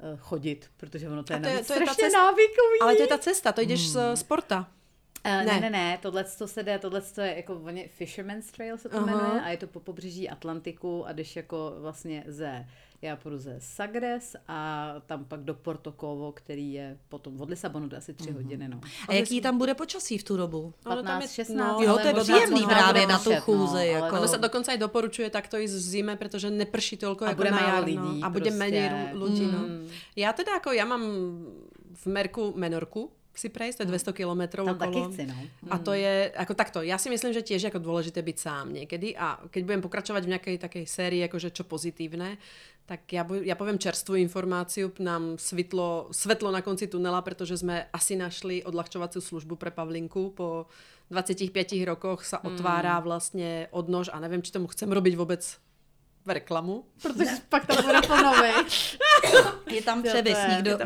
eh, 0.00 0.16
chodit, 0.18 0.70
protože 0.76 1.08
ono 1.08 1.22
to 1.22 1.32
je, 1.32 1.38
A 1.38 1.42
to 1.42 1.48
je- 1.48 1.52
to 1.52 1.58
je 1.58 1.78
ta 1.78 1.84
strašně 1.84 2.04
cesta- 2.04 2.18
návykový. 2.22 2.78
Ale 2.82 2.96
to 2.96 3.02
je 3.02 3.08
ta 3.08 3.18
cesta, 3.18 3.52
to 3.52 3.62
ideš 3.62 3.88
z 3.88 4.16
sporta. 4.16 4.70
Uh, 5.26 5.32
ne, 5.32 5.44
Ne. 5.44 5.60
ne, 5.60 5.70
ne, 5.70 5.98
tohle 6.02 6.24
se 6.24 6.62
jde, 6.62 6.78
tohle 6.78 7.02
je 7.22 7.36
jako 7.36 7.54
oni, 7.64 7.88
Fisherman's 7.88 8.50
Trail 8.50 8.78
se 8.78 8.88
to 8.88 9.00
jmenuje 9.00 9.40
a 9.40 9.48
je 9.48 9.56
to 9.56 9.66
po 9.66 9.80
pobřeží 9.80 10.28
Atlantiku 10.28 11.06
a 11.06 11.12
jdeš 11.12 11.36
jako 11.36 11.74
vlastně 11.80 12.24
ze, 12.26 12.66
já 13.02 13.16
půjdu 13.16 13.38
ze 13.38 13.56
Sagres 13.58 14.36
a 14.48 14.94
tam 15.06 15.24
pak 15.24 15.40
do 15.40 15.54
Porto 15.54 15.92
Covo, 15.92 16.32
který 16.32 16.72
je 16.72 16.96
potom 17.08 17.40
od 17.40 17.50
Lisabonu, 17.50 17.88
to 17.88 17.96
asi 17.96 18.14
tři 18.14 18.30
hodiny, 18.30 18.68
no. 18.68 18.80
A 19.08 19.12
jaký 19.12 19.40
tam 19.40 19.58
bude 19.58 19.74
počasí 19.74 20.18
v 20.18 20.24
tu 20.24 20.36
dobu? 20.36 20.74
Ono 20.86 20.96
tam 21.02 21.04
15, 21.04 21.22
je- 21.22 21.44
16, 21.44 21.78
no. 21.78 21.84
Jo, 21.86 21.98
to 22.02 22.06
je 22.08 22.14
příjemný 22.14 22.66
právě 22.66 23.06
na 23.06 23.18
tu 23.18 23.24
pršet, 23.30 23.40
chůzi, 23.40 23.74
ale 23.76 23.86
jako- 23.86 24.16
Ono 24.16 24.28
sa 24.28 24.36
dokonca 24.36 24.72
aj 24.72 24.78
doporučuje 24.78 25.30
takto 25.30 25.58
ísť 25.58 25.74
v 25.74 25.78
zime, 25.80 26.16
pretože 26.16 26.50
neprší 26.50 26.96
toľko 26.96 27.24
A 27.24 27.28
ako 27.30 27.36
bude 27.36 27.50
na 27.50 27.60
jar, 27.68 27.84
lidí 27.84 27.96
no. 28.20 28.26
A 28.26 28.30
bude 28.30 28.50
prostě. 28.50 28.90
ru- 28.90 29.18
ľudí, 29.18 29.46
no. 29.52 29.58
Mm. 29.58 29.88
Ja 30.16 30.32
teda 30.32 30.56
ako, 30.62 30.72
ja 30.72 30.84
mám 30.86 31.02
v 31.94 32.04
Merku 32.06 32.52
Menorku 32.56 33.10
si 33.38 33.48
prejsť, 33.48 33.76
to 33.78 33.82
je 33.86 33.92
200 33.94 34.18
kilometrov 34.18 34.66
Tam 34.66 34.74
okolo. 34.74 34.82
taky 34.82 35.00
chci, 35.14 35.22
no. 35.30 35.36
A 35.70 35.78
to 35.78 35.94
je, 35.94 36.34
ako 36.34 36.54
takto, 36.58 36.78
ja 36.82 36.98
si 36.98 37.06
myslím, 37.06 37.30
že 37.30 37.46
tiež 37.46 37.62
je 37.62 37.70
ako 37.70 37.78
dôležité 37.78 38.18
byť 38.18 38.36
sám 38.36 38.74
niekedy 38.74 39.14
a 39.14 39.38
keď 39.46 39.62
budem 39.62 39.82
pokračovať 39.86 40.22
v 40.26 40.32
nejakej 40.34 40.56
takej 40.58 40.84
sérii, 40.90 41.22
akože 41.22 41.54
čo 41.54 41.62
pozitívne, 41.62 42.36
tak 42.88 43.04
ja, 43.12 43.22
bu- 43.22 43.44
ja 43.44 43.54
poviem 43.54 43.78
čerstvú 43.78 44.16
informáciu, 44.18 44.90
nám 44.98 45.38
svitlo, 45.38 46.10
svetlo 46.10 46.48
na 46.50 46.64
konci 46.64 46.90
tunela, 46.90 47.20
pretože 47.22 47.60
sme 47.60 47.86
asi 47.94 48.18
našli 48.18 48.64
odľahčovaciu 48.64 49.20
službu 49.20 49.60
pre 49.60 49.70
Pavlinku 49.70 50.34
po 50.34 50.66
25 51.12 51.52
rokoch 51.88 52.24
sa 52.24 52.40
otvára 52.44 53.00
vlastne 53.00 53.68
odnož 53.72 54.12
a 54.12 54.20
neviem, 54.20 54.44
či 54.44 54.52
tomu 54.52 54.68
chcem 54.68 54.88
robiť 54.88 55.14
vôbec 56.28 56.44
reklamu. 56.44 56.84
Protože 57.02 57.30
pak 57.48 57.66
tam 57.66 57.76
bude 57.84 58.00
viď? 58.42 58.98
Je 59.72 59.82
tam 59.82 60.02
převis, 60.02 60.38
je- 60.38 60.54
nikdo, 60.54 60.78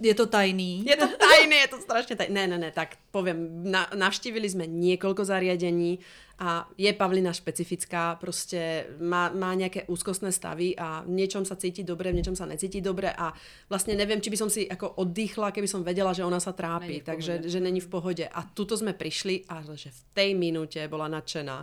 je 0.00 0.14
to 0.14 0.26
tajný. 0.26 0.84
Je 0.86 0.96
to 0.96 1.06
tajné, 1.06 1.56
je 1.56 1.68
to 1.68 1.78
strašne 1.78 2.16
tajné. 2.16 2.34
Ne, 2.34 2.46
ne, 2.46 2.58
ne, 2.58 2.70
tak 2.70 2.98
poviem, 3.10 3.62
na, 3.70 3.86
navštívili 3.94 4.50
sme 4.50 4.66
niekoľko 4.66 5.22
zariadení 5.22 5.98
a 6.34 6.66
je 6.74 6.90
Pavlina 6.90 7.30
špecifická, 7.30 8.18
proste 8.18 8.90
má, 8.98 9.30
má 9.30 9.54
nejaké 9.54 9.86
úzkostné 9.86 10.34
stavy 10.34 10.74
a 10.74 11.06
v 11.06 11.14
niečom 11.14 11.46
sa 11.46 11.54
cíti 11.54 11.86
dobre, 11.86 12.10
v 12.10 12.18
niečom 12.18 12.34
sa 12.34 12.42
necíti 12.42 12.82
dobre 12.82 13.14
a 13.14 13.30
vlastne 13.70 13.94
neviem, 13.94 14.18
či 14.18 14.34
by 14.34 14.38
som 14.42 14.50
si 14.50 14.66
ako 14.66 14.98
oddychla, 14.98 15.54
keby 15.54 15.70
som 15.70 15.86
vedela, 15.86 16.10
že 16.10 16.26
ona 16.26 16.42
sa 16.42 16.50
Není 16.54 17.00
v 17.00 17.06
takže 17.06 17.32
že 17.46 17.58
není 17.62 17.78
v 17.78 17.86
pohode. 17.86 18.26
A 18.26 18.42
tuto 18.42 18.74
sme 18.74 18.98
prišli 18.98 19.46
a 19.46 19.62
že 19.78 19.94
v 19.94 20.00
tej 20.10 20.30
minúte 20.34 20.82
bola 20.90 21.06
nadšená. 21.06 21.56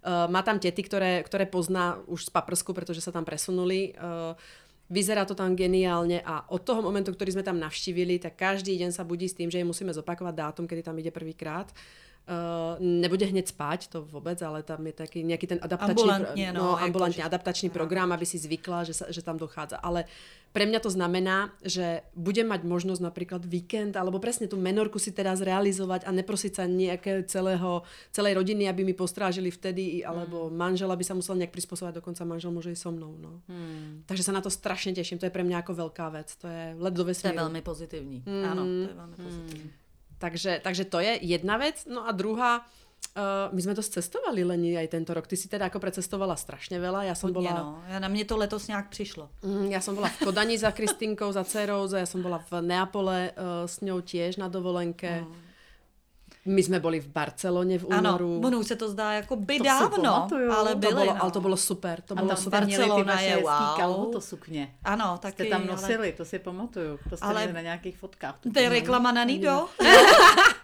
Uh, 0.00 0.28
má 0.28 0.44
tam 0.44 0.60
tety, 0.60 0.80
ktoré, 0.84 1.24
ktoré 1.24 1.48
pozná 1.48 2.00
už 2.04 2.28
z 2.28 2.30
paprsku, 2.32 2.76
pretože 2.76 3.00
sa 3.00 3.12
tam 3.12 3.24
presunuli. 3.24 3.96
Uh, 3.96 4.36
Vyzerá 4.90 5.22
to 5.22 5.38
tam 5.38 5.54
geniálne 5.54 6.18
a 6.26 6.50
od 6.50 6.66
toho 6.66 6.82
momentu, 6.82 7.14
ktorý 7.14 7.38
sme 7.38 7.46
tam 7.46 7.62
navštívili, 7.62 8.18
tak 8.18 8.34
každý 8.34 8.74
deň 8.74 8.90
sa 8.90 9.06
budí 9.06 9.30
s 9.30 9.38
tým, 9.38 9.46
že 9.46 9.62
jej 9.62 9.68
musíme 9.68 9.94
zopakovať 9.94 10.34
dátum, 10.34 10.66
kedy 10.66 10.82
tam 10.82 10.98
ide 10.98 11.14
prvýkrát. 11.14 11.70
Uh, 11.70 12.09
nebude 12.78 13.26
hneď 13.26 13.50
spať, 13.50 13.90
to 13.90 14.06
vôbec, 14.06 14.38
ale 14.38 14.62
tam 14.62 14.86
je 14.86 14.94
taký 14.94 15.26
nejaký 15.26 15.46
ten 15.50 15.58
adaptačný, 15.58 15.98
Ambulantne, 15.98 16.46
no, 16.54 16.62
no, 16.62 16.78
ambulantne 16.78 17.22
adaptačný 17.26 17.74
program, 17.74 18.14
aby 18.14 18.22
si 18.22 18.38
zvykla, 18.38 18.86
že, 18.86 18.94
sa, 18.94 19.10
že 19.10 19.18
tam 19.18 19.34
dochádza. 19.34 19.82
Ale 19.82 20.06
pre 20.54 20.66
mňa 20.66 20.78
to 20.82 20.90
znamená, 20.90 21.50
že 21.62 22.02
budem 22.14 22.46
mať 22.46 22.62
možnosť 22.66 23.02
napríklad 23.02 23.42
víkend, 23.46 23.98
alebo 23.98 24.22
presne 24.22 24.46
tú 24.46 24.58
menorku 24.58 24.98
si 25.02 25.10
teraz 25.10 25.42
realizovať 25.42 26.06
a 26.06 26.10
neprosiť 26.14 26.52
sa 26.54 26.64
nejaké 26.70 27.26
celého, 27.26 27.82
celej 28.14 28.38
rodiny, 28.38 28.66
aby 28.70 28.86
mi 28.86 28.94
postrážili 28.94 29.50
vtedy, 29.50 30.02
alebo 30.06 30.50
manžela 30.50 30.94
by 30.94 31.02
sa 31.06 31.18
musel 31.18 31.34
nejak 31.34 31.54
prispôsobať, 31.54 31.98
dokonca 31.98 32.22
manžel 32.22 32.54
môže 32.54 32.70
ísť 32.74 32.82
so 32.82 32.90
mnou. 32.94 33.14
No. 33.18 33.42
Takže 34.06 34.22
sa 34.22 34.34
na 34.34 34.42
to 34.42 34.50
strašne 34.50 34.94
teším, 34.94 35.18
to 35.18 35.26
je 35.26 35.34
pre 35.34 35.42
mňa 35.42 35.66
ako 35.66 35.86
veľká 35.86 36.06
vec, 36.14 36.30
to 36.38 36.46
je 36.46 36.78
let 36.78 36.94
do 36.94 37.02
To 37.02 37.10
je 37.10 37.14
vesmíru. 37.14 37.42
velmi 37.46 37.62
pozitivní. 37.62 38.18
Ano, 38.46 38.62
to 38.62 38.90
je 38.90 38.94
velmi 38.94 39.16
pozitivní. 39.18 39.70
Takže, 40.20 40.60
takže 40.60 40.84
to 40.84 41.00
je 41.00 41.16
jedna 41.24 41.56
vec. 41.56 41.80
No 41.88 42.04
a 42.04 42.12
druhá, 42.12 42.60
uh, 42.60 43.48
my 43.56 43.60
sme 43.64 43.72
dosť 43.72 43.90
cestovali 44.04 44.44
Leni 44.44 44.76
aj 44.76 44.92
tento 44.92 45.16
rok. 45.16 45.24
Ty 45.24 45.36
si 45.40 45.48
teda 45.48 45.72
ako 45.72 45.80
precestovala 45.80 46.36
strašne 46.36 46.76
veľa. 46.76 47.08
Ja 47.08 47.16
som 47.16 47.32
Hodně, 47.32 47.48
bola... 47.48 47.56
no. 47.56 47.82
Já- 47.88 47.98
Na 47.98 48.08
mě 48.08 48.24
to 48.28 48.36
letos 48.36 48.68
nějak 48.68 48.88
přišlo. 48.92 49.32
Mm, 49.42 49.72
Ja 49.72 49.80
som 49.80 49.96
bola 49.96 50.08
v 50.12 50.18
Kodani 50.28 50.58
za 50.60 50.70
Kristinkou, 50.70 51.32
za 51.32 51.40
dcerou, 51.44 51.88
ja 51.88 52.04
som 52.06 52.20
bola 52.22 52.38
v 52.52 52.60
Neapole 52.60 53.32
uh, 53.32 53.64
s 53.64 53.80
ňou 53.80 54.00
tiež 54.04 54.36
na 54.36 54.48
dovolenke. 54.52 55.24
My 56.40 56.62
sme 56.64 56.80
boli 56.80 57.04
v 57.04 57.08
Barcelone 57.12 57.76
v 57.76 57.84
Ano, 57.92 58.16
únoru. 58.16 58.40
ono 58.40 58.56
už 58.64 58.66
se 58.66 58.76
to 58.76 58.88
zdá 58.88 59.12
jako 59.12 59.36
by 59.36 59.58
To 59.58 59.64
dávno, 59.64 59.90
pamatuju. 60.02 60.48
ale 60.52 60.70
to 60.72 60.78
byly, 60.78 60.94
bolo, 60.94 61.12
no. 61.14 61.22
ale 61.22 61.30
to 61.30 61.40
bolo 61.40 61.56
super. 61.56 62.00
To 62.00 62.14
A 62.16 62.22
tam 62.22 62.36
super. 62.36 62.60
Barcelona 62.64 63.20
je 63.20 63.36
wow. 63.36 63.76
kalhotosukně. 63.76 64.74
Ano, 64.84 65.18
taky. 65.20 65.42
Jste 65.44 65.50
tam 65.52 65.62
ale- 65.62 65.70
nosili, 65.70 66.12
to 66.12 66.24
si 66.24 66.38
pamatuju. 66.38 66.98
To 67.10 67.16
jste 67.16 67.26
Ale- 67.26 67.52
na 67.52 67.60
nějakých 67.60 67.96
fotkách. 67.98 68.34
To 68.54 68.60
je 68.60 68.68
reklama 68.68 69.12
na 69.12 69.24
Nido? 69.24 69.68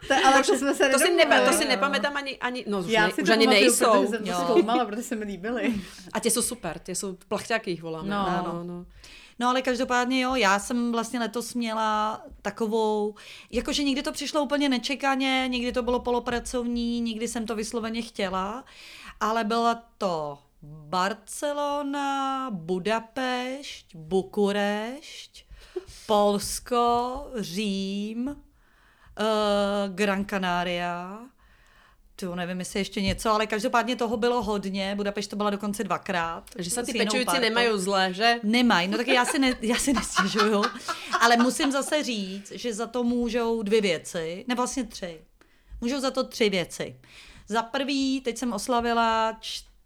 To, 0.09 0.15
ale 0.27 0.43
to 0.45 0.55
jsme 0.59 0.75
se 0.75 0.89
To 0.89 0.99
si, 0.99 1.11
neba, 1.15 1.41
to 1.41 1.53
si 1.53 1.65
nepamätám 1.65 2.17
ani, 2.17 2.39
ani 2.39 2.65
no 2.69 2.79
už, 2.79 2.87
Já 2.87 3.07
ne, 3.07 3.13
si 3.13 3.23
už 3.23 3.29
to 3.29 3.33
ani 3.33 3.47
nejsou. 3.47 3.91
protože 3.91 4.07
jsem 4.09 4.25
to 4.25 4.33
zkoumala, 4.33 4.85
protože 4.85 5.03
se 5.03 5.17
mi 5.17 5.25
líbily. 5.25 5.75
A 6.13 6.21
tie 6.23 6.31
sú 6.31 6.43
super, 6.47 6.79
tie 6.79 6.95
sú 6.95 7.19
plachťaky 7.27 7.75
ich 7.75 7.83
voláme. 7.83 8.07
No. 8.07 8.23
no, 8.23 8.43
no. 8.47 8.63
No 8.63 8.77
ale 9.45 9.63
každopádně 9.63 10.21
jo, 10.21 10.35
já 10.35 10.59
jsem 10.59 10.93
vlastně 10.93 11.21
letos 11.21 11.55
měla 11.55 12.23
takovou, 12.43 13.15
jakože 13.51 13.83
někdy 13.83 14.03
to 14.03 14.13
přišlo 14.13 14.43
úplně 14.43 14.69
nečekaně, 14.69 15.45
někdy 15.49 15.73
to 15.73 15.83
bylo 15.83 16.01
polopracovní, 16.01 17.01
někdy 17.01 17.29
jsem 17.29 17.47
to 17.47 17.57
vysloveně 17.57 18.03
chtěla, 18.03 18.65
ale 19.21 19.45
byla 19.45 19.83
to 19.99 20.39
Barcelona, 20.63 22.51
Budapešť, 22.51 23.97
Bukurešť, 23.97 25.47
Polsko, 26.07 27.27
Řím, 27.37 28.27
uh, 28.29 28.35
Gran 29.95 30.25
Canaria, 30.25 31.19
to 32.17 32.35
nevím, 32.35 32.59
jestli 32.59 32.81
ještě 32.81 33.01
něco, 33.03 33.31
ale 33.31 33.47
každopádně 33.47 33.97
toho 33.97 34.17
bylo 34.17 34.43
hodně. 34.43 34.95
Budapešť 34.97 35.31
to 35.31 35.37
byla 35.37 35.51
dokonce 35.51 35.85
dvakrát. 35.85 36.45
Že 36.59 36.71
sa 36.71 36.83
S 36.83 36.87
tí 36.89 36.97
jinou 36.97 37.05
pečujúci 37.05 37.29
partou. 37.29 37.45
nemajú 37.45 37.73
zle, 37.79 38.03
že? 38.13 38.29
Nemají, 38.43 38.89
no 38.89 38.97
tak 38.97 39.09
já 39.09 39.25
si, 39.25 39.39
ne, 39.39 39.53
já 39.61 39.77
si 39.77 39.93
nestěžuju. 39.93 40.65
Ale 41.21 41.37
musím 41.37 41.73
zase 41.73 42.03
říct, 42.03 42.53
že 42.57 42.75
za 42.75 42.87
to 42.87 43.05
můžou 43.05 43.63
dvě 43.63 43.81
věci, 43.81 44.45
ne 44.49 44.55
vlastně 44.55 44.85
tři. 44.85 45.21
Můžou 45.81 46.01
za 46.01 46.11
to 46.11 46.25
tři 46.25 46.51
věci. 46.51 46.97
Za 47.49 47.63
prvý, 47.63 48.21
teď 48.21 48.39
jsem 48.39 48.53
oslavila 48.53 49.37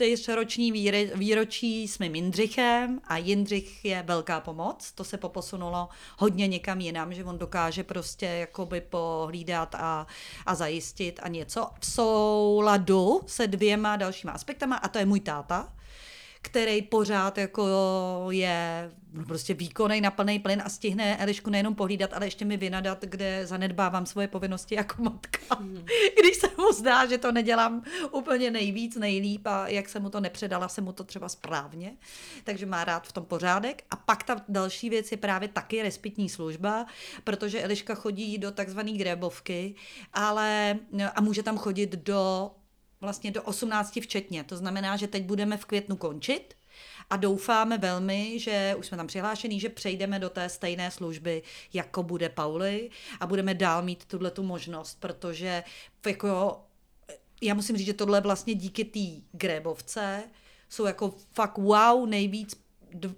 čtyřroční 0.01 0.73
výre- 0.73 1.11
výročí 1.15 1.89
s 1.89 1.99
mým 1.99 2.15
Jindřichem 2.15 3.01
a 3.05 3.17
Jindřich 3.17 3.85
je 3.85 4.03
velká 4.03 4.41
pomoc. 4.41 4.93
To 4.93 5.05
se 5.05 5.17
poposunulo 5.19 5.89
hodně 6.19 6.49
někam 6.49 6.81
jinam, 6.81 7.15
že 7.15 7.25
on 7.25 7.39
dokáže 7.39 7.85
prostě 7.85 8.27
jakoby 8.27 8.81
pohlídat 8.81 9.75
a, 9.75 10.07
a 10.47 10.55
zajistit 10.55 11.21
a 11.23 11.29
něco 11.29 11.71
v 11.81 11.87
souladu 11.87 13.21
se 13.27 13.47
dvěma 13.47 13.97
dalšíma 13.97 14.33
aspektama 14.33 14.77
a 14.77 14.89
to 14.89 14.99
je 14.99 15.07
můj 15.07 15.21
táta, 15.21 15.73
který 16.43 16.83
pořád 16.83 17.39
jako 17.39 17.67
je 18.31 18.91
no 19.13 19.25
prostě 19.25 19.55
výkonej 19.55 20.01
na 20.01 20.11
plný 20.11 20.39
plyn 20.39 20.63
a 20.65 20.69
stihne 20.69 21.17
Elišku 21.17 21.51
nejenom 21.51 21.75
pohlídat, 21.75 22.13
ale 22.13 22.27
ještě 22.27 22.45
mi 22.45 22.57
vynadat, 22.57 23.05
kde 23.05 23.47
zanedbávám 23.47 24.07
svoje 24.07 24.29
povinnosti 24.29 24.75
jako 24.75 25.03
matka. 25.03 25.39
Když 26.21 26.37
se 26.37 26.49
mu 26.59 26.73
zdá, 26.73 27.07
že 27.07 27.19
to 27.19 27.33
nedělám 27.33 27.83
úplně 28.11 28.51
nejvíc, 28.51 28.97
nejlíp 28.97 29.47
a 29.47 29.69
jak 29.69 29.89
jsem 29.89 30.03
mu 30.03 30.11
to 30.11 30.21
nepředala, 30.21 30.69
jsem 30.69 30.85
mu 30.85 30.93
to 30.93 31.05
třeba 31.05 31.29
správně. 31.29 31.97
Takže 32.45 32.67
má 32.67 32.85
rád 32.85 33.07
v 33.07 33.13
tom 33.13 33.25
pořádek. 33.25 33.83
A 33.91 33.97
pak 33.97 34.23
ta 34.23 34.37
další 34.49 34.91
věc 34.91 35.11
je 35.11 35.17
právě 35.17 35.49
taky 35.49 35.83
respitní 35.83 36.29
služba, 36.29 36.87
protože 37.25 37.63
Eliška 37.63 37.95
chodí 37.95 38.39
do 38.39 38.51
takzvané 38.51 38.93
grebovky, 38.93 39.75
ale 40.13 40.79
a 41.15 41.21
může 41.21 41.43
tam 41.43 41.59
chodit 41.59 41.91
do 41.91 42.51
vlastně 43.01 43.31
do 43.31 43.43
18 43.43 44.01
včetně. 44.01 44.45
To 44.45 44.57
znamená, 44.57 44.97
že 44.97 45.07
teď 45.07 45.25
budeme 45.25 45.57
v 45.57 45.65
květnu 45.65 45.97
končit 45.97 46.55
a 47.11 47.17
doufáme 47.17 47.79
velmi, 47.79 48.39
že 48.39 48.75
už 48.79 48.87
jsme 48.87 48.97
tam 48.97 49.07
přihlášený, 49.07 49.61
že 49.61 49.69
přejdeme 49.69 50.19
do 50.19 50.31
té 50.31 50.49
stejné 50.49 50.91
služby, 50.91 51.43
jako 51.73 52.03
bude 52.03 52.29
Pauly 52.29 52.91
a 53.21 53.27
budeme 53.27 53.55
dál 53.55 53.83
mít 53.83 54.05
tuhle 54.05 54.31
tu 54.31 54.43
možnost, 54.43 55.01
protože 55.01 55.65
jako 56.07 56.61
já 57.43 57.55
musím 57.55 57.77
říct, 57.77 57.87
že 57.87 57.95
tohle 57.95 58.21
vlastně 58.21 58.55
díky 58.55 58.85
té 58.85 59.27
grébovce 59.33 60.23
jsou 60.69 60.87
jako 60.87 61.15
fakt 61.33 61.59
wow 61.59 62.07
nejvíc 62.07 62.61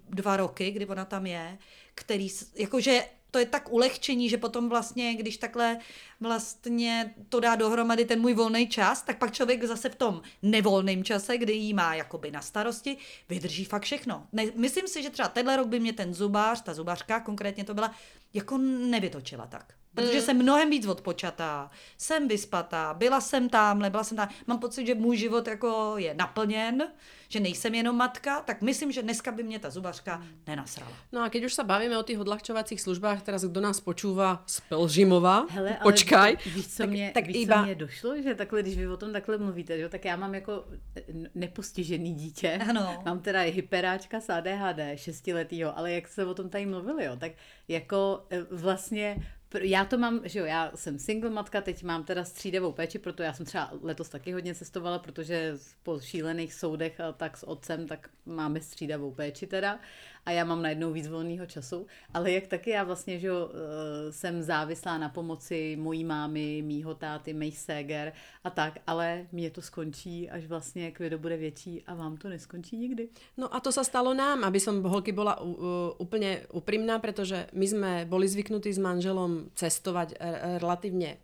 dva 0.08 0.36
roky, 0.36 0.70
kdy 0.70 0.86
ona 0.86 1.04
tam 1.04 1.26
je, 1.26 1.58
který, 1.94 2.28
jakože 2.54 3.04
to 3.32 3.38
je 3.38 3.46
tak 3.46 3.72
ulehčení, 3.72 4.28
že 4.28 4.36
potom 4.38 4.68
vlastně, 4.68 5.14
když 5.14 5.36
takhle 5.36 5.78
vlastně 6.20 7.14
to 7.28 7.40
dá 7.40 7.56
dohromady 7.56 8.04
ten 8.04 8.20
můj 8.20 8.34
volný 8.34 8.68
čas, 8.68 9.02
tak 9.02 9.18
pak 9.18 9.32
člověk 9.32 9.64
zase 9.64 9.88
v 9.88 9.94
tom 9.94 10.22
nevolném 10.42 11.04
čase, 11.04 11.38
kdy 11.38 11.52
jí 11.52 11.74
má 11.74 11.94
jakoby 11.94 12.30
na 12.30 12.40
starosti, 12.40 12.96
vydrží 13.28 13.64
fakt 13.64 13.82
všechno. 13.82 14.26
Ne, 14.32 14.44
myslím 14.54 14.88
si, 14.88 15.02
že 15.02 15.10
třeba 15.10 15.28
tenhle 15.28 15.56
rok 15.56 15.68
by 15.68 15.80
mě 15.80 15.92
ten 15.92 16.14
zubář, 16.14 16.62
ta 16.62 16.74
zubářka 16.74 17.20
konkrétně 17.20 17.64
to 17.64 17.74
byla, 17.74 17.94
jako 18.34 18.58
nevytočila 18.58 19.46
tak. 19.46 19.74
Protože 19.94 20.18
Mm. 20.18 20.24
jsem 20.24 20.36
mnohem 20.36 20.70
víc 20.70 20.86
odpočatá, 20.86 21.70
jsem 21.98 22.28
vyspatá, 22.28 22.94
byla 22.94 23.20
jsem 23.20 23.48
tamhle, 23.48 23.90
byla 23.90 24.04
jsem 24.04 24.16
tam. 24.16 24.28
Mám 24.46 24.58
pocit, 24.58 24.86
že 24.86 24.94
můj 24.94 25.16
život 25.16 25.46
jako 25.48 25.94
je 25.96 26.14
naplněn, 26.14 26.88
že 27.28 27.40
nejsem 27.40 27.74
jenom 27.74 27.96
matka, 27.96 28.40
tak 28.40 28.62
myslím, 28.62 28.92
že 28.92 29.02
dneska 29.02 29.32
by 29.32 29.42
mě 29.42 29.58
ta 29.58 29.70
zubařka 29.70 30.16
Mm. 30.16 30.28
nenasrala. 30.46 30.92
No 31.12 31.22
a 31.22 31.28
keď 31.28 31.44
už 31.44 31.54
sa 31.54 31.64
bavíme 31.64 31.96
o 31.98 32.02
tých 32.02 32.20
odľahčovacích 32.20 32.80
službách, 32.80 33.22
teraz 33.22 33.44
kto 33.44 33.60
nás 33.60 33.80
počúva 33.80 34.40
z 34.48 34.60
Pelžimova, 34.68 35.46
Hele, 35.50 35.76
ale 35.76 35.84
počkaj. 35.84 36.36
víš, 36.56 36.68
co, 36.68 36.82
tak, 36.82 36.90
mě, 36.90 37.10
tak 37.14 37.26
víš, 37.26 37.36
iba... 37.36 37.56
co 37.56 37.62
mě 37.64 37.74
došlo, 37.74 38.22
že 38.22 38.34
takhle, 38.34 38.62
když 38.62 38.76
vy 38.76 38.86
o 38.88 38.96
tom 38.96 39.12
takhle 39.12 39.38
mluvíte, 39.38 39.76
že? 39.76 39.82
jo, 39.82 39.88
tak 39.88 40.04
já 40.04 40.16
mám 40.16 40.34
jako 40.34 40.64
n- 41.08 41.28
nepostižený 41.34 42.14
dítě. 42.14 42.60
Ano. 42.68 43.02
Mám 43.04 43.20
teda 43.20 43.42
i 43.44 43.50
hyperáčka 43.50 44.20
s 44.20 44.28
ADHD, 44.30 44.96
šestiletýho, 44.96 45.78
ale 45.78 45.92
jak 45.92 46.08
se 46.08 46.24
o 46.26 46.34
tom 46.34 46.48
tady 46.48 46.66
mluvili, 46.66 47.04
jo, 47.04 47.16
tak 47.16 47.32
jako 47.68 48.24
e, 48.30 48.42
vlastně 48.50 49.16
já 49.60 49.84
to 49.84 49.98
mám, 49.98 50.20
že 50.24 50.38
jo, 50.38 50.44
já 50.44 50.72
jsem 50.74 50.98
single 50.98 51.30
matka, 51.30 51.60
teď 51.60 51.82
mám 51.82 52.04
teda 52.04 52.24
střídavou 52.24 52.72
péči, 52.72 52.98
proto 52.98 53.22
já 53.22 53.32
jsem 53.32 53.46
třeba 53.46 53.70
letos 53.82 54.08
taky 54.08 54.32
hodně 54.32 54.54
cestovala, 54.54 54.98
protože 54.98 55.54
po 55.82 56.00
šílených 56.00 56.54
soudech 56.54 57.00
tak 57.16 57.36
s 57.36 57.48
otcem, 57.48 57.86
tak 57.86 58.10
máme 58.26 58.60
střídavou 58.60 59.10
péči 59.10 59.46
teda 59.46 59.78
a 60.26 60.30
já 60.30 60.44
mám 60.44 60.62
najednou 60.62 60.92
víc 60.92 61.08
volného 61.08 61.46
času, 61.46 61.86
ale 62.14 62.32
jak 62.32 62.46
taky 62.46 62.70
já 62.70 62.84
vlastně, 62.84 63.18
že 63.18 63.28
eh, 63.28 64.12
jsem 64.12 64.42
závislá 64.42 64.98
na 64.98 65.08
pomoci 65.08 65.76
mojí 65.80 66.04
mámy, 66.04 66.62
mýho 66.62 66.94
táty, 66.94 67.32
mých 67.32 67.58
séger 67.58 68.12
a 68.44 68.50
tak, 68.50 68.78
ale 68.86 69.26
mě 69.32 69.50
to 69.50 69.62
skončí, 69.62 70.30
až 70.30 70.46
vlastně 70.46 70.90
kvido 70.90 71.18
bude 71.18 71.36
větší 71.36 71.82
a 71.86 71.94
vám 71.94 72.16
to 72.16 72.28
neskončí 72.28 72.76
nikdy. 72.76 73.08
No 73.36 73.54
a 73.54 73.60
to 73.60 73.72
sa 73.72 73.84
stalo 73.84 74.14
nám, 74.14 74.44
aby 74.44 74.60
som 74.60 74.82
holky 74.84 75.12
bola 75.12 75.40
uh, 75.40 75.96
úplne 75.98 76.46
úprimná, 76.52 76.98
pretože 76.98 77.46
my 77.52 77.66
sme 77.66 77.90
boli 78.04 78.28
zvyknutí 78.28 78.72
s 78.72 78.78
manželom 78.78 79.50
cestovať 79.54 80.14
r- 80.20 80.60
relatívne 80.62 81.18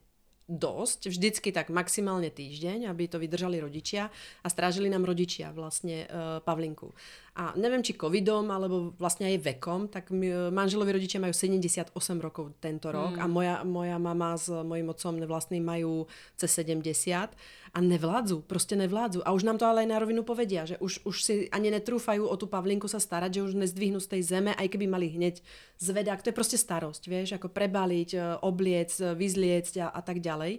dosť, 0.48 1.12
vždycky 1.12 1.52
tak 1.52 1.68
maximálne 1.68 2.32
týždeň, 2.32 2.88
aby 2.88 3.04
to 3.04 3.20
vydržali 3.20 3.60
rodičia 3.60 4.08
a 4.40 4.46
strážili 4.48 4.88
nám 4.88 5.04
rodičia 5.04 5.52
vlastne 5.52 6.08
uh, 6.08 6.40
Pavlinku. 6.40 6.96
A 7.38 7.54
neviem, 7.54 7.86
či 7.86 7.94
covidom, 7.94 8.50
alebo 8.50 8.90
vlastne 8.98 9.30
aj 9.30 9.38
vekom, 9.46 9.86
tak 9.86 10.10
mi, 10.10 10.26
manželovi 10.26 10.90
rodičia 10.90 11.22
majú 11.22 11.30
78 11.30 11.94
rokov 12.18 12.58
tento 12.58 12.90
rok 12.90 13.14
mm. 13.14 13.22
a 13.22 13.26
moja, 13.30 13.56
moja 13.62 13.94
mama 13.94 14.34
s 14.34 14.50
mojim 14.50 14.90
otcom 14.90 15.22
vlastným 15.22 15.62
majú 15.62 16.10
cez 16.34 16.50
70 16.58 16.82
a 17.70 17.78
nevládzu, 17.78 18.42
proste 18.42 18.74
nevládzu. 18.74 19.22
A 19.22 19.30
už 19.30 19.46
nám 19.46 19.62
to 19.62 19.70
ale 19.70 19.86
aj 19.86 19.88
na 19.94 20.02
rovinu 20.02 20.26
povedia, 20.26 20.66
že 20.66 20.82
už, 20.82 21.06
už 21.06 21.16
si 21.22 21.34
ani 21.54 21.70
netrúfajú 21.70 22.26
o 22.26 22.34
tú 22.34 22.50
Pavlinku 22.50 22.90
sa 22.90 22.98
starať, 22.98 23.38
že 23.38 23.44
už 23.46 23.54
nezdvihnú 23.54 24.02
z 24.02 24.18
tej 24.18 24.22
zeme, 24.26 24.50
aj 24.58 24.74
keby 24.74 24.90
mali 24.90 25.06
hneď 25.06 25.38
zvedák. 25.78 26.26
To 26.26 26.34
je 26.34 26.38
proste 26.42 26.58
starosť, 26.58 27.06
vieš, 27.06 27.38
ako 27.38 27.54
prebaliť, 27.54 28.10
e, 28.18 28.18
obliec, 28.42 28.90
e, 28.98 29.14
vyzliecť 29.14 29.86
a, 29.86 29.94
a 29.94 30.00
tak 30.02 30.18
ďalej. 30.18 30.58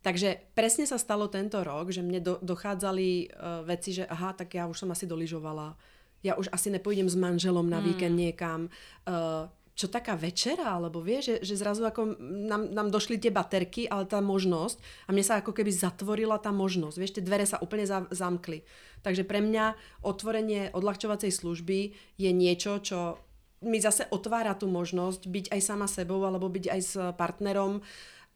Takže 0.00 0.56
presne 0.58 0.90
sa 0.90 0.98
stalo 0.98 1.30
tento 1.30 1.60
rok, 1.60 1.94
že 1.94 2.00
mne 2.00 2.24
do, 2.24 2.34
dochádzali 2.40 3.08
uh, 3.28 3.60
veci, 3.68 3.92
že 3.92 4.08
aha, 4.08 4.32
tak 4.32 4.56
ja 4.56 4.64
už 4.64 4.80
som 4.80 4.88
asi 4.88 5.04
doližovala 5.04 5.76
ja 6.20 6.36
už 6.36 6.52
asi 6.52 6.68
nepôjdem 6.68 7.08
s 7.08 7.16
manželom 7.16 7.64
na 7.64 7.80
víkend 7.80 8.16
mm. 8.16 8.20
niekam. 8.20 8.60
Uh, 9.08 9.48
čo 9.80 9.88
taká 9.88 10.12
večera, 10.12 10.76
alebo 10.76 11.00
vie, 11.00 11.24
že, 11.24 11.40
že 11.40 11.56
zrazu 11.56 11.88
ako 11.88 12.20
nám, 12.20 12.68
nám 12.68 12.92
došli 12.92 13.16
tie 13.16 13.32
baterky, 13.32 13.88
ale 13.88 14.04
tá 14.04 14.20
možnosť 14.20 14.76
a 15.08 15.16
mne 15.16 15.24
sa 15.24 15.40
ako 15.40 15.56
keby 15.56 15.72
zatvorila 15.72 16.36
tá 16.36 16.52
možnosť, 16.52 16.96
vieš, 17.00 17.16
tie 17.16 17.24
dvere 17.24 17.48
sa 17.48 17.56
úplne 17.64 17.88
za, 17.88 18.04
zamkli. 18.12 18.60
Takže 19.00 19.24
pre 19.24 19.40
mňa 19.40 19.72
otvorenie 20.04 20.76
odľahčovacej 20.76 21.32
služby 21.32 21.96
je 22.20 22.30
niečo, 22.36 22.76
čo 22.84 23.24
mi 23.64 23.80
zase 23.80 24.04
otvára 24.12 24.52
tú 24.52 24.68
možnosť 24.68 25.24
byť 25.24 25.46
aj 25.48 25.60
sama 25.64 25.88
sebou 25.88 26.20
alebo 26.28 26.52
byť 26.52 26.66
aj 26.68 26.80
s 26.80 26.94
partnerom 27.16 27.80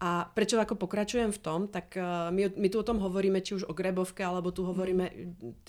a 0.04 0.28
prečo 0.28 0.60
ako 0.60 0.76
pokračujem 0.76 1.32
v 1.32 1.40
tom, 1.40 1.64
tak 1.64 1.96
uh, 1.96 2.28
my, 2.28 2.52
my 2.60 2.68
tu 2.68 2.76
o 2.76 2.84
tom 2.84 3.00
hovoríme, 3.00 3.40
či 3.40 3.56
už 3.56 3.64
o 3.64 3.72
Grebovke, 3.72 4.20
alebo 4.20 4.52
tu 4.52 4.60
hovoríme, 4.60 5.08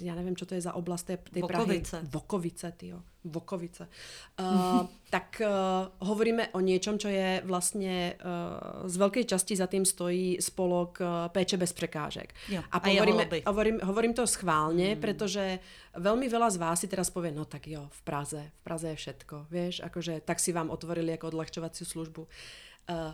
ja 0.03 0.11
neviem, 0.11 0.36
čo 0.36 0.43
to 0.43 0.59
je 0.59 0.67
za 0.67 0.75
oblast 0.75 1.07
tej, 1.07 1.23
tej 1.31 1.47
Vokovice. 1.47 2.03
Prahy. 2.03 2.11
Vokovice, 2.11 2.67
tyjo. 2.75 2.99
Vokovice. 3.23 3.88
Uh, 4.36 4.91
tak 5.15 5.39
uh, 5.39 5.88
hovoríme 6.03 6.51
o 6.51 6.59
niečom, 6.59 6.99
čo 6.99 7.07
je 7.07 7.47
vlastne 7.47 8.19
uh, 8.19 8.83
z 8.83 8.95
veľkej 8.99 9.23
časti 9.23 9.55
za 9.55 9.71
tým 9.71 9.88
stojí 9.88 10.43
spolok 10.43 10.91
uh, 10.99 11.31
péče 11.31 11.55
bez 11.55 11.71
prekážek. 11.71 12.36
Jo, 12.51 12.59
a, 12.59 12.75
a 12.75 12.86
hovoríme, 12.91 13.31
hovorím, 13.47 13.77
hovorím 13.88 14.13
to 14.19 14.27
schválne, 14.27 14.83
Mm. 14.86 14.99
pretože 14.99 15.63
veľmi 15.95 16.27
veľa 16.27 16.51
z 16.51 16.57
vás 16.59 16.77
si 16.83 16.91
teraz 16.91 17.07
povie, 17.07 17.31
no 17.31 17.47
tak 17.47 17.71
jo, 17.71 17.88
v 17.88 18.01
Praze, 18.03 18.43
v 18.43 18.61
Praze 18.67 18.91
je 18.91 18.99
všetko, 18.99 19.47
vieš, 19.47 19.79
akože 19.79 20.19
tak 20.19 20.43
si 20.43 20.51
vám 20.51 20.67
otvorili 20.67 21.15
ako 21.15 21.31
odľahčovaciu 21.31 21.88
službu. 21.88 22.27
Uh, 22.27 22.64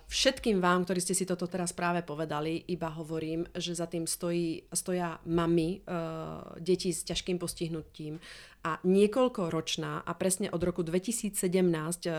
všetkým 0.07 0.59
vám, 0.59 0.84
ktorí 0.84 0.99
ste 0.99 1.15
si 1.15 1.24
toto 1.24 1.47
teraz 1.47 1.72
práve 1.72 2.03
povedali, 2.03 2.59
iba 2.67 2.91
hovorím, 2.91 3.47
že 3.55 3.72
za 3.72 3.88
tým 3.88 4.03
stojí, 4.03 4.67
stoja 4.67 5.15
mami 5.24 5.80
uh, 5.80 6.59
detí 6.59 6.91
s 6.91 7.07
ťažkým 7.07 7.39
postihnutím 7.39 8.19
a 8.67 8.78
niekoľkoročná 8.84 10.03
a 10.03 10.11
presne 10.19 10.51
od 10.51 10.59
roku 10.59 10.84
2017 10.84 11.32
uh, 11.39 12.15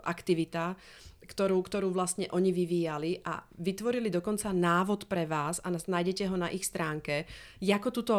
aktivita, 0.00 0.72
ktorú, 1.28 1.60
ktorú 1.60 1.92
vlastne 1.92 2.32
oni 2.32 2.48
vyvíjali 2.48 3.20
a 3.28 3.44
vytvorili 3.60 4.08
dokonca 4.08 4.48
návod 4.50 5.04
pre 5.04 5.28
vás 5.28 5.60
a 5.60 5.68
nájdete 5.68 6.32
ho 6.32 6.36
na 6.40 6.48
ich 6.48 6.64
stránke, 6.64 7.28
ako 7.60 7.88
túto 7.92 8.16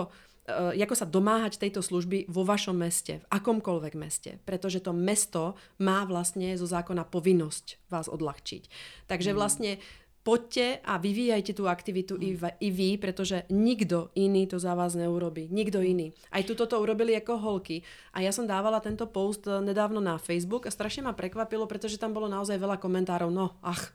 uh, 0.52 0.76
ako 0.76 0.96
sa 1.00 1.08
domáhať 1.08 1.58
tejto 1.58 1.80
služby 1.80 2.28
vo 2.28 2.44
vašom 2.44 2.76
meste, 2.76 3.24
v 3.24 3.30
akomkoľvek 3.32 3.94
meste, 3.96 4.38
pretože 4.44 4.84
to 4.84 4.92
mesto 4.92 5.56
má 5.80 6.04
vlastne 6.04 6.54
zo 6.60 6.68
zákona 6.68 7.08
povinnosť 7.08 7.88
vás 7.88 8.12
odľahčiť. 8.12 8.68
Takže 9.08 9.32
vlastne 9.32 9.80
poďte 10.22 10.82
a 10.86 11.02
vyvíjajte 11.02 11.54
tú 11.58 11.66
aktivitu 11.66 12.14
i, 12.22 12.38
v, 12.38 12.54
i 12.62 12.70
vy, 12.70 12.90
pretože 13.02 13.50
nikto 13.50 14.14
iný 14.14 14.46
to 14.46 14.62
za 14.62 14.78
vás 14.78 14.94
neurobi. 14.94 15.50
Nikto 15.50 15.82
iný. 15.82 16.14
Aj 16.30 16.46
tuto 16.46 16.70
to 16.70 16.78
urobili 16.78 17.18
ako 17.18 17.42
holky. 17.42 17.82
A 18.14 18.22
ja 18.22 18.30
som 18.30 18.46
dávala 18.46 18.82
tento 18.82 19.10
post 19.10 19.50
eh, 19.50 19.58
nedávno 19.60 19.98
na 19.98 20.22
Facebook 20.22 20.70
a 20.70 20.74
strašne 20.74 21.10
ma 21.10 21.14
prekvapilo, 21.18 21.66
pretože 21.66 21.98
tam 21.98 22.14
bolo 22.14 22.30
naozaj 22.30 22.58
veľa 22.62 22.78
komentárov. 22.78 23.34
No, 23.34 23.58
ach, 23.66 23.94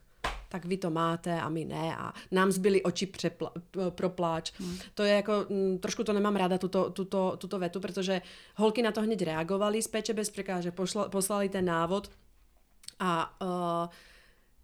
tak 0.57 0.65
vy 0.65 0.77
to 0.77 0.91
máte 0.91 1.41
a 1.41 1.49
my 1.49 1.65
ne 1.65 1.97
a 1.97 2.13
nám 2.33 2.53
zbyli 2.53 2.83
oči 2.83 3.07
přepla, 3.07 3.53
p- 3.71 3.91
pro 3.91 4.09
pláč. 4.09 4.53
Hmm. 4.57 4.79
To 4.95 5.03
je 5.03 5.15
jako, 5.15 5.47
m, 5.51 5.79
trošku 5.79 6.05
to 6.05 6.13
nemám 6.13 6.37
ráda, 6.37 6.59
tuto, 6.59 6.91
tuto, 6.91 7.37
tuto 7.37 7.59
vetu, 7.59 7.81
protože 7.81 8.23
holky 8.57 8.83
na 8.83 8.93
to 8.93 9.03
hneď 9.03 9.23
reagovali 9.23 9.83
z 9.83 9.89
péče 9.89 10.15
bez 10.15 10.31
prekáže, 10.31 10.73
pošla, 10.73 11.09
poslali 11.09 11.49
ten 11.49 11.65
návod 11.65 12.09
a 12.99 13.37
uh, 13.45 13.93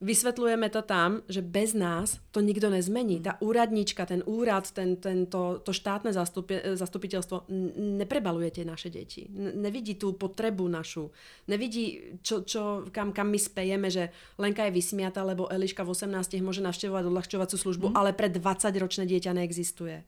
vysvetľujeme 0.02 0.66
to 0.68 0.82
tam, 0.82 1.22
že 1.30 1.40
bez 1.40 1.72
nás 1.78 2.18
to 2.34 2.42
nikto 2.42 2.68
nezmení. 2.68 3.22
Tá 3.22 3.38
úradnička, 3.38 4.02
ten 4.02 4.26
úrad, 4.26 4.66
ten, 4.74 4.98
ten, 4.98 5.30
to, 5.30 5.62
to 5.62 5.70
štátne 5.70 6.10
zastupi, 6.10 6.58
zastupiteľstvo 6.74 7.46
n- 7.48 8.02
neprebaluje 8.02 8.60
tie 8.60 8.64
naše 8.66 8.90
deti. 8.90 9.30
Nevidí 9.32 9.94
tú 9.94 10.18
potrebu 10.18 10.66
našu. 10.66 11.14
Nevidí, 11.46 12.18
čo, 12.26 12.42
čo, 12.42 12.90
kam, 12.90 13.14
kam 13.14 13.30
my 13.30 13.38
spejeme, 13.38 13.88
že 13.88 14.10
Lenka 14.36 14.66
je 14.66 14.74
vysmiata, 14.74 15.22
lebo 15.22 15.46
Eliška 15.46 15.86
v 15.86 15.94
18 15.94 16.42
môže 16.42 16.60
navštevovať 16.66 17.06
odľahčovacú 17.06 17.56
službu, 17.56 17.86
mm. 17.90 17.94
ale 17.94 18.10
pre 18.12 18.26
20-ročné 18.26 19.06
dieťa 19.06 19.38
neexistuje 19.38 20.02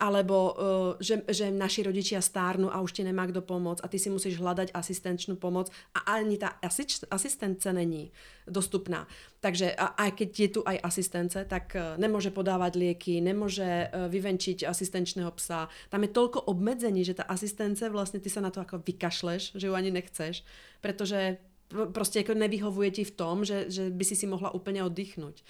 alebo 0.00 0.36
uh, 0.36 0.52
že, 0.96 1.20
že 1.28 1.52
naši 1.52 1.84
rodičia 1.84 2.24
stárnu 2.24 2.72
a 2.72 2.80
už 2.80 2.96
ti 2.96 3.02
nemá 3.04 3.28
kdo 3.28 3.44
pomôcť 3.44 3.84
a 3.84 3.90
ty 3.92 4.00
si 4.00 4.08
musíš 4.08 4.40
hľadať 4.40 4.72
asistenčnú 4.72 5.36
pomoc 5.36 5.68
a 5.92 6.16
ani 6.16 6.40
tá 6.40 6.56
asist, 6.64 7.04
asistence 7.12 7.68
není 7.68 8.08
dostupná. 8.48 9.04
Takže 9.44 9.76
a, 9.76 9.92
aj 10.00 10.10
keď 10.16 10.28
je 10.32 10.50
tu 10.56 10.60
aj 10.64 10.80
asistence, 10.80 11.36
tak 11.36 11.76
uh, 11.76 12.00
nemôže 12.00 12.32
podávať 12.32 12.80
lieky, 12.80 13.20
nemôže 13.20 13.92
uh, 13.92 14.08
vyvenčiť 14.08 14.64
asistenčného 14.64 15.28
psa. 15.36 15.68
Tam 15.92 16.00
je 16.00 16.10
toľko 16.10 16.48
obmedzení, 16.48 17.04
že 17.04 17.20
tá 17.20 17.28
asistence 17.28 17.84
vlastne 17.92 18.24
ty 18.24 18.32
sa 18.32 18.40
na 18.40 18.48
to 18.48 18.64
ako 18.64 18.80
vykašleš, 18.80 19.52
že 19.52 19.68
ju 19.68 19.76
ani 19.76 19.92
nechceš, 19.92 20.40
pretože 20.80 21.36
pr- 21.68 21.92
proste 21.92 22.24
ako 22.24 22.40
nevyhovuje 22.40 22.90
ti 22.96 23.04
v 23.04 23.12
tom, 23.12 23.44
že, 23.44 23.68
že 23.68 23.92
by 23.92 24.04
si 24.08 24.16
si 24.16 24.24
mohla 24.24 24.48
úplne 24.56 24.80
oddychnúť 24.80 25.44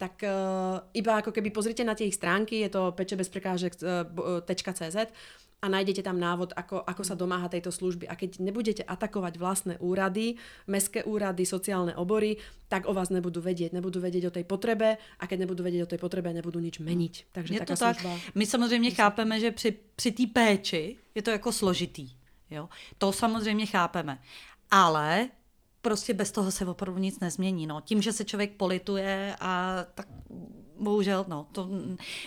tak 0.00 0.24
uh, 0.24 0.80
iba 0.96 1.20
ako 1.20 1.28
keby 1.28 1.52
pozrite 1.52 1.84
na 1.84 1.92
tie 1.92 2.08
ich 2.08 2.16
stránky, 2.16 2.64
je 2.64 2.72
to 2.72 2.96
pečebezprekážek.cz 2.96 4.96
a 5.60 5.68
nájdete 5.68 6.00
tam 6.00 6.16
návod, 6.16 6.56
ako, 6.56 6.80
ako 6.88 7.02
sa 7.04 7.12
domáha 7.12 7.52
tejto 7.52 7.68
služby. 7.68 8.08
A 8.08 8.16
keď 8.16 8.40
nebudete 8.40 8.80
atakovať 8.80 9.36
vlastné 9.36 9.76
úrady, 9.76 10.40
mestské 10.64 11.04
úrady, 11.04 11.44
sociálne 11.44 11.92
obory, 12.00 12.40
tak 12.72 12.88
o 12.88 12.96
vás 12.96 13.12
nebudú 13.12 13.44
vedieť. 13.44 13.76
Nebudú 13.76 14.00
vedieť 14.00 14.32
o 14.32 14.32
tej 14.32 14.48
potrebe 14.48 14.96
a 14.96 15.24
keď 15.28 15.44
nebudú 15.44 15.60
vedieť 15.60 15.84
o 15.84 15.90
tej 15.92 16.00
potrebe, 16.00 16.32
nebudú 16.32 16.64
nič 16.64 16.80
meniť. 16.80 17.14
Takže 17.32 17.52
je 17.52 17.60
taká 17.60 17.76
to 17.76 17.76
tak. 17.76 18.00
služba... 18.00 18.16
My 18.34 18.46
samozřejmě 18.46 18.90
chápeme, 18.90 19.40
že 19.40 19.50
při, 19.50 19.76
při 19.96 20.12
té 20.12 20.22
péči 20.32 20.96
je 21.14 21.22
to 21.22 21.30
jako 21.30 21.52
složitý. 21.52 22.08
Jo? 22.50 22.68
To 22.98 23.12
samozřejmě 23.12 23.66
chápeme. 23.66 24.18
Ale 24.70 25.28
prostě 25.82 26.14
bez 26.14 26.30
toho 26.30 26.50
se 26.50 26.66
opravdu 26.66 26.98
nic 27.00 27.20
nezmění. 27.20 27.66
No. 27.66 27.80
Tím, 27.80 28.02
že 28.02 28.12
se 28.12 28.24
člověk 28.24 28.52
polituje 28.56 29.36
a 29.40 29.84
tak 29.94 30.06
bohužel, 30.80 31.24
no, 31.28 31.46
to, 31.52 31.68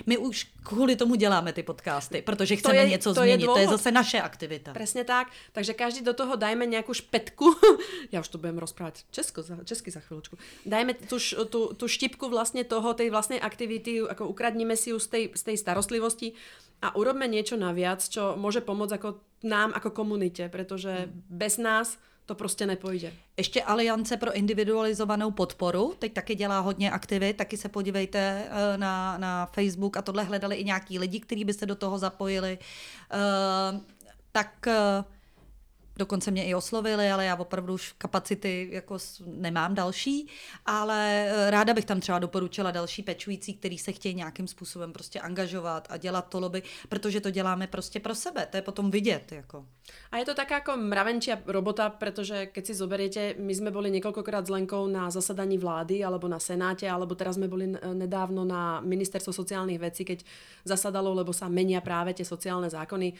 my 0.06 0.18
už 0.18 0.46
kvůli 0.64 0.96
tomu 0.96 1.16
děláme 1.16 1.54
ty 1.54 1.64
podcasty, 1.64 2.22
protože 2.22 2.56
chceme 2.56 2.78
je- 2.78 2.90
něco 2.90 3.14
to 3.14 3.24
je 3.24 3.34
změnit. 3.34 3.46
to 3.46 3.58
je 3.58 3.68
zase 3.68 3.92
naše 3.92 4.22
aktivita. 4.22 4.74
Presne 4.74 5.04
tak. 5.04 5.34
Takže 5.52 5.74
každý 5.74 6.02
do 6.06 6.14
toho 6.14 6.38
dajme 6.38 6.70
nejakú 6.70 6.94
špetku. 6.94 7.50
ja 8.14 8.22
už 8.22 8.30
to 8.30 8.38
budem 8.38 8.62
rozprávať 8.62 9.10
česko, 9.10 9.42
za- 9.42 9.66
česky 9.66 9.90
za 9.90 10.06
chvíľočku. 10.06 10.38
Dajme 10.70 10.94
š- 10.94 11.50
tú, 11.50 11.74
tú 11.74 11.86
štipku 11.90 12.30
vlastne 12.30 12.62
toho, 12.62 12.94
tej 12.94 13.10
vlastnej 13.10 13.42
aktivity, 13.42 14.06
ako 14.06 14.30
ukradnime 14.30 14.78
si 14.78 14.94
ju 14.94 15.02
z 15.02 15.08
tej, 15.10 15.24
z 15.34 15.42
tej 15.50 15.58
starostlivosti 15.58 16.38
a 16.86 16.94
urobme 16.94 17.26
niečo 17.26 17.58
naviac, 17.58 18.06
čo 18.06 18.38
môže 18.38 18.62
pomôcť 18.62 18.94
ako 19.02 19.10
nám, 19.44 19.74
ako 19.74 19.90
komunite, 19.92 20.46
pretože 20.54 21.10
bez 21.26 21.58
nás 21.58 21.98
to 22.26 22.36
prostě 22.36 22.66
nepojde. 22.66 23.14
Ještě 23.38 23.64
Aliance 23.64 24.18
pro 24.18 24.34
individualizovanou 24.34 25.32
podporu, 25.32 25.94
teď 26.00 26.14
taky 26.14 26.36
dělá 26.36 26.60
hodně 26.60 26.92
aktivit, 26.92 27.38
taky 27.38 27.58
se 27.58 27.70
podívejte 27.70 28.44
eh, 28.50 28.78
na, 28.78 29.18
na 29.18 29.46
Facebook 29.46 29.98
a 29.98 30.02
tohle 30.02 30.24
hledali 30.24 30.56
i 30.56 30.64
nějaký 30.64 31.00
lidi, 31.00 31.20
kteří 31.20 31.46
by 31.46 31.54
se 31.54 31.66
do 31.66 31.76
toho 31.76 31.98
zapojili. 31.98 32.58
Eh, 33.12 33.80
Tak 34.32 34.68
eh, 34.68 35.04
dokonce 35.98 36.32
mě 36.32 36.46
i 36.46 36.56
oslovili, 36.56 37.12
ale 37.12 37.26
já 37.26 37.36
opravdu 37.36 37.74
už 37.74 37.92
kapacity 37.98 38.70
jako 38.72 38.98
nemám 39.26 39.76
další, 39.76 40.28
ale 40.66 41.28
eh, 41.28 41.52
ráda 41.52 41.74
bych 41.74 41.86
tam 41.86 42.00
třeba 42.00 42.20
doporučila 42.20 42.72
další 42.72 43.04
pečující, 43.04 43.54
který 43.54 43.78
se 43.78 43.92
chtějí 43.92 44.16
nějakým 44.16 44.48
způsobem 44.48 44.94
prostě 44.94 45.20
angažovat 45.20 45.88
a 45.90 45.98
dělat 45.98 46.30
to 46.30 46.40
lobby, 46.40 46.64
protože 46.90 47.22
to 47.22 47.32
děláme 47.32 47.68
prostě 47.68 48.00
pro 48.00 48.16
sebe, 48.16 48.46
to 48.46 48.58
je 48.58 48.62
potom 48.62 48.92
vidět. 48.92 49.32
Jako. 49.32 49.66
A 50.12 50.18
je 50.18 50.26
to 50.26 50.34
taká 50.34 50.64
ako 50.64 50.80
mravenčia 50.80 51.36
robota, 51.44 51.92
pretože 51.92 52.48
keď 52.56 52.64
si 52.64 52.74
zoberiete, 52.74 53.22
my 53.36 53.52
sme 53.52 53.68
boli 53.68 53.92
niekoľkokrát 53.92 54.48
s 54.48 54.54
Lenkou 54.54 54.88
na 54.88 55.12
zasadaní 55.12 55.60
vlády 55.60 56.00
alebo 56.00 56.32
na 56.32 56.40
Senáte, 56.40 56.88
alebo 56.88 57.20
teraz 57.20 57.36
sme 57.36 57.52
boli 57.52 57.76
n- 57.76 57.82
nedávno 57.92 58.48
na 58.48 58.80
Ministerstvo 58.80 59.36
sociálnych 59.36 59.84
vecí, 59.84 60.08
keď 60.08 60.24
zasadalo, 60.64 61.12
lebo 61.12 61.36
sa 61.36 61.52
menia 61.52 61.84
práve 61.84 62.16
tie 62.16 62.24
sociálne 62.24 62.72
zákony. 62.72 63.12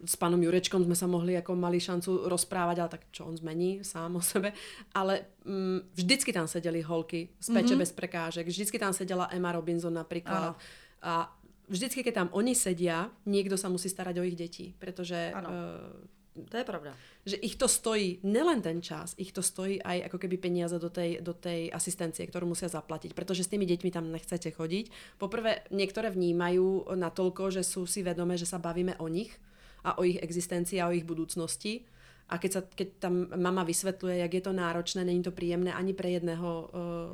S 0.00 0.16
pánom 0.16 0.40
Jurečkom 0.40 0.80
sme 0.80 0.96
sa 0.96 1.04
mohli 1.04 1.36
ako 1.36 1.52
mali 1.56 1.76
šancu 1.76 2.24
rozprávať, 2.24 2.76
ale 2.80 2.90
tak 2.90 3.02
čo 3.12 3.28
on 3.28 3.36
zmení 3.36 3.84
sám 3.84 4.16
o 4.16 4.22
sebe. 4.24 4.56
Ale 4.96 5.40
mm, 5.44 5.92
vždycky 5.92 6.32
tam 6.32 6.48
sedeli 6.48 6.80
holky 6.80 7.36
z 7.36 7.48
peče 7.52 7.76
mm-hmm. 7.76 7.82
bez 7.84 7.90
prekážek, 7.92 8.48
vždycky 8.48 8.80
tam 8.80 8.96
sedela 8.96 9.28
Emma 9.28 9.52
Robinson 9.52 9.92
napríklad. 9.92 10.56
Áno. 10.56 10.60
A 11.04 11.28
vždycky, 11.70 12.02
keď 12.02 12.26
tam 12.26 12.28
oni 12.32 12.56
sedia, 12.58 13.12
niekto 13.24 13.54
sa 13.54 13.70
musí 13.70 13.86
starať 13.86 14.18
o 14.18 14.26
ich 14.26 14.34
deti, 14.34 14.74
pretože 14.74 15.30
Áno. 15.30 15.48
uh, 15.48 16.46
To 16.50 16.56
je 16.56 16.66
pravda. 16.66 16.92
že 17.26 17.36
ich 17.36 17.60
to 17.60 17.68
stojí 17.68 18.18
nelen 18.24 18.64
ten 18.64 18.80
čas, 18.80 19.12
ich 19.20 19.30
to 19.30 19.44
stojí 19.44 19.76
aj 19.82 20.08
ako 20.08 20.18
keby 20.24 20.36
peniaze 20.40 20.80
do 20.80 20.88
tej, 20.88 21.20
do 21.20 21.36
tej 21.36 21.68
asistencie, 21.68 22.24
ktorú 22.24 22.48
musia 22.48 22.66
zaplatiť, 22.72 23.12
pretože 23.12 23.44
s 23.44 23.52
tými 23.52 23.68
deťmi 23.68 23.90
tam 23.92 24.08
nechcete 24.08 24.48
chodiť. 24.48 25.18
Poprvé, 25.20 25.68
niektoré 25.68 26.08
vnímajú 26.08 26.96
natoľko, 26.96 27.52
že 27.52 27.62
sú 27.62 27.84
si 27.84 28.00
vedomé, 28.00 28.40
že 28.40 28.48
sa 28.48 28.56
bavíme 28.56 28.96
o 28.96 29.06
nich 29.06 29.30
a 29.84 29.98
o 29.98 30.02
ich 30.04 30.20
existencii 30.20 30.80
a 30.80 30.88
o 30.88 30.96
ich 30.96 31.06
budúcnosti. 31.06 31.84
A 32.30 32.38
keď, 32.38 32.50
sa, 32.50 32.60
keď 32.62 32.88
tam 33.02 33.26
mama 33.34 33.66
vysvetľuje, 33.66 34.22
jak 34.22 34.32
je 34.38 34.42
to 34.46 34.52
náročné, 34.54 35.02
není 35.02 35.18
to 35.18 35.34
príjemné 35.34 35.74
ani 35.74 35.90
pre 35.90 36.14
jedného 36.14 36.48
uh, 36.48 36.68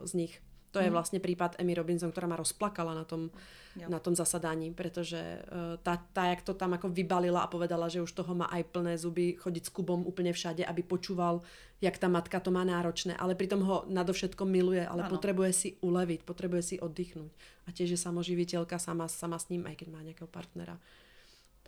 z 0.05 0.13
nich. 0.13 0.35
To 0.77 0.85
je 0.85 0.93
vlastne 0.93 1.25
prípad 1.25 1.57
Emmy 1.57 1.73
Robinson, 1.73 2.13
ktorá 2.13 2.29
ma 2.29 2.37
rozplakala 2.37 2.93
na 2.93 3.09
tom, 3.09 3.33
Jo. 3.77 3.89
na 3.89 3.97
tom 3.97 4.13
zasadaní, 4.13 4.77
pretože 4.77 5.17
uh, 5.17 5.81
tá, 5.81 6.01
tá, 6.13 6.29
jak 6.33 6.45
to 6.45 6.53
tam 6.53 6.77
ako 6.77 6.93
vybalila 6.93 7.45
a 7.45 7.49
povedala, 7.49 7.89
že 7.89 8.05
už 8.05 8.13
toho 8.13 8.33
má 8.37 8.45
aj 8.53 8.73
plné 8.77 8.97
zuby 9.01 9.41
chodiť 9.41 9.69
s 9.69 9.73
Kubom 9.73 10.05
úplne 10.05 10.37
všade, 10.37 10.65
aby 10.69 10.85
počúval, 10.85 11.41
jak 11.81 11.97
tá 11.97 12.09
matka 12.13 12.37
to 12.41 12.53
má 12.53 12.65
náročné, 12.65 13.17
ale 13.17 13.33
pritom 13.33 13.65
ho 13.65 13.89
nadovšetko 13.89 14.45
miluje, 14.45 14.85
ale 14.85 15.09
Ano. 15.09 15.17
potrebuje 15.17 15.53
si 15.53 15.69
uleviť, 15.81 16.29
potrebuje 16.29 16.63
si 16.65 16.77
oddychnúť. 16.77 17.33
A 17.65 17.73
tiež 17.73 17.97
je 17.97 18.01
samoživiteľka 18.01 18.77
sama, 18.77 19.09
sama 19.09 19.41
s 19.41 19.49
ním, 19.49 19.65
aj 19.65 19.81
keď 19.81 19.89
má 19.93 20.01
nejakého 20.05 20.29
partnera. 20.29 20.77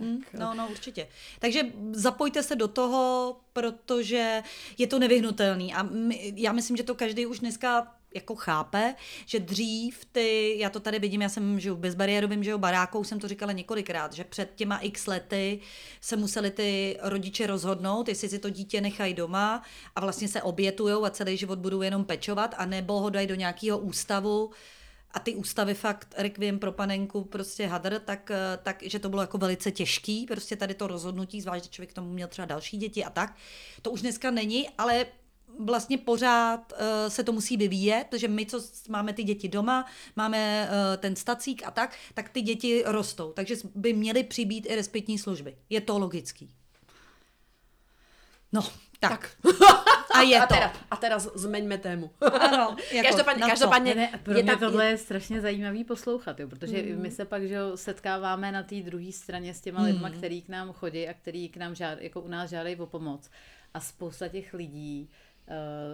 Hmm, 0.00 0.22
no, 0.38 0.54
no, 0.54 0.68
určitě. 0.70 1.08
Takže 1.38 1.62
zapojte 1.92 2.42
se 2.42 2.56
do 2.56 2.68
toho, 2.68 3.36
protože 3.52 4.42
je 4.78 4.86
to 4.86 4.98
nevyhnutelný. 4.98 5.74
A 5.74 5.82
my, 5.82 6.32
já 6.36 6.52
myslím, 6.52 6.76
že 6.76 6.82
to 6.82 6.94
každý 6.94 7.26
už 7.26 7.38
dneska 7.38 7.94
jako 8.14 8.34
chápe, 8.34 8.94
že 9.26 9.40
dřív 9.40 10.04
ty, 10.12 10.54
já 10.58 10.70
to 10.70 10.80
tady 10.80 10.98
vidím, 10.98 11.22
já 11.22 11.28
jsem 11.28 11.60
žiju 11.60 11.74
v 11.74 11.78
bezbariérovém 11.78 12.44
žiju 12.44 12.58
barákou, 12.58 13.04
jsem 13.04 13.20
to 13.20 13.28
říkala 13.28 13.52
několikrát, 13.52 14.12
že 14.12 14.24
před 14.24 14.52
těma 14.54 14.78
x 14.78 15.06
lety 15.06 15.60
se 16.00 16.16
museli 16.16 16.50
ty 16.50 16.96
rodiče 17.02 17.46
rozhodnout, 17.46 18.08
jestli 18.08 18.28
si 18.28 18.38
to 18.38 18.50
dítě 18.50 18.80
nechají 18.80 19.14
doma 19.14 19.62
a 19.96 20.00
vlastně 20.00 20.28
se 20.28 20.42
obětujou 20.42 21.04
a 21.04 21.10
celý 21.10 21.36
život 21.36 21.58
budou 21.58 21.82
jenom 21.82 22.04
pečovat, 22.04 22.54
anebo 22.58 23.00
ho 23.00 23.10
dají 23.10 23.26
do 23.26 23.34
nějakého 23.34 23.78
ústavu, 23.78 24.50
a 25.10 25.18
ty 25.18 25.34
ústavy 25.34 25.74
fakt 25.74 26.14
Requiem 26.16 26.58
pro 26.58 26.72
panenku 26.72 27.24
prostě 27.24 27.66
hadr, 27.66 27.98
tak, 27.98 28.30
eh, 28.30 28.58
tak, 28.62 28.82
že 28.82 28.98
to 28.98 29.08
bylo 29.08 29.22
jako 29.22 29.38
velice 29.38 29.70
těžký, 29.70 30.26
prostě 30.26 30.56
tady 30.56 30.74
to 30.74 30.86
rozhodnutí, 30.86 31.40
zvlášť, 31.40 31.64
že 31.64 31.70
člověk 31.70 31.90
k 31.90 31.94
tomu 31.94 32.12
měl 32.12 32.28
třeba 32.28 32.46
další 32.46 32.76
děti 32.76 33.04
a 33.04 33.10
tak. 33.10 33.36
To 33.82 33.90
už 33.90 34.00
dneska 34.00 34.30
není, 34.30 34.68
ale 34.78 35.06
vlastně 35.58 35.98
pořád 35.98 36.72
uh, 36.72 36.78
se 37.08 37.24
to 37.24 37.32
musí 37.32 37.56
vyvíjet, 37.56 38.06
protože 38.10 38.28
my, 38.28 38.46
co 38.46 38.60
máme 38.88 39.12
ty 39.12 39.24
děti 39.24 39.48
doma, 39.48 39.86
máme 40.16 40.68
uh, 40.70 40.96
ten 40.96 41.16
stacík 41.16 41.62
a 41.66 41.70
tak, 41.70 41.96
tak 42.14 42.28
ty 42.28 42.42
děti 42.42 42.82
rostou. 42.86 43.32
Takže 43.32 43.56
by 43.74 43.92
měly 43.92 44.24
přibít 44.24 44.66
i 44.66 44.74
respektní 44.74 45.18
služby. 45.18 45.56
Je 45.70 45.80
to 45.80 45.98
logický. 45.98 46.54
No, 48.52 48.62
tak. 49.00 49.10
tak. 49.10 49.30
A 50.18 50.22
je 50.22 50.40
A, 50.40 50.46
to. 50.46 50.54
teraz, 50.54 50.72
a 50.90 50.96
teraz 50.96 51.28
zmeňme 51.34 51.78
tému. 51.78 52.10
Ano, 52.40 52.76
jako 52.92 53.08
každopádně, 53.08 53.40
na 53.40 53.46
co? 53.46 53.50
každopádně 53.50 53.94
Ne, 53.94 54.10
ne, 54.12 54.20
pro 54.22 54.34
je 54.34 54.42
mě 54.42 54.52
tam, 54.52 54.60
tohle 54.60 54.86
je 54.86 54.98
strašně 54.98 55.40
zajímavý 55.40 55.84
poslouchat, 55.84 56.40
jo, 56.40 56.48
protože 56.48 56.82
mm. 56.82 57.02
my 57.02 57.10
se 57.10 57.24
pak 57.24 57.42
že 57.42 57.58
setkáváme 57.74 58.52
na 58.52 58.62
té 58.62 58.74
druhé 58.74 59.12
straně 59.12 59.54
s 59.54 59.60
těma 59.60 59.82
lidma, 59.82 60.10
který 60.10 60.42
k 60.42 60.48
nám 60.48 60.72
chodí 60.72 61.08
a 61.08 61.14
který 61.14 61.48
k 61.48 61.56
nám 61.56 61.74
žád, 61.74 61.98
jako 62.00 62.20
u 62.20 62.28
nás 62.28 62.50
žádají 62.50 62.76
o 62.76 62.86
pomoc. 62.86 63.30
A 63.74 63.80
spousta 63.80 64.28
těch 64.28 64.54
lidí 64.54 65.10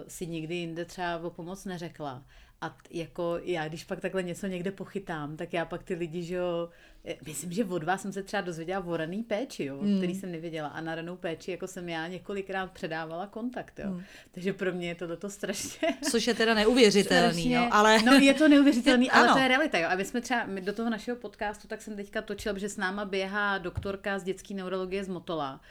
si 0.07 0.27
nikdy 0.27 0.55
jinde 0.55 0.85
třeba 0.85 1.17
o 1.17 1.29
pomoc 1.29 1.65
neřekla. 1.65 2.23
A 2.61 2.69
t- 2.69 2.75
jako 2.91 3.39
já, 3.43 3.67
když 3.67 3.83
pak 3.83 4.01
takhle 4.01 4.23
něco 4.23 4.47
někde 4.47 4.71
pochytám, 4.71 5.37
tak 5.37 5.53
já 5.53 5.65
pak 5.65 5.83
ty 5.83 5.93
lidi, 5.93 6.23
že 6.23 6.35
jo, 6.35 6.69
eh, 7.05 7.15
myslím, 7.25 7.51
že 7.51 7.65
od 7.65 7.83
vás 7.83 8.01
jsem 8.01 8.13
se 8.13 8.23
třeba 8.23 8.41
dozvěděla 8.41 8.85
o 8.85 8.97
raný 8.97 9.23
péči, 9.23 9.65
jo, 9.65 9.77
mm. 9.81 9.97
který 9.97 10.15
jsem 10.15 10.31
nevěděla. 10.31 10.67
A 10.67 10.81
na 10.81 10.95
ranou 10.95 11.15
péči, 11.15 11.51
jako 11.51 11.67
jsem 11.67 11.89
já 11.89 12.07
několikrát 12.07 12.71
předávala 12.71 13.27
kontakt, 13.27 13.79
jo. 13.79 13.89
Mm. 13.91 14.03
Takže 14.31 14.53
pro 14.53 14.71
mě 14.71 14.87
je 14.87 14.95
tohleto 14.95 15.29
strašně 15.29 15.87
Což 16.11 16.27
je 16.27 16.33
teda 16.33 16.53
neuvěřitelný, 16.53 17.31
strašně- 17.31 17.55
jo, 17.55 17.67
ale... 17.71 18.01
No 18.01 18.13
je 18.13 18.33
to 18.33 18.47
neuvěřitelný, 18.47 19.11
ale 19.11 19.33
to 19.33 19.39
je 19.39 19.47
realita, 19.47 19.77
jo. 19.77 19.87
A 19.89 19.95
my 19.95 20.05
jsme 20.05 20.21
třeba 20.21 20.45
my 20.45 20.61
do 20.61 20.73
toho 20.73 20.89
našeho 20.89 21.17
podcastu, 21.17 21.67
tak 21.67 21.81
jsem 21.81 21.95
teďka 21.95 22.21
točila, 22.21 22.57
že 22.57 22.69
s 22.69 22.77
náma 22.77 23.05
běhá 23.05 23.57
doktorka 23.57 24.19
z 24.19 24.23
dětské 24.23 24.53
neurologie 24.53 25.03
z 25.03 25.07
Motola. 25.07 25.61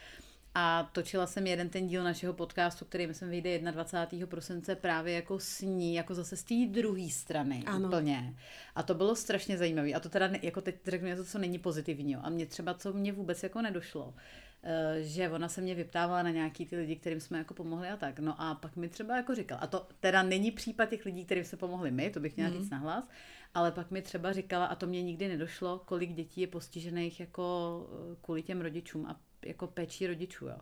A 0.56 0.88
točila 0.92 1.26
jsem 1.26 1.46
jeden 1.46 1.68
ten 1.68 1.86
díl 1.86 2.04
našeho 2.04 2.32
podcastu, 2.32 2.84
který 2.84 3.06
myslím 3.06 3.30
vyjde 3.30 3.58
21. 3.58 4.26
prosince 4.26 4.74
právě 4.76 5.14
jako 5.14 5.38
s 5.38 5.60
ní, 5.60 5.94
jako 5.94 6.14
zase 6.14 6.36
z 6.36 6.42
té 6.44 6.54
druhé 6.68 7.08
strany 7.10 7.62
Ano. 7.66 7.88
úplně. 7.88 8.34
A 8.74 8.82
to 8.82 8.94
bylo 8.94 9.16
strašně 9.16 9.58
zajímavé. 9.58 9.90
A 9.92 10.00
to 10.00 10.08
teda, 10.08 10.28
ne, 10.28 10.38
jako 10.42 10.60
teď 10.60 10.74
řeknu 10.86 11.08
něco, 11.08 11.24
co 11.24 11.38
není 11.38 11.58
pozitivního. 11.58 12.26
A 12.26 12.30
mě 12.30 12.46
třeba, 12.46 12.74
co 12.74 12.92
mě 12.92 13.12
vůbec 13.12 13.42
jako 13.42 13.62
nedošlo, 13.62 14.14
eh, 14.62 14.96
že 15.02 15.30
ona 15.30 15.48
se 15.48 15.60
mě 15.60 15.74
vyptávala 15.74 16.22
na 16.22 16.30
nějaký 16.30 16.66
ty 16.66 16.76
lidi, 16.76 16.96
kterým 16.96 17.20
jsme 17.20 17.38
jako 17.38 17.54
pomohli 17.54 17.88
a 17.88 17.96
tak. 17.96 18.18
No 18.18 18.34
a 18.40 18.54
pak 18.54 18.76
mi 18.76 18.88
třeba 18.88 19.16
jako 19.16 19.34
říkala, 19.34 19.60
a 19.60 19.66
to 19.66 19.86
teda 20.00 20.22
není 20.22 20.50
případ 20.50 20.86
těch 20.88 21.04
lidí, 21.04 21.24
kterým 21.24 21.44
se 21.44 21.56
pomohli 21.56 21.90
my, 21.90 22.10
to 22.10 22.20
bych 22.20 22.36
měla 22.36 22.50
Mhm. 22.50 22.58
říct 22.60 22.70
nahlas, 22.70 23.08
ale 23.54 23.72
pak 23.72 23.90
mi 23.90 24.02
třeba 24.02 24.32
říkala, 24.32 24.66
a 24.66 24.74
to 24.74 24.86
mě 24.86 25.02
nikdy 25.02 25.28
nedošlo, 25.28 25.78
kolik 25.84 26.12
dětí 26.12 26.40
je 26.40 26.46
postižených 26.46 27.20
jako 27.20 27.86
eh, 28.12 28.16
kvůli 28.22 28.42
těm 28.42 28.60
rodičům 28.60 29.06
a 29.06 29.20
jako 29.46 29.66
péčí 29.66 30.06
rodičů, 30.06 30.46
jo. 30.46 30.58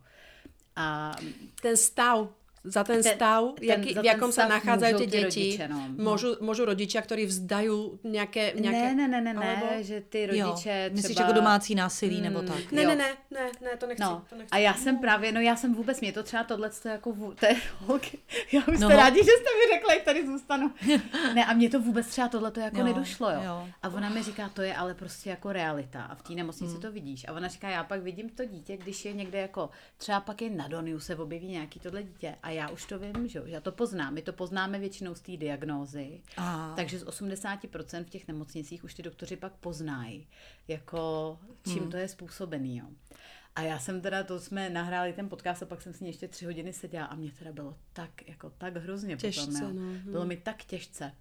A 0.75 1.15
ten 1.61 1.77
stav, 1.77 2.27
za 2.63 2.83
ten, 2.83 3.03
Ten- 3.03 3.15
stav, 3.15 3.43
ten- 3.59 3.69
jaký, 3.69 3.93
za 3.93 3.99
v 3.99 4.03
ten 4.03 4.11
jakom 4.15 4.29
môžu 4.31 4.79
tie 4.79 4.93
tí 4.93 5.07
deti, 5.07 5.23
rodiče, 5.23 5.65
no. 5.67 5.79
môžu, 5.99 6.29
môžu 6.39 6.63
rodičia, 6.63 7.01
ktorí 7.03 7.27
vzdajú 7.27 7.99
nejaké... 8.07 8.55
nejaké 8.55 8.87
ne, 8.95 9.03
ne, 9.03 9.07
ne, 9.07 9.19
ne, 9.21 9.33
ne, 9.35 9.55
alebo... 9.59 9.83
že 9.83 10.01
ty 10.01 10.25
rodiče 10.25 10.39
jo, 10.47 10.53
třeba... 10.55 10.95
myslíš 10.95 11.17
jako 11.19 11.33
domácí 11.33 11.75
násilí 11.75 12.21
nebo 12.21 12.41
tak. 12.41 12.71
Ne, 12.71 12.81
Jo. 12.83 12.89
ne, 12.89 12.95
ne, 12.95 13.09
ne, 13.31 13.45
ne, 13.61 13.71
to 13.77 13.85
nechci. 13.87 14.01
No, 14.03 14.23
to 14.29 14.35
nechci. 14.35 14.51
a 14.51 14.57
já 14.57 14.73
jsem 14.73 14.97
právě, 14.97 15.31
no 15.31 15.41
já 15.41 15.55
jsem 15.55 15.73
vůbec, 15.75 16.01
mě 16.01 16.11
to 16.13 16.23
třeba 16.23 16.43
tohle, 16.43 16.69
to 16.69 16.87
jako, 16.87 17.33
to 17.39 17.45
je 17.45 17.55
holky, 17.79 18.17
já 18.51 18.61
už 18.67 18.79
No. 18.79 18.87
jste 18.87 18.95
rádi, 18.95 19.17
že 19.19 19.31
jste 19.31 19.49
mi 19.59 19.73
řekla, 19.75 19.93
jak 19.93 20.03
tady 20.03 20.25
zůstanu. 20.27 20.71
Ne, 21.33 21.45
a 21.45 21.53
mně 21.53 21.69
to 21.69 21.79
vůbec 21.79 22.07
třeba 22.07 22.27
tohle 22.27 22.51
to 22.51 22.59
jako 22.59 22.77
Jo, 22.77 22.85
nedošlo, 22.85 23.29
jo. 23.29 23.41
jo. 23.45 23.67
A 23.83 23.89
ona 23.89 24.09
mi 24.09 24.23
říká, 24.23 24.49
to 24.49 24.61
je 24.61 24.75
ale 24.75 24.93
prostě 24.93 25.29
jako 25.29 25.51
realita 25.51 26.03
a 26.03 26.15
v 26.15 26.21
té 26.21 26.33
nemocnici 26.33 26.77
to 26.79 26.91
vidíš. 26.91 27.25
A 27.27 27.33
ona 27.33 27.47
říká, 27.47 27.69
já 27.69 27.83
pak 27.83 28.01
vidím 28.01 28.29
to 28.29 28.45
dítě, 28.45 28.77
když 28.77 29.05
je 29.05 29.13
někde 29.13 29.39
jako, 29.41 29.69
třeba 29.97 30.19
pak 30.19 30.41
je 30.41 30.49
na 30.49 30.67
Doniu 30.67 30.99
se 30.99 31.15
objeví 31.15 31.47
nějaký 31.47 31.79
tohle 31.79 32.03
dítě 32.03 32.35
a 32.43 32.49
já 32.53 32.69
už 32.69 32.85
to 32.85 32.99
vím, 32.99 33.27
že 33.27 33.41
já 33.45 33.61
to 33.61 33.71
poznám. 33.71 34.13
My 34.13 34.21
to 34.21 34.33
poznáme 34.33 34.79
většinou 34.79 35.15
z 35.15 35.19
té 35.21 35.37
diagnózy. 35.37 36.21
A. 36.37 36.73
Takže 36.75 36.99
z 36.99 37.05
80% 37.05 38.03
v 38.03 38.09
těch 38.09 38.27
nemocnicích 38.27 38.83
už 38.83 38.93
ty 38.93 39.03
doktoři 39.03 39.35
pak 39.35 39.53
poznají, 39.53 40.27
jako 40.67 41.39
čím 41.63 41.79
Hmm. 41.79 41.91
to 41.91 41.97
je 41.97 42.07
způsobený, 42.07 42.77
jo. 42.77 42.85
A 43.55 43.61
já 43.61 43.79
jsem 43.79 44.01
teda, 44.01 44.23
to 44.23 44.39
jsme 44.39 44.69
nahráli 44.69 45.13
ten 45.13 45.29
podcast 45.29 45.63
a 45.63 45.65
pak 45.65 45.81
jsem 45.81 45.93
s 45.93 45.99
ní 45.99 46.07
ještě 46.07 46.27
tři 46.27 46.45
hodiny 46.45 46.73
seděla 46.73 47.05
a 47.05 47.15
mě 47.15 47.31
teda 47.31 47.51
bylo 47.51 47.77
tak, 47.93 48.27
jako 48.27 48.49
tak 48.49 48.75
hrozně 48.77 49.17
Těžce, 49.17 49.45
potom, 49.45 49.61
jo. 49.61 49.69
no, 50.05 50.11
Bylo 50.11 50.25
mi 50.25 50.37
tak 50.37 50.63
těžce. 50.63 51.11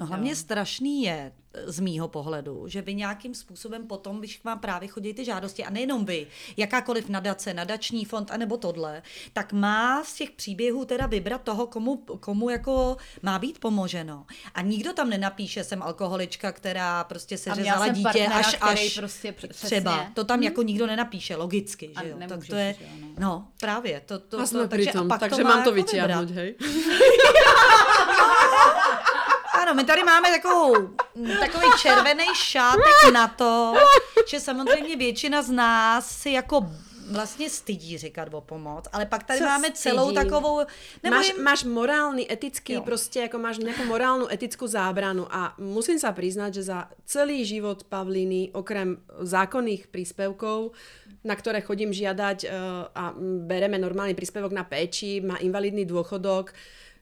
No 0.00 0.06
hlavně 0.06 0.36
strašný 0.36 1.02
je 1.02 1.32
e, 1.54 1.72
z 1.72 1.80
mýho 1.80 2.08
pohledu, 2.08 2.68
že 2.68 2.82
vy 2.82 2.94
nějakým 2.94 3.34
způsobem 3.34 3.86
potom, 3.86 4.18
když 4.18 4.36
k 4.36 4.44
vám 4.44 4.58
právě 4.58 4.88
chodí 4.88 5.14
ty 5.14 5.24
žádosti, 5.24 5.64
a 5.64 5.70
nejenom 5.70 6.04
vy, 6.04 6.26
jakákoliv 6.56 7.08
nadace, 7.08 7.54
nadační 7.54 8.04
fond, 8.04 8.30
anebo 8.30 8.56
tohle, 8.56 9.02
tak 9.32 9.52
má 9.52 10.04
z 10.04 10.14
těch 10.14 10.30
příběhů 10.30 10.84
teda 10.84 11.06
vybrat 11.06 11.42
toho, 11.42 11.66
komu, 11.66 11.96
komu 11.96 12.50
jako 12.50 12.96
má 13.22 13.38
být 13.38 13.58
pomoženo. 13.58 14.26
A 14.54 14.62
nikdo 14.62 14.92
tam 14.92 15.10
nenapíše, 15.10 15.64
jsem 15.64 15.82
alkoholička, 15.82 16.52
která 16.52 17.04
prostě 17.04 17.38
se 17.38 17.50
A 17.50 17.54
řezala 17.54 17.88
dítě 17.88 18.02
partnera, 18.02 18.34
až, 18.34 18.56
až 18.60 18.98
prostě 18.98 19.32
pře- 19.32 19.48
třeba. 19.48 19.96
přesně. 19.96 20.12
To 20.14 20.24
tam 20.24 20.42
jako 20.42 20.62
nikdo 20.62 20.86
nenapíše, 20.86 21.36
logicky, 21.36 21.92
A 21.96 22.02
že 22.02 22.08
jo. 22.08 22.16
Tak 22.28 22.46
to 22.46 22.56
je, 22.56 22.74
že 22.78 22.84
jo, 22.84 22.90
no. 23.00 23.08
no 23.18 23.48
právě. 23.60 24.00
To, 24.06 24.18
to, 24.18 24.40
a 24.40 24.46
sme 24.46 24.64
to, 24.64 24.68
pri 24.68 24.86
tom, 24.86 25.08
pak 25.08 25.20
takže 25.20 25.44
má 25.44 25.50
mám 25.50 25.62
to 25.64 25.70
jako 25.70 25.76
vytiahnuť, 25.82 26.30
hej? 26.30 26.54
Ano, 29.62 29.74
my 29.74 29.84
tady 29.84 30.02
máme 30.04 30.30
takovou, 30.30 30.74
takový 31.40 31.66
červený 31.82 32.24
šátek 32.34 33.12
na 33.12 33.28
to, 33.28 33.74
že 34.30 34.40
samozřejmě 34.40 34.96
většina 34.96 35.42
z 35.42 35.50
nás 35.50 36.10
si 36.10 36.30
jako 36.30 36.66
vlastně 37.10 37.50
stydí 37.50 37.98
říkat 37.98 38.28
o 38.34 38.40
pomoc, 38.40 38.84
ale 38.92 39.06
pak 39.06 39.22
tady 39.24 39.38
Co 39.38 39.44
máme 39.44 39.70
celou 39.72 40.04
stydí? 40.04 40.14
takovou... 40.14 40.60
Máš, 41.10 41.26
jim- 41.28 41.42
máš 41.42 41.64
morálny, 41.64 42.26
etický, 42.32 42.72
Jo. 42.72 42.82
prostě 42.82 43.20
jako 43.20 43.38
máš 43.38 43.58
nejakú 43.58 43.84
morálnu, 43.88 44.28
etickú 44.28 44.68
zábranu 44.68 45.24
a 45.32 45.56
musím 45.58 45.96
sa 45.98 46.12
priznať, 46.12 46.54
že 46.54 46.62
za 46.68 46.88
celý 47.08 47.44
život 47.48 47.84
Pavlíny, 47.88 48.52
okrem 48.52 49.00
zákonných 49.24 49.88
príspevkov, 49.88 50.76
na 51.24 51.32
ktoré 51.32 51.64
chodím 51.64 51.96
žiadať 51.96 52.44
eh, 52.44 52.50
a 52.94 53.16
bereme 53.48 53.78
normálny 53.80 54.12
príspevok 54.14 54.52
na 54.52 54.68
péči, 54.68 55.24
má 55.24 55.40
invalidný 55.40 55.88
dôchodok, 55.88 56.52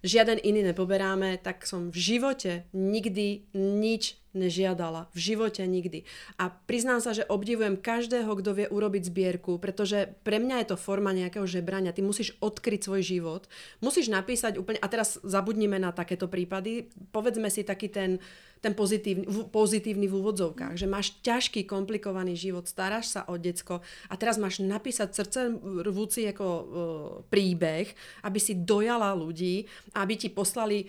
žiaden 0.04 0.40
iný 0.42 0.66
nepoberáme, 0.66 1.38
tak 1.40 1.64
som 1.64 1.88
v 1.92 1.98
živote 1.98 2.68
nikdy 2.74 3.48
nič 3.54 4.18
nežiadala. 4.36 5.08
V 5.16 5.32
živote 5.32 5.64
nikdy. 5.64 6.04
A 6.36 6.52
priznám 6.52 7.00
sa, 7.00 7.16
že 7.16 7.24
obdivujem 7.24 7.80
každého, 7.80 8.28
kto 8.36 8.50
vie 8.52 8.66
urobiť 8.68 9.08
zbierku, 9.08 9.56
pretože 9.56 10.12
pre 10.22 10.36
mňa 10.36 10.62
je 10.62 10.68
to 10.74 10.76
forma 10.76 11.16
nejakého 11.16 11.48
žebrania. 11.48 11.96
Ty 11.96 12.04
musíš 12.04 12.36
odkryť 12.44 12.84
svoj 12.84 13.02
život. 13.02 13.42
Musíš 13.80 14.12
napísať 14.12 14.60
úplne... 14.60 14.76
A 14.84 14.92
teraz 14.92 15.16
zabudnime 15.24 15.80
na 15.80 15.96
takéto 15.96 16.28
prípady. 16.28 16.92
Povedzme 17.10 17.48
si 17.48 17.64
taký 17.64 17.88
ten, 17.88 18.20
ten 18.60 18.72
pozitívny, 18.72 19.26
v- 19.28 19.46
pozitívny 19.52 20.06
v 20.08 20.16
úvodzovkách, 20.18 20.74
že 20.74 20.88
máš 20.88 21.16
ťažký, 21.20 21.68
komplikovaný 21.68 22.34
život, 22.34 22.64
staráš 22.66 23.12
sa 23.12 23.28
o 23.28 23.36
decko 23.36 23.84
a 24.08 24.14
teraz 24.16 24.40
máš 24.40 24.64
napísať 24.64 25.12
srdce 25.12 25.40
rvúci 25.84 26.26
ako 26.28 26.46
uh, 26.46 26.64
príbeh, 27.28 27.92
aby 28.24 28.38
si 28.40 28.56
dojala 28.56 29.12
ľudí, 29.12 29.68
aby 29.94 30.14
ti 30.16 30.28
poslali 30.32 30.88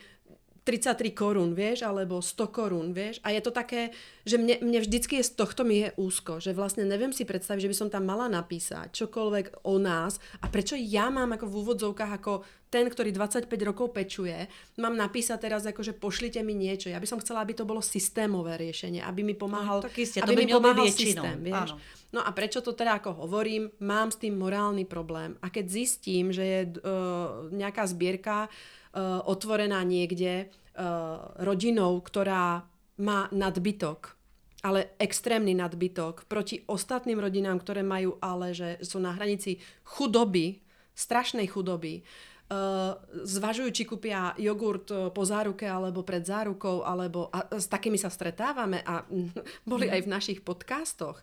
33 0.67 1.15
korún, 1.15 1.55
vieš, 1.55 1.87
alebo 1.87 2.19
100 2.19 2.51
korún, 2.51 2.91
vieš. 2.91 3.23
A 3.23 3.31
je 3.31 3.39
to 3.39 3.55
také, 3.55 3.95
že 4.27 4.35
mne, 4.35 4.59
mne 4.59 4.83
vždycky 4.83 5.23
je 5.23 5.31
z 5.31 5.39
tohto 5.39 5.63
mi 5.63 5.87
je 5.87 5.95
úzko, 5.95 6.43
že 6.43 6.51
vlastne 6.51 6.83
neviem 6.83 7.15
si 7.15 7.23
predstaviť, 7.23 7.63
že 7.63 7.71
by 7.71 7.77
som 7.79 7.87
tam 7.87 8.03
mala 8.03 8.27
napísať 8.27 8.91
čokoľvek 8.91 9.63
o 9.63 9.79
nás 9.79 10.19
a 10.43 10.51
prečo 10.51 10.75
ja 10.75 11.07
mám 11.07 11.31
ako 11.31 11.47
v 11.47 11.55
úvodzovkách 11.63 12.11
ako 12.19 12.43
ten, 12.67 12.83
ktorý 12.91 13.15
25 13.15 13.47
rokov 13.63 13.95
pečuje, 13.95 14.51
mám 14.75 14.91
napísať 14.91 15.47
teraz 15.47 15.63
ako, 15.63 15.87
že 15.87 15.95
pošlite 15.95 16.43
mi 16.43 16.51
niečo. 16.51 16.91
Ja 16.91 16.99
by 16.99 17.07
som 17.07 17.23
chcela, 17.23 17.39
aby 17.47 17.55
to 17.55 17.63
bolo 17.63 17.79
systémové 17.79 18.59
riešenie, 18.59 18.99
aby 18.99 19.23
mi 19.23 19.39
pomáhal, 19.39 19.79
No, 19.79 19.87
tak 19.87 19.95
iste, 19.95 20.19
to 20.19 20.27
aby 20.27 20.35
by 20.35 20.43
mi 20.43 20.51
pomáhal 20.51 20.83
většinou, 20.83 21.23
systém, 21.23 21.37
vieš. 21.47 21.69
No 22.11 22.19
a 22.27 22.29
prečo 22.35 22.59
to 22.59 22.75
teda 22.75 22.99
ako 22.99 23.23
hovorím? 23.23 23.71
Mám 23.79 24.11
s 24.11 24.19
tým 24.19 24.35
morálny 24.35 24.83
problém. 24.83 25.39
A 25.39 25.47
keď 25.47 25.65
zistím, 25.71 26.35
že 26.35 26.43
je 26.43 26.61
uh, 26.83 27.47
nejaká 27.55 27.87
zbierka 27.87 28.47
uh, 28.47 28.77
otvorená 29.25 29.85
niekde 29.85 30.47
uh, 30.47 31.33
rodinou, 31.41 32.01
ktorá 32.01 32.65
má 32.97 33.19
nadbytok, 33.29 34.17
ale 34.65 34.97
extrémny 34.97 35.53
nadbytok 35.53 36.25
proti 36.25 36.65
ostatným 36.65 37.21
rodinám, 37.21 37.61
ktoré 37.61 37.85
majú 37.85 38.17
ale, 38.17 38.57
že 38.57 38.81
sú 38.81 38.97
na 38.97 39.13
hranici 39.13 39.61
chudoby, 39.85 40.65
strašnej 40.97 41.45
chudoby, 41.45 42.01
Uh, 42.47 42.95
zvažujú, 43.27 43.75
či 43.75 43.83
kúpia 43.83 44.31
jogurt 44.39 44.87
uh, 44.95 45.11
po 45.11 45.27
záruke 45.27 45.67
alebo 45.67 45.99
pred 46.07 46.23
zárukou, 46.23 46.79
alebo 46.79 47.27
a 47.27 47.43
s 47.51 47.67
takými 47.67 47.99
sa 47.99 48.07
stretávame 48.07 48.87
a 48.87 49.03
boli 49.67 49.91
aj 49.91 50.07
v 50.07 50.11
našich 50.15 50.39
podcastoch. 50.47 51.19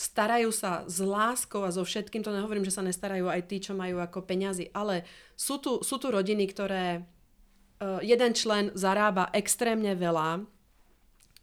Starajú 0.00 0.48
sa 0.48 0.88
s 0.88 1.04
láskou 1.04 1.60
a 1.60 1.68
so 1.68 1.84
všetkým, 1.84 2.24
to 2.24 2.32
nehovorím, 2.32 2.64
že 2.64 2.72
sa 2.72 2.80
nestarajú 2.80 3.28
aj 3.28 3.44
tí, 3.44 3.60
čo 3.60 3.76
majú 3.76 4.00
ako 4.00 4.24
peňazí, 4.24 4.72
ale 4.72 5.04
sú 5.36 5.60
tu, 5.60 5.84
sú 5.84 6.00
tu 6.00 6.08
rodiny, 6.08 6.48
ktoré 6.48 7.04
uh, 7.04 8.00
jeden 8.00 8.32
člen 8.32 8.72
zarába 8.72 9.28
extrémne 9.36 9.92
veľa, 9.92 10.40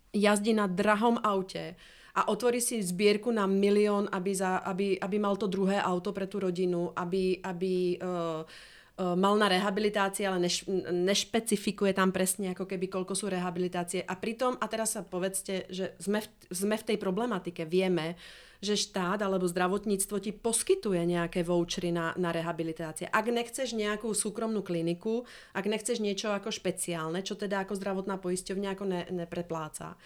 jazdí 0.09 0.57
na 0.57 0.65
drahom 0.65 1.21
aute 1.21 1.77
a 2.17 2.33
otvorí 2.33 2.57
si 2.57 2.81
zbierku 2.81 3.29
na 3.29 3.45
milión, 3.45 4.09
aby, 4.09 4.33
za, 4.33 4.65
aby, 4.65 4.97
aby 4.97 5.17
mal 5.21 5.37
to 5.37 5.45
druhé 5.45 5.77
auto 5.77 6.09
pre 6.09 6.25
tú 6.25 6.41
rodinu, 6.41 6.89
aby, 6.97 7.37
aby 7.45 8.01
uh, 8.01 8.41
uh, 8.41 9.13
mal 9.13 9.37
na 9.37 9.53
rehabilitácii, 9.53 10.25
ale 10.25 10.49
neš, 10.49 10.65
nešpecifikuje 10.89 11.93
tam 11.93 12.09
presne 12.09 12.57
ako 12.57 12.65
keby 12.65 12.89
koľko 12.89 13.13
sú 13.13 13.29
rehabilitácie. 13.29 14.01
A 14.01 14.17
pritom, 14.17 14.57
a 14.57 14.65
teraz 14.65 14.97
sa 14.97 15.05
povedzte, 15.05 15.69
že 15.69 15.93
sme 16.01 16.25
v, 16.25 16.27
sme 16.49 16.75
v 16.81 16.87
tej 16.89 16.97
problematike, 16.97 17.69
vieme, 17.69 18.17
že 18.61 18.75
štát 18.77 19.21
alebo 19.21 19.45
zdravotníctvo 19.45 20.17
ti 20.21 20.31
poskytuje 20.33 21.01
nejaké 21.05 21.45
vouchery 21.45 21.93
na, 21.93 22.13
na 22.17 22.33
rehabilitácie. 22.33 23.05
Ak 23.09 23.29
nechceš 23.29 23.77
nejakú 23.77 24.11
súkromnú 24.11 24.65
kliniku, 24.65 25.25
ak 25.53 25.65
nechceš 25.69 26.01
niečo 26.01 26.33
ako 26.33 26.49
špeciálne, 26.49 27.21
čo 27.21 27.37
teda 27.37 27.65
ako 27.65 27.77
zdravotná 27.77 28.17
poisťovňa 28.17 28.69
ako 28.73 28.85
ne, 28.85 29.01
neprepláca. 29.13 29.97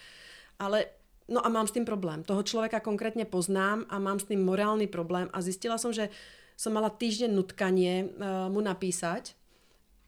Ale 0.60 1.02
No 1.32 1.40
a 1.40 1.48
mám 1.48 1.64
s 1.64 1.72
tým 1.72 1.88
problém. 1.88 2.28
Toho 2.28 2.44
človeka 2.44 2.84
konkrétne 2.84 3.24
poznám 3.24 3.88
a 3.88 4.04
mám 4.04 4.20
s 4.20 4.28
tým 4.28 4.44
morálny 4.44 4.92
problém 4.92 5.32
a 5.32 5.40
zistila 5.40 5.80
som, 5.80 5.96
že 5.96 6.12
som 6.60 6.76
mala 6.76 6.92
týždeň 6.92 7.32
nutkanie 7.32 7.94
uh, 8.04 8.52
mu 8.52 8.60
napísať 8.60 9.32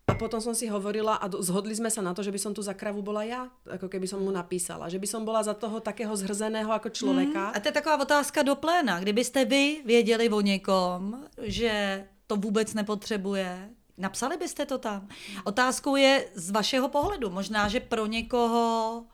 a 0.04 0.14
potom 0.20 0.44
som 0.44 0.52
si 0.52 0.68
hovorila 0.68 1.16
a 1.16 1.32
zhodli 1.40 1.72
sme 1.72 1.88
sa 1.88 2.04
na 2.04 2.12
to, 2.12 2.20
že 2.20 2.32
by 2.32 2.40
som 2.40 2.52
tu 2.52 2.60
za 2.60 2.76
kravu 2.76 3.00
bola 3.00 3.24
ja, 3.24 3.48
ako 3.64 3.88
keby 3.88 4.04
som 4.04 4.20
mu 4.20 4.36
napísala. 4.36 4.92
Že 4.92 5.00
by 5.00 5.08
som 5.08 5.22
bola 5.24 5.40
za 5.40 5.56
toho 5.56 5.80
takého 5.80 6.12
zhrzeného 6.12 6.68
ako 6.76 6.92
človeka. 6.92 7.56
A 7.56 7.58
to 7.64 7.72
je 7.72 7.78
taková 7.80 8.04
otázka 8.04 8.44
do 8.44 8.56
pléna. 8.60 9.00
Kdybyste 9.00 9.46
vy 9.46 9.82
věděli 9.86 10.30
o 10.30 10.42
někom, 10.42 11.24
že 11.40 12.04
to 12.28 12.36
vůbec 12.36 12.74
nepotřebuje, 12.74 13.70
napsali 13.98 14.38
byste 14.38 14.66
to 14.66 14.78
tam. 14.78 15.08
Otázkou 15.44 15.96
je 15.96 16.30
z 16.36 16.52
vašeho 16.52 16.90
pohledu. 16.90 17.30
Možná, 17.30 17.68
že 17.68 17.80
pro 17.80 18.06
někoho 18.06 19.06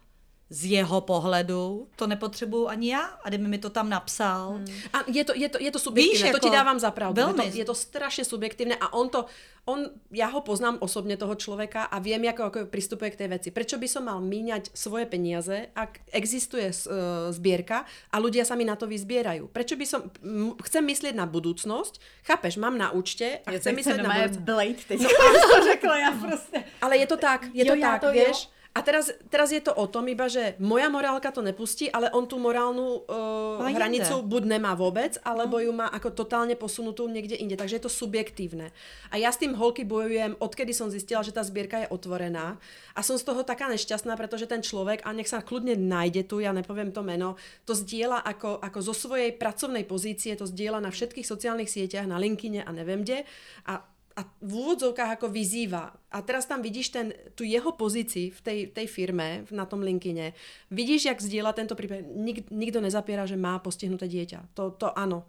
z 0.50 0.66
jeho 0.66 1.02
pohledu 1.02 1.88
to 1.96 2.08
nepotřebuju 2.08 2.68
ani 2.68 2.92
já 2.92 3.02
a 3.02 3.30
kdyby 3.30 3.48
mi 3.48 3.58
to 3.58 3.70
tam 3.70 3.90
napsal. 3.90 4.50
Hmm. 4.50 4.66
A 4.94 4.98
je 5.08 5.24
to, 5.26 5.34
je 5.36 5.50
to, 5.50 5.58
je 5.62 5.72
to 5.72 5.80
subjektívne, 5.80 6.14
Víš, 6.14 6.22
to 6.22 6.28
jako 6.28 6.40
ti 6.40 6.50
dávam 6.50 6.80
za 6.80 6.92
pravdu. 6.92 7.22
Je 7.22 7.34
to, 7.34 7.44
je 7.58 7.66
to 7.66 7.76
strašne 7.76 8.26
subjektívne 8.26 8.76
a 8.82 8.94
on 8.94 9.10
to, 9.10 9.26
on, 9.70 9.86
ja 10.10 10.26
ho 10.34 10.42
poznám 10.42 10.82
osobne 10.82 11.14
toho 11.22 11.38
človeka 11.38 11.86
a 11.86 12.02
viem, 12.02 12.26
ako, 12.26 12.44
ako 12.50 12.60
pristupuje 12.66 13.14
k 13.14 13.20
tej 13.22 13.30
veci. 13.30 13.50
Prečo 13.54 13.78
by 13.78 13.86
som 13.86 14.10
mal 14.10 14.18
míňať 14.18 14.74
svoje 14.74 15.06
peniaze, 15.06 15.70
ak 15.78 16.02
existuje 16.10 16.66
uh, 16.66 17.30
zbierka 17.30 17.86
a 18.10 18.18
ľudia 18.18 18.42
sa 18.42 18.58
mi 18.58 18.66
na 18.66 18.74
to 18.74 18.90
vyzbierajú? 18.90 19.54
Prečo 19.54 19.78
by 19.78 19.86
som, 19.86 20.10
m- 20.26 20.58
chcem 20.66 20.82
myslieť 20.82 21.14
na 21.14 21.30
budúcnosť, 21.30 22.26
chápeš, 22.26 22.58
mám 22.58 22.74
na 22.74 22.90
účte 22.90 23.46
a 23.46 23.50
chcem 23.54 23.78
myslieť 23.78 24.02
na 24.02 24.10
budúcnosť. 24.10 24.42
Blade 24.42 24.82
teď 24.90 24.98
no, 25.06 25.10
to 25.54 25.58
řekla 25.64 25.98
já 25.98 26.12
prostě. 26.26 26.64
Ale 26.82 26.98
je 26.98 27.08
to 27.08 27.18
tak, 27.18 27.46
je 27.54 27.66
Jo, 27.68 27.74
to 27.74 27.80
já 27.80 27.92
tak, 27.92 28.02
to 28.02 28.12
vieš? 28.12 28.44
jo. 28.44 28.59
A 28.80 28.86
teraz, 28.88 29.12
teraz 29.28 29.52
je 29.52 29.60
to 29.60 29.76
o 29.76 29.92
tom 29.92 30.08
iba, 30.08 30.32
že 30.32 30.56
moja 30.64 30.88
morálka 30.88 31.36
to 31.36 31.44
nepustí, 31.44 31.92
ale 31.92 32.08
on 32.16 32.24
tú 32.24 32.40
morálnu 32.40 33.04
uh, 33.04 33.60
jinde. 33.68 33.76
hranicu 33.76 34.24
buď 34.24 34.56
nemá 34.56 34.72
vôbec, 34.72 35.20
alebo 35.20 35.60
ju 35.60 35.76
má 35.76 35.92
ako 35.92 36.16
totálne 36.16 36.56
posunutú 36.56 37.12
niekde 37.12 37.36
inde. 37.36 37.60
Takže 37.60 37.76
je 37.76 37.84
to 37.84 37.92
subjektívne. 37.92 38.72
A 39.12 39.20
ja 39.20 39.36
s 39.36 39.42
tým 39.44 39.52
holky 39.52 39.84
bojujem, 39.84 40.40
odkedy 40.40 40.72
som 40.72 40.88
zistila, 40.88 41.20
že 41.20 41.36
tá 41.36 41.44
zbierka 41.44 41.84
je 41.84 41.92
otvorená. 41.92 42.56
A 42.96 43.04
som 43.04 43.20
z 43.20 43.28
toho 43.28 43.44
taká 43.44 43.68
nešťastná, 43.68 44.16
pretože 44.16 44.48
ten 44.48 44.64
človek, 44.64 45.04
a 45.04 45.12
nech 45.12 45.28
sa 45.28 45.44
kľudne 45.44 45.76
nájde 45.76 46.24
tu, 46.24 46.40
ja 46.40 46.56
nepoviem 46.56 46.96
to 46.96 47.04
meno, 47.04 47.36
to 47.68 47.76
zdieľa 47.76 48.24
ako, 48.24 48.64
ako 48.64 48.80
zo 48.80 48.96
svojej 48.96 49.36
pracovnej 49.36 49.84
pozície, 49.84 50.40
to 50.40 50.48
zdieľa 50.48 50.80
na 50.80 50.92
všetkých 50.96 51.28
sociálnych 51.28 51.68
sieťach, 51.68 52.08
na 52.08 52.16
LinkedIne 52.16 52.64
a 52.64 52.72
neviem 52.72 53.04
kde. 53.04 53.28
A 53.68 53.84
a 54.20 54.28
v 54.44 54.52
úvodzovkách 54.52 55.16
ako 55.16 55.32
vyzýva. 55.32 55.96
A 56.12 56.20
teraz 56.20 56.44
tam 56.44 56.60
vidíš 56.60 56.92
ten, 56.92 57.16
tu 57.40 57.48
jeho 57.48 57.72
pozícii 57.72 58.36
v 58.36 58.40
tej, 58.44 58.60
tej 58.76 58.88
firme, 58.92 59.48
na 59.48 59.64
tom 59.64 59.80
linkine. 59.80 60.36
Vidíš, 60.68 61.08
jak 61.08 61.24
zdieľa 61.24 61.56
tento 61.56 61.72
príbeh. 61.80 62.04
Nik, 62.04 62.52
nikto 62.52 62.84
nezapiera, 62.84 63.24
že 63.24 63.40
má 63.40 63.56
postihnuté 63.64 64.12
dieťa. 64.12 64.52
To, 64.60 64.76
to 64.76 64.92
áno. 64.92 65.24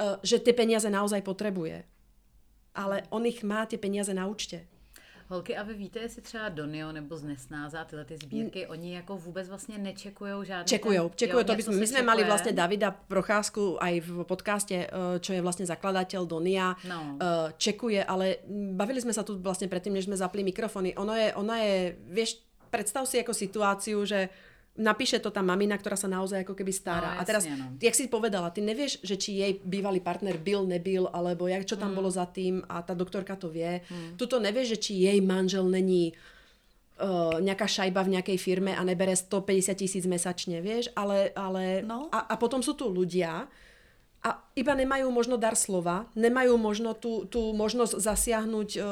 Uh, 0.00 0.16
že 0.24 0.40
tie 0.40 0.56
peniaze 0.56 0.88
naozaj 0.88 1.20
potrebuje. 1.20 1.84
Ale 2.72 3.04
on 3.12 3.28
ich 3.28 3.44
má 3.44 3.68
tie 3.68 3.76
peniaze 3.76 4.16
na 4.16 4.24
účte. 4.24 4.64
Holky, 5.32 5.56
a 5.56 5.62
vy 5.62 5.74
víte, 5.74 5.98
jestli 5.98 6.22
třeba 6.22 6.48
Donio 6.48 6.92
nebo 6.92 7.16
z 7.16 7.22
Nesnáza, 7.22 7.84
tyhle 7.84 8.04
ty 8.04 8.16
sbírky, 8.16 8.66
oni 8.66 8.94
jako 8.94 9.16
vůbec 9.16 9.48
vlastně 9.48 9.78
nečekujou 9.78 10.44
žádný 10.44 10.68
Čekujou, 10.68 11.08
ten, 11.08 11.16
čekujou. 11.16 11.38
jo, 11.40 11.44
To 11.44 11.52
by 11.52 11.56
něco 11.58 11.72
sme, 11.72 11.80
my 11.80 11.86
se 11.86 11.92
sme 11.96 12.02
mali 12.02 12.22
vlastne 12.24 12.52
Davida 12.52 12.90
Procházku 12.92 13.80
aj 13.80 13.94
v 14.00 14.10
podcaste, 14.28 14.76
eh, 14.76 14.88
čo 15.20 15.32
je 15.32 15.40
vlastne 15.40 15.64
zakladateľ 15.64 16.22
Donia, 16.28 16.76
No. 16.84 17.16
eh, 17.16 17.52
čekuje, 17.56 18.04
ale 18.04 18.44
bavili 18.76 19.00
sme 19.00 19.12
sa 19.16 19.24
tu 19.24 19.40
vlastne 19.40 19.68
predtým, 19.72 19.96
než 19.96 20.04
sme 20.04 20.16
zapli 20.16 20.44
mikrofony. 20.44 20.92
Ono 21.00 21.16
je, 21.16 21.32
ona 21.34 21.56
je, 21.64 21.96
vieš, 22.12 22.36
predstav 22.70 23.08
si 23.08 23.16
ako 23.16 23.32
situáciu, 23.32 24.04
že 24.04 24.28
napíše 24.72 25.20
to 25.20 25.28
tá 25.28 25.44
mamina, 25.44 25.76
ktorá 25.76 26.00
sa 26.00 26.08
naozaj 26.08 26.48
ako 26.48 26.56
keby 26.56 26.72
stará. 26.72 27.16
No, 27.16 27.20
a 27.20 27.22
teraz, 27.28 27.44
no. 27.44 27.76
jak 27.76 27.92
si 27.92 28.08
povedala, 28.08 28.48
ty 28.48 28.64
nevieš, 28.64 29.04
že 29.04 29.20
či 29.20 29.30
jej 29.36 29.52
bývalý 29.60 30.00
partner 30.00 30.40
byl, 30.40 30.64
nebyl, 30.64 31.12
alebo 31.12 31.44
jak, 31.44 31.68
čo 31.68 31.76
Mm. 31.76 31.80
tam 31.80 31.92
bolo 31.92 32.08
za 32.08 32.24
tým 32.24 32.64
a 32.64 32.80
tá 32.80 32.96
doktorka 32.96 33.36
to 33.36 33.52
vie. 33.52 33.84
Tuto 34.16 34.40
nevieš, 34.40 34.76
že 34.76 34.78
či 34.80 34.92
jej 35.04 35.20
manžel 35.20 35.68
není 35.68 36.16
uh, 37.00 37.36
nejaká 37.36 37.68
šajba 37.68 38.00
v 38.00 38.12
nejakej 38.16 38.38
firme 38.40 38.72
a 38.72 38.80
nebere 38.80 39.12
150 39.12 39.76
tisíc 39.76 40.04
mesačne, 40.08 40.64
vieš, 40.64 40.88
ale, 40.96 41.36
ale 41.36 41.84
No. 41.84 42.08
a, 42.08 42.32
a 42.32 42.34
potom 42.40 42.64
sú 42.64 42.72
tu 42.72 42.88
ľudia 42.88 43.44
a 44.22 44.28
iba 44.54 44.72
nemajú 44.72 45.10
možno 45.10 45.34
dar 45.34 45.58
slova, 45.58 46.06
nemajú 46.14 46.54
možno 46.54 46.94
tú, 46.94 47.26
tú 47.26 47.50
možnosť 47.52 47.98
zasiahnuť 47.98 48.68
uh, 48.78 48.84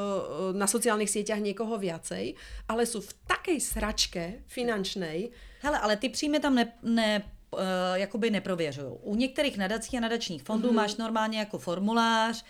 na 0.51 0.67
sociálnych 0.67 1.07
sieťach 1.07 1.39
niekoho 1.39 1.79
viacej, 1.79 2.35
ale 2.67 2.83
sú 2.83 2.99
v 2.99 3.15
takej 3.25 3.57
sračke 3.57 4.23
finančnej, 4.51 5.31
Hele, 5.61 5.79
ale 5.79 5.97
ty 5.97 6.09
příjmy 6.09 6.39
tam 6.39 6.55
ne, 6.55 6.73
ne 6.83 7.23
uh, 7.51 7.59
jakoby 7.93 8.29
neprověřují. 8.31 8.87
U 9.01 9.15
některých 9.15 9.57
nadací 9.57 9.97
a 9.97 9.99
nadačních 9.99 10.43
fondů 10.43 10.69
mm-hmm. 10.69 10.75
máš 10.75 10.95
normálně 10.95 11.39
jako 11.39 11.57
formulář, 11.57 12.45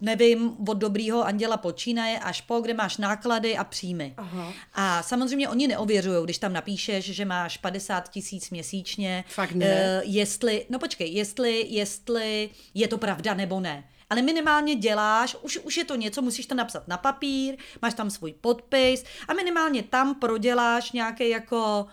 nevím, 0.00 0.56
od 0.68 0.74
dobrýho 0.74 1.24
anděla 1.24 1.56
počínaje 1.56 2.18
až 2.18 2.40
po, 2.40 2.60
kde 2.60 2.74
máš 2.74 2.96
náklady 2.96 3.56
a 3.56 3.64
příjmy. 3.64 4.14
Aha. 4.16 4.52
A 4.74 5.02
samozřejmě 5.02 5.48
oni 5.48 5.68
neověřují, 5.68 6.24
když 6.24 6.38
tam 6.38 6.52
napíšeš, 6.52 7.04
že 7.04 7.24
máš 7.24 7.56
50 7.56 8.08
tisíc 8.08 8.50
měsíčně. 8.50 9.24
Fakt 9.28 9.52
ne? 9.52 9.66
eh, 9.66 10.02
jestli, 10.04 10.66
no 10.70 10.78
počkej, 10.78 11.12
jestli, 11.12 11.66
jestli 11.68 12.50
je 12.74 12.88
to 12.88 12.98
pravda 12.98 13.34
nebo 13.34 13.60
ne. 13.60 13.84
Ale 14.10 14.22
minimálně 14.22 14.74
děláš, 14.74 15.36
už, 15.42 15.58
už 15.58 15.76
je 15.76 15.84
to 15.84 15.96
něco, 15.96 16.22
musíš 16.22 16.46
to 16.46 16.54
napsat 16.54 16.88
na 16.88 16.96
papír, 16.96 17.56
máš 17.82 17.94
tam 17.94 18.10
svůj 18.10 18.32
podpis 18.32 19.04
a 19.28 19.34
minimálně 19.34 19.82
tam 19.82 20.14
proděláš 20.14 20.92
nějaký 20.92 21.28
jako 21.28 21.86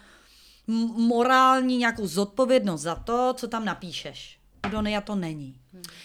morální 0.67 1.77
nějakou 1.77 2.07
zodpovědnost 2.07 2.81
za 2.81 2.95
to, 2.95 3.33
co 3.37 3.47
tam 3.47 3.65
napíšeš. 3.65 4.39
U 4.67 4.69
Donia 4.69 5.01
to 5.01 5.15
není. 5.15 5.62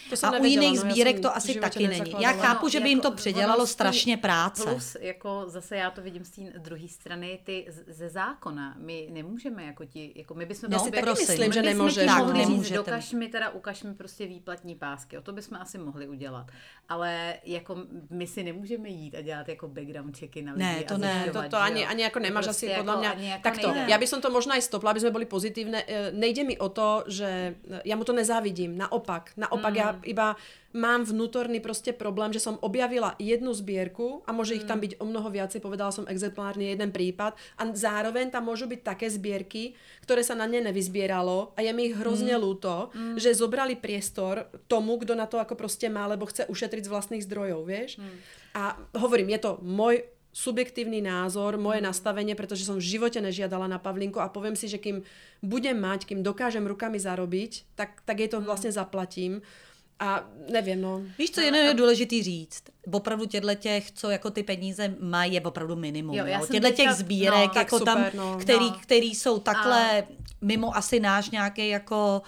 To 0.09 0.25
A 0.27 0.39
u 0.39 0.43
jiných 0.43 0.79
no, 0.79 0.85
já 0.85 0.91
sbírek 0.91 1.19
to 1.19 1.35
asi 1.35 1.59
taky 1.59 1.87
není. 1.87 2.13
Já 2.19 2.31
chápu, 2.31 2.69
že 2.69 2.79
by 2.79 2.89
jim 2.89 2.99
to 3.01 3.07
jako 3.07 3.17
předělalo 3.17 3.57
ono 3.57 3.67
strašně 3.67 4.17
práce. 4.17 4.63
Plus, 4.63 4.97
jako 4.99 5.43
zase 5.47 5.77
já 5.77 5.91
to 5.91 6.01
vidím 6.01 6.25
z 6.25 6.29
té 6.29 6.41
druhé 6.59 6.87
strany, 6.87 7.39
ty 7.43 7.65
ze 7.87 8.09
zákona. 8.09 8.75
My 8.79 9.07
nemůžeme 9.11 9.63
jako 9.63 9.85
ti, 9.85 10.13
jako 10.15 10.33
my 10.33 10.45
bychom 10.45 10.69
No, 10.69 10.79
si 10.79 10.91
taky 10.91 11.03
prosím, 11.03 11.27
myslím, 11.27 11.49
my 11.49 11.91
že 11.91 12.01
ti 12.01 12.07
Tak, 12.07 12.17
mohli 12.17 12.39
říct, 12.39 12.49
nemůžete. 12.49 12.77
dokaž 12.77 13.11
mi 13.13 13.27
teda, 13.27 13.49
ukaž 13.49 13.83
mi 13.83 13.93
prostě 13.93 14.25
výplatní 14.27 14.75
pásky. 14.75 15.17
O 15.17 15.21
to 15.21 15.31
bychom 15.31 15.57
asi 15.61 15.77
mohli 15.77 16.07
udělat. 16.07 16.47
Ale 16.89 17.35
jako 17.43 17.77
my 18.09 18.27
si 18.27 18.43
nemůžeme 18.43 18.89
jít 18.89 19.15
a 19.15 19.21
dělat 19.21 19.49
jako 19.49 19.67
background 19.67 20.17
checky 20.17 20.41
na 20.41 20.53
lidi. 20.53 20.63
Ne, 20.65 20.83
to 20.83 20.97
ne, 20.97 21.29
To, 21.33 21.49
to 21.49 21.57
ani, 21.57 21.85
ani 21.85 22.05
ako 22.05 22.19
nemáš 22.19 22.45
Prostě 22.45 22.65
asi 22.65 22.77
jako 22.77 22.97
mňa... 22.99 23.11
ani 23.11 23.29
jako 23.29 23.43
Takto, 23.43 23.71
nejde. 23.71 23.91
ja 23.91 23.97
by 23.97 24.07
som 24.07 24.19
to 24.21 24.29
možno 24.29 24.53
aj 24.53 24.61
stopla, 24.61 24.91
aby 24.91 24.99
sme 24.99 25.11
boli 25.11 25.25
pozitívne. 25.25 25.83
E, 25.87 26.11
Nejde 26.11 26.43
mi 26.43 26.55
o 26.57 26.69
to, 26.69 27.03
že 27.07 27.55
ja 27.85 27.95
mu 27.95 28.03
to 28.03 28.13
nezávidím. 28.13 28.77
Naopak. 28.77 29.31
Naopak, 29.37 29.58
ja 29.75 29.87
Mm. 29.93 30.01
iba 30.07 30.27
mám 30.69 31.01
vnútorný 31.01 31.57
proste 31.59 31.89
problém, 31.91 32.29
že 32.29 32.37
som 32.37 32.61
objavila 32.61 33.17
jednu 33.17 33.49
zbierku 33.51 34.21
a 34.23 34.31
môže 34.31 34.53
ich 34.53 34.63
Mm. 34.63 34.69
tam 34.69 34.79
byť 34.79 34.93
o 35.01 35.05
mnoho 35.09 35.27
viacej, 35.27 35.59
povedala 35.59 35.89
som 35.89 36.05
exemplárne 36.05 36.69
jeden 36.69 36.93
prípad 36.93 37.33
a 37.57 37.61
zároveň 37.73 38.29
tam 38.29 38.45
môžu 38.45 38.69
byť 38.69 38.81
také 38.85 39.09
zbierky, 39.09 39.73
ktoré 40.05 40.21
sa 40.21 40.37
na 40.37 40.45
ne 40.45 40.61
nevyzbieralo 40.61 41.57
a 41.57 41.65
je 41.65 41.71
mi 41.73 41.89
ich 41.89 41.97
hrozne 41.97 42.37
Mm. 42.37 42.41
ľúto, 42.41 42.93
že 43.17 43.33
zobrali 43.33 43.75
priestor 43.75 44.45
tomu, 44.69 45.01
kto 45.01 45.17
na 45.17 45.25
to 45.25 45.41
ako 45.41 45.57
proste 45.57 45.89
má, 45.89 46.05
lebo 46.05 46.29
chce 46.29 46.45
ušetriť 46.45 46.85
z 46.85 46.91
vlastných 46.93 47.25
zdrojov, 47.25 47.65
vieš? 47.65 47.97
Mm. 47.97 48.17
A 48.53 48.61
hovorím, 49.01 49.33
je 49.33 49.39
to 49.41 49.51
môj 49.65 50.05
subjektívny 50.29 51.01
názor, 51.01 51.57
moje 51.57 51.81
nastavenie, 51.81 52.37
pretože 52.37 52.65
som 52.65 52.77
v 52.77 52.85
živote 52.85 53.17
nežiadala 53.17 53.65
na 53.65 53.81
Pavlinku 53.81 54.21
a 54.21 54.29
poviem 54.29 54.53
si, 54.53 54.69
že 54.69 54.77
kým 54.77 55.01
budem 55.41 55.77
mať, 55.77 56.05
kým 56.05 56.21
dokážem 56.21 56.65
rukami 56.69 57.01
zarobiť, 57.01 57.73
tak, 57.73 58.05
tak 58.05 58.21
jej 58.21 58.29
to 58.29 58.43
vlastne 58.43 58.69
zaplatím. 58.69 59.41
A 59.99 60.23
nevím, 60.51 60.81
no. 60.81 61.01
Víš, 61.17 61.31
co 61.31 61.41
jenom 61.41 61.61
je 61.61 61.73
důležitý 61.73 62.23
říct? 62.23 62.63
Opravdu 62.91 63.25
těchto 63.25 63.55
těch, 63.55 63.91
co 63.91 64.09
jako 64.09 64.29
ty 64.29 64.43
peníze 64.43 64.95
mají, 64.99 65.33
je 65.33 65.41
opravdu 65.41 65.75
minimum. 65.75 66.15
Jo, 66.15 66.25
Jo, 66.25 66.45
Těchto 66.51 66.71
těch 66.71 66.91
sbírek, 66.91 67.55
no, 67.55 67.61
jako 67.61 67.77
super, 67.79 67.93
tam, 67.95 68.05
no. 68.13 68.37
který, 68.41 68.65
No. 68.65 68.77
který 68.81 69.15
jsou 69.15 69.39
takhle 69.39 70.03
mimo 70.41 70.77
asi 70.77 70.99
náš 70.99 71.29
nějaký 71.29 71.67
jako 71.69 72.21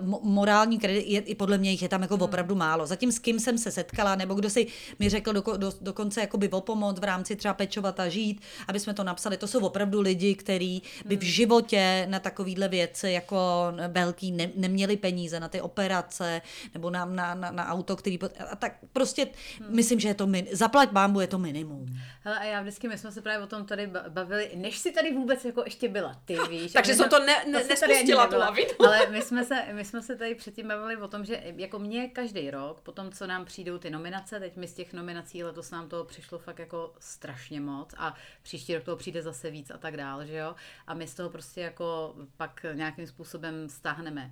uh, 0.00 0.08
mo- 0.08 0.20
morální 0.22 0.78
kredit, 0.78 1.04
je, 1.06 1.20
i 1.20 1.34
podle 1.34 1.58
mě 1.58 1.70
jich 1.70 1.82
je 1.82 1.88
tam 1.88 2.02
jako 2.02 2.14
opravdu 2.14 2.54
málo. 2.54 2.86
Zatím 2.86 3.12
s 3.12 3.18
kým 3.18 3.40
jsem 3.40 3.58
se 3.58 3.70
setkala, 3.70 4.14
nebo 4.14 4.34
kdo 4.34 4.50
si 4.50 4.66
mi 4.98 5.08
řekl 5.08 5.32
doko, 5.32 5.56
do, 5.56 5.72
dokonce 5.80 6.20
jakoby 6.20 6.48
o 6.48 6.60
pomoc 6.60 7.00
v 7.00 7.04
rámci 7.04 7.36
třeba 7.36 7.54
pečovat 7.54 8.00
a 8.00 8.08
žít, 8.08 8.40
aby 8.68 8.80
jsme 8.80 8.94
to 8.94 9.04
napsali, 9.04 9.36
to 9.36 9.46
jsou 9.46 9.60
opravdu 9.66 10.00
lidi, 10.00 10.34
kteří 10.34 10.82
by 11.04 11.16
v 11.16 11.22
životě 11.22 12.06
na 12.10 12.18
takovýhle 12.20 12.68
věci 12.68 13.10
jako 13.10 13.36
velký 13.88 14.32
ne, 14.32 14.50
neměli 14.56 14.96
peníze 14.96 15.40
na 15.40 15.48
ty 15.48 15.60
operace 15.60 16.42
nebo 16.74 16.90
na, 16.94 17.04
na, 17.04 17.34
na, 17.34 17.50
na 17.50 17.68
auto, 17.68 17.96
který... 17.96 18.18
pot- 18.18 18.32
A 18.50 18.56
tak 18.56 18.72
prostě 18.92 19.26
myslím, 19.68 20.00
že 20.00 20.08
je 20.08 20.14
to 20.14 20.26
min, 20.26 20.46
zaplať 20.52 20.90
bámbu 20.92 21.20
je 21.20 21.26
to 21.26 21.38
minimum. 21.38 21.86
Hele, 22.20 22.38
a 22.38 22.44
já 22.44 22.60
vždycky, 22.60 22.88
my 22.88 22.98
jsme 22.98 23.12
se 23.12 23.22
právě 23.22 23.44
o 23.44 23.46
tom 23.46 23.66
tady 23.66 23.86
ba- 23.86 24.04
bavili, 24.08 24.50
než 24.54 24.78
si 24.78 24.92
tady 24.92 25.12
vůbec 25.14 25.44
jako 25.44 25.62
ještě 25.64 25.88
byla, 25.88 26.20
ty 26.24 26.38
víš. 26.50 26.72
Takže 26.72 26.92
my 26.92 26.96
jsem 26.96 27.08
to 27.08 27.18
ne- 27.18 27.26
ne- 27.26 27.58
ani 27.58 27.68
nespustila 27.68 28.26
tu 28.26 28.36
lavinu. 28.38 28.68
Ale 28.86 29.06
my 29.10 29.22
jsme, 29.22 29.44
se, 29.44 29.54
my 29.72 29.84
jsme 29.84 30.02
se 30.02 30.16
tady 30.16 30.34
předtím 30.34 30.68
bavili 30.68 30.96
o 30.96 31.08
tom, 31.08 31.24
že 31.24 31.42
jako 31.56 31.78
mě 31.78 32.08
každý 32.08 32.50
rok, 32.50 32.80
po 32.80 32.92
tom, 32.92 33.12
co 33.12 33.26
nám 33.26 33.44
přijdou 33.44 33.78
ty 33.78 33.90
nominace, 33.90 34.40
teď 34.40 34.56
mi 34.56 34.68
z 34.68 34.74
těch 34.74 34.92
nominací 34.92 35.44
letos 35.44 35.70
nám 35.70 35.88
toho 35.88 36.04
přišlo 36.04 36.38
fakt 36.38 36.58
jako 36.58 36.92
strašně 36.98 37.60
moc 37.60 37.94
a 37.98 38.14
příští 38.42 38.74
rok 38.74 38.84
toho 38.84 38.96
přijde 38.96 39.22
zase 39.22 39.50
víc 39.50 39.70
a 39.70 39.78
tak 39.78 39.96
dál, 39.96 40.24
že 40.24 40.36
jo. 40.36 40.54
A 40.86 40.94
my 40.94 41.06
z 41.06 41.14
toho 41.14 41.30
prostě 41.30 41.60
jako 41.60 42.14
pak 42.36 42.66
nějakým 42.74 43.06
způsobem 43.06 43.68
stáhneme 43.68 44.30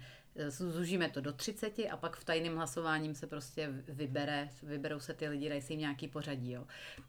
Zužíme 0.59 1.09
to 1.09 1.21
do 1.21 1.33
30 1.33 1.73
a 1.91 1.97
pak 1.97 2.17
v 2.17 2.25
tajném 2.25 2.57
hlasováním 2.57 3.15
se 3.15 3.27
prostě 3.27 3.71
vybere, 3.89 4.49
vyberou 4.63 5.01
se 5.01 5.15
ty 5.15 5.29
lidi, 5.29 5.49
dají 5.49 5.61
si 5.63 5.73
jim 5.73 5.81
nějaký 5.81 6.09
pořadí. 6.09 6.53
Jo. 6.53 6.65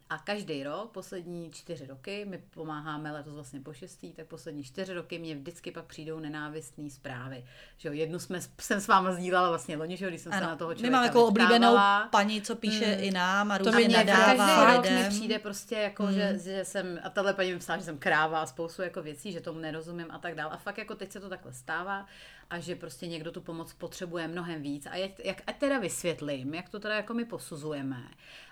A 0.09 0.17
každý 0.17 0.63
rok, 0.63 0.91
poslední 0.91 1.51
čtyři 1.51 1.87
roky, 1.87 2.25
my 2.29 2.37
pomáháme 2.37 3.11
letos 3.11 3.33
vlastně 3.33 3.59
po 3.59 3.73
šestý, 3.73 4.13
tak 4.13 4.27
poslední 4.27 4.63
čtyři 4.63 4.93
roky 4.93 5.19
mě 5.19 5.35
vždycky 5.35 5.71
pak 5.71 5.85
přijdou 5.85 6.19
nenávistné 6.19 6.89
zprávy. 6.89 7.45
Že 7.77 7.89
jo, 7.89 7.93
jednu 7.93 8.19
jsme, 8.19 8.39
jsem 8.61 8.81
s 8.81 8.87
váma 8.87 9.11
sdílela 9.11 9.49
vlastně 9.49 9.77
loni, 9.77 9.97
že 9.97 10.05
jo, 10.05 10.09
když 10.09 10.21
jsem 10.21 10.31
se 10.31 10.41
na 10.41 10.55
toho 10.55 10.69
My 10.69 10.75
člověka 10.75 10.95
máme 10.97 11.07
jako 11.07 11.27
oblíbenou 11.27 11.77
paní, 12.11 12.41
co 12.41 12.55
píše 12.55 12.85
Hmm. 12.85 13.03
i 13.03 13.11
nám 13.11 13.51
a 13.51 13.57
To 13.57 13.63
různě 13.63 13.87
mě 13.87 13.97
nadává 13.97 14.65
Každý 14.65 14.95
rok 14.95 15.03
mi 15.03 15.09
přijde 15.09 15.39
prostě 15.39 15.75
jako, 15.75 16.03
Hmm. 16.03 16.13
že, 16.13 16.39
že 16.43 16.65
jsem, 16.65 16.99
a 17.03 17.09
tahle 17.09 17.33
paní 17.33 17.53
mi 17.53 17.59
psala, 17.59 17.77
že 17.79 17.85
jsem 17.85 17.97
kráva 17.97 18.41
a 18.41 18.45
spoustu 18.45 18.81
jako 18.81 19.01
věcí, 19.01 19.31
že 19.31 19.41
tomu 19.41 19.59
nerozumím 19.59 20.07
a 20.09 20.17
tak 20.19 20.35
dále. 20.35 20.51
A 20.51 20.57
fakt 20.57 20.77
jako 20.77 20.95
teď 20.95 21.11
se 21.11 21.19
to 21.19 21.29
takhle 21.29 21.53
stává 21.53 22.05
a 22.49 22.59
že 22.59 22.75
prostě 22.75 23.07
někdo 23.13 23.31
tu 23.31 23.41
pomoc 23.41 23.73
potřebuje 23.73 24.27
mnohem 24.27 24.61
víc. 24.61 24.85
A 24.85 24.95
jak, 24.95 25.25
jak 25.25 25.41
ať 25.47 25.57
teda 25.57 25.79
vysvětlím, 25.79 26.53
jak 26.53 26.69
to 26.69 26.79
teda 26.79 26.95
jako 26.95 27.13
my 27.13 27.25
posuzujeme. 27.25 28.03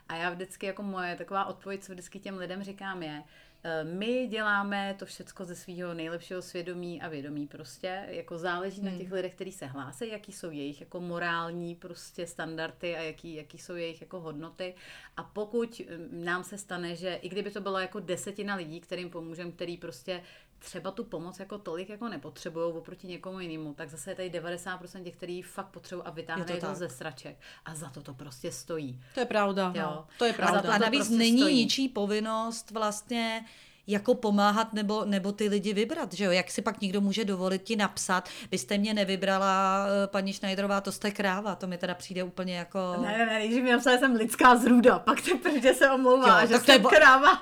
A 0.09 0.16
já 0.16 0.30
vždycky 0.30 0.66
jako 0.66 0.84
moje 0.84 1.16
taková 1.16 1.45
odpověď, 1.45 1.84
co 1.84 1.91
vždycky 1.91 2.20
těm 2.20 2.38
lidem 2.38 2.64
říkám 2.64 3.03
je, 3.03 3.24
eh, 3.64 3.84
my 3.84 4.28
děláme 4.28 4.95
to 4.99 5.05
všecko 5.05 5.45
ze 5.45 5.55
svého 5.55 5.93
nejlepšího 5.93 6.41
svědomí 6.41 7.01
a 7.01 7.07
vědomí 7.07 7.47
prostě, 7.47 8.05
jako 8.07 8.38
záleží 8.38 8.82
hmm. 8.82 8.91
na 8.91 8.97
těch 8.97 9.12
lidech, 9.12 9.36
kteří 9.36 9.51
se 9.51 9.66
hlásí, 9.66 10.09
jaký 10.09 10.32
jsou 10.32 10.51
jejich 10.51 10.82
jako 10.82 10.99
morální 10.99 11.76
prostě 11.76 12.28
standardy 12.28 12.95
a 12.95 13.01
jaký, 13.01 13.36
jaký 13.36 13.57
jsou 13.57 13.76
jejich 13.76 14.01
jako 14.01 14.20
hodnoty 14.20 14.76
a 15.18 15.24
pokud 15.24 15.80
mm, 15.80 16.26
nám 16.26 16.43
se 16.43 16.57
stane, 16.57 16.95
že 16.95 17.14
i 17.14 17.30
kdyby 17.30 17.51
to 17.51 17.62
byla 17.62 17.82
jako 17.82 17.99
desetina 17.99 18.55
lidí, 18.55 18.82
kterým 18.82 19.09
pomůžeme, 19.09 19.51
který 19.51 19.78
prostě 19.78 20.24
třeba 20.62 20.91
tu 20.91 21.03
pomoc 21.03 21.39
jako 21.39 21.57
tolik 21.57 21.89
jako 21.89 22.09
nepotřebují 22.09 22.74
oproti 22.74 23.07
někomu 23.07 23.39
jinému, 23.39 23.74
tak 23.74 23.89
zase 23.89 24.12
je 24.12 24.16
tady 24.16 24.30
90% 24.30 25.03
těch, 25.03 25.16
kteří 25.16 25.41
fakt 25.41 25.68
potřebují 25.68 26.05
a 26.07 26.12
vytáhne 26.12 26.41
Je 26.43 26.45
to 26.45 26.53
to, 26.53 26.66
tak. 26.68 26.76
ze 26.76 26.89
sraček. 26.89 27.36
A 27.66 27.76
za 27.76 27.89
to 27.89 28.01
to 28.01 28.14
prostě 28.14 28.51
stojí. 28.51 29.01
To 29.14 29.20
je 29.20 29.26
pravda. 29.26 29.74
Jo. 29.76 30.05
To 30.18 30.26
je 30.26 30.32
A 30.32 30.36
pravda. 30.36 30.62
to 30.62 30.72
A 30.72 30.78
navíc 30.78 30.99
prostě 30.99 31.16
není 31.18 31.38
stojí. 31.39 31.55
ničí 31.64 31.89
povinnost 31.89 32.72
vlastně 32.72 33.45
jako 33.88 34.16
pomáhat 34.16 34.74
nebo, 34.74 35.05
nebo 35.05 35.32
ty 35.32 35.47
lidi 35.49 35.74
vybrat, 35.74 36.14
že 36.14 36.26
jo? 36.26 36.32
Jak 36.32 36.51
si 36.51 36.62
pak 36.62 36.82
někdo 36.82 37.01
může 37.01 37.26
dovolit 37.26 37.64
ti 37.64 37.76
napsat, 37.76 38.30
vy 38.51 38.57
jste 38.57 38.78
mě 38.78 38.93
nevybrala, 38.93 39.86
eh, 40.03 40.07
paní 40.07 40.34
Schneiderová, 40.34 40.82
to 40.82 40.91
jste 40.91 41.12
kráva, 41.12 41.55
to 41.55 41.68
mi 41.68 41.78
teda 41.78 41.95
přijde 41.95 42.24
úplně 42.24 42.57
jako... 42.57 42.80
Ne, 43.01 43.18
ne, 43.18 43.26
ne, 43.26 43.47
když 43.47 43.64
mi 43.64 43.72
napsala, 43.72 43.95
že 43.95 43.99
jsem 43.99 44.16
lidská 44.16 44.55
zrůda, 44.55 44.99
pak 44.99 45.22
teprve, 45.22 45.62
že 45.62 45.74
se 45.74 45.91
omlouvá, 45.91 46.41
Jo, 46.41 46.47
že 46.47 46.53
tak 46.53 46.68
je 46.68 46.80
kráva, 46.80 47.41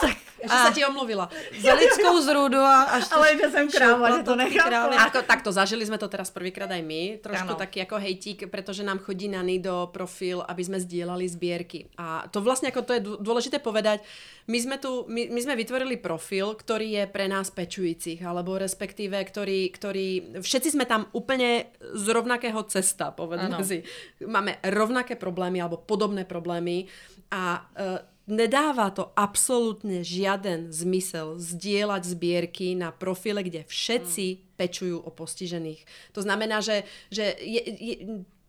Ještě 0.42 0.56
A- 0.56 0.64
sa 0.64 0.70
ti 0.72 0.84
omluvila. 0.84 1.28
Za 1.60 1.74
lidskou 1.74 2.20
zrůdu 2.20 2.58
a 2.58 2.82
až 2.82 3.08
to 3.08 3.16
ale 3.16 3.36
že 3.36 3.50
jsem 3.50 3.70
kráva, 3.70 4.08
šoupla 4.08 4.16
že 4.16 4.22
to 4.22 4.36
nechápu. 4.36 4.94
ako, 4.96 5.18
takto, 5.22 5.52
zažili 5.52 5.84
sme 5.86 5.98
to 6.00 6.08
teraz 6.08 6.32
prvýkrát 6.32 6.70
aj 6.72 6.82
my, 6.82 7.20
trošku 7.20 7.52
Áno. 7.54 7.60
taký 7.60 7.84
ako 7.84 8.00
hejtík, 8.00 8.48
pretože 8.48 8.80
nám 8.80 8.98
chodí 9.04 9.28
Nany 9.28 9.60
do 9.60 9.88
profil, 9.92 10.40
aby 10.40 10.62
sme 10.64 10.78
zdieľali 10.80 11.28
zbierky. 11.28 11.92
A 12.00 12.24
to 12.32 12.40
vlastne 12.40 12.72
ako 12.72 12.80
to 12.82 12.92
je 12.96 13.02
dôležité 13.20 13.60
povedať, 13.60 14.00
my 14.48 14.58
sme 14.58 14.76
tu, 14.80 15.04
my, 15.06 15.28
my 15.30 15.40
sme 15.44 15.54
vytvorili 15.54 16.00
profil, 16.00 16.56
ktorý 16.56 16.88
je 16.98 17.04
pre 17.06 17.28
nás 17.28 17.52
pečujúcich, 17.52 18.18
alebo 18.24 18.56
respektíve, 18.58 19.14
ktorý, 19.20 19.70
ktorý, 19.70 20.08
všetci 20.40 20.74
sme 20.74 20.88
tam 20.88 21.06
úplne 21.12 21.70
z 21.78 22.06
rovnakého 22.10 22.64
cesta, 22.66 23.12
povedzme 23.14 23.60
Áno. 23.60 23.62
si. 23.62 23.84
Máme 24.24 24.58
rovnaké 24.72 25.14
problémy, 25.14 25.60
alebo 25.62 25.78
podobné 25.78 26.24
problémy 26.26 26.88
a 27.30 27.62
e, 27.78 28.19
Nedáva 28.26 28.90
to 28.94 29.10
absolútne 29.18 30.04
žiaden 30.06 30.70
zmysel 30.70 31.40
zdieľať 31.40 32.02
zbierky 32.04 32.78
na 32.78 32.92
profile, 32.92 33.42
kde 33.42 33.64
všetci 33.66 34.54
pečujú 34.54 35.02
o 35.02 35.10
postižených. 35.10 35.82
To 36.12 36.20
znamená, 36.22 36.60
že, 36.62 36.84
že 37.10 37.34
je, 37.42 37.58
je, 37.64 37.94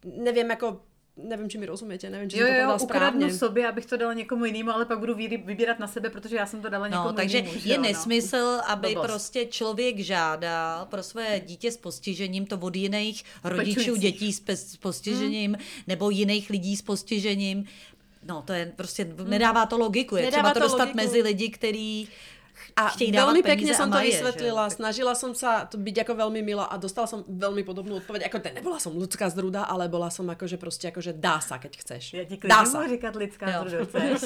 neviem 0.05 0.45
ako, 0.53 0.86
neviem, 1.17 1.49
či 1.49 1.57
mi 1.57 1.65
rozumiete, 1.65 2.05
neviem, 2.09 2.30
či 2.30 2.38
Jo, 2.38 2.45
som 2.45 2.53
to 2.53 2.61
jo, 2.61 2.61
jo, 2.61 2.78
správne. 2.78 3.26
ukradnu 3.26 3.28
sobě, 3.38 3.63
abych 3.67 3.86
to 3.86 3.97
dala 3.97 4.13
někomu 4.13 4.45
jinému, 4.45 4.69
ale 4.72 4.86
pak 4.86 4.99
budu 4.99 5.13
vybí- 5.15 5.45
vybírat 5.45 5.80
na 5.80 5.88
sebe, 5.88 6.09
protože 6.09 6.36
já 6.36 6.45
jsem 6.45 6.61
to 6.61 6.69
dala 6.69 6.88
někomu 6.88 7.07
No, 7.07 7.13
takže 7.13 7.38
jinému. 7.38 7.59
že 7.59 7.69
je 7.69 7.76
jo, 7.76 7.82
no. 7.82 7.88
nesmysl, 7.89 8.61
aby 8.67 8.88
Blbost. 8.93 9.07
prostě 9.07 9.45
člověk 9.45 9.97
žádal 9.99 10.86
pro 10.86 11.03
své 11.03 11.39
dítě 11.39 11.72
s 11.72 11.78
postižením 11.78 12.45
to 12.45 12.57
od 12.57 12.76
jiných 12.76 13.24
rodičů 13.43 13.76
Pečujících. 13.80 14.01
dětí 14.01 14.34
s, 14.34 14.41
s 14.49 14.78
postižením 14.78 15.57
nebo 15.88 16.09
jiných 16.09 16.49
lidí 16.49 16.76
s 16.78 16.82
postižením. 16.82 17.65
No, 18.24 18.41
to 18.41 18.53
je 18.53 18.65
prostě, 18.76 19.07
nedává 19.24 19.65
to 19.65 19.78
logiku. 19.78 20.15
Je 20.15 20.22
Nedává 20.26 20.41
třeba 20.41 20.53
to 20.53 20.59
to 20.59 20.65
dostat 20.65 20.84
logiku. 20.84 20.97
mezi 20.97 21.22
lidi, 21.22 21.49
kteří 21.49 22.07
A 22.76 22.89
chtějí 22.89 23.12
dávat 23.12 23.32
veľmi 23.32 23.43
peníze 23.43 23.72
pekne 23.72 23.74
som 23.76 23.89
to 23.91 23.97
že 23.97 24.03
jo? 24.03 24.09
vysvetlila, 24.12 24.64
Tak- 24.70 24.76
snažila 24.78 25.14
som 25.16 25.32
sa 25.36 25.51
to 25.66 25.78
byť 25.78 25.95
ako 26.05 26.14
veľmi 26.16 26.41
milá 26.43 26.66
a 26.72 26.76
dostala 26.78 27.07
som 27.07 27.24
veľmi 27.28 27.64
podobnú 27.64 27.95
odpoveď. 28.01 28.28
Ako 28.28 28.38
te, 28.39 28.49
nebola 28.53 28.80
som 28.80 28.93
ľudská 28.95 29.30
zrúda, 29.30 29.68
ale 29.68 29.89
bola 29.89 30.09
som 30.09 30.28
akože 30.30 30.57
proste 30.57 30.91
akože 30.91 31.14
dá 31.18 31.39
sa, 31.39 31.57
keď 31.57 31.72
chceš. 31.82 32.03
Já 32.14 32.24
ti 32.26 32.38
dá 32.47 32.66
sa. 32.66 32.88
říkat 32.88 33.16
lidská 33.16 33.45
Jo. 33.49 33.59
zrůda, 33.68 33.86
chceš? 33.86 34.20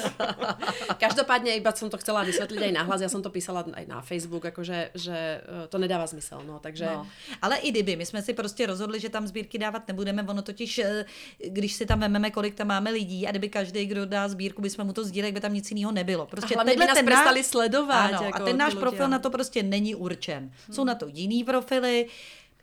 Každopádne 1.03 1.55
iba 1.55 1.71
som 1.75 1.89
to 1.89 1.97
chcela 1.97 2.23
vysvetliť 2.23 2.61
aj 2.61 2.73
nahlas, 2.73 2.99
ja 3.01 3.09
som 3.09 3.21
to 3.21 3.29
písala 3.29 3.65
aj 3.65 3.85
na 3.87 4.01
Facebook, 4.01 4.45
akože, 4.45 4.95
že 4.95 5.17
e, 5.41 5.67
to 5.67 5.77
nedáva 5.77 6.07
zmysel, 6.07 6.41
no, 6.47 6.59
takže... 6.59 6.85
No. 6.85 7.07
Ale 7.41 7.57
i 7.57 7.71
kdyby, 7.71 7.95
my 7.95 8.05
jsme 8.05 8.21
si 8.21 8.33
prostě 8.33 8.65
rozhodli, 8.65 8.99
že 8.99 9.09
tam 9.09 9.27
sbírky 9.27 9.57
dávat 9.57 9.87
nebudeme, 9.87 10.23
ono 10.23 10.41
totiž, 10.41 10.79
eh, 10.79 11.05
když 11.47 11.73
si 11.73 11.85
tam 11.85 11.99
vememe, 11.99 12.31
kolik 12.31 12.55
tam 12.55 12.67
máme 12.67 12.91
lidí 12.91 13.27
a 13.27 13.31
kdyby 13.31 13.49
každý, 13.49 13.85
kdo 13.85 14.05
dá 14.05 14.27
sbírku, 14.27 14.61
by 14.61 14.69
jsme 14.69 14.83
mu 14.83 14.93
to 14.93 15.03
sdíleli, 15.03 15.31
by 15.31 15.39
tam 15.39 15.53
nic 15.53 15.71
jiného 15.71 15.91
nebylo. 15.91 16.25
Prostě 16.25 16.55
a 16.55 16.57
hlavne 16.57 16.75
by 16.75 16.85
nás 16.85 16.97
ten 16.97 17.05
prestali 17.05 17.43
sledovať 17.43 18.13
Áno. 18.13 18.24
A 18.25 18.27
jako 18.27 18.43
a 18.43 18.45
ten 18.45 18.57
náš 18.57 18.73
profil 18.73 19.05
ľudia. 19.05 19.09
na 19.09 19.19
to 19.19 19.29
prostě 19.29 19.63
není 19.63 19.95
určen. 19.95 20.51
Jsou 20.71 20.83
na 20.83 20.95
to 20.95 21.07
jiný 21.07 21.43
profily, 21.43 22.07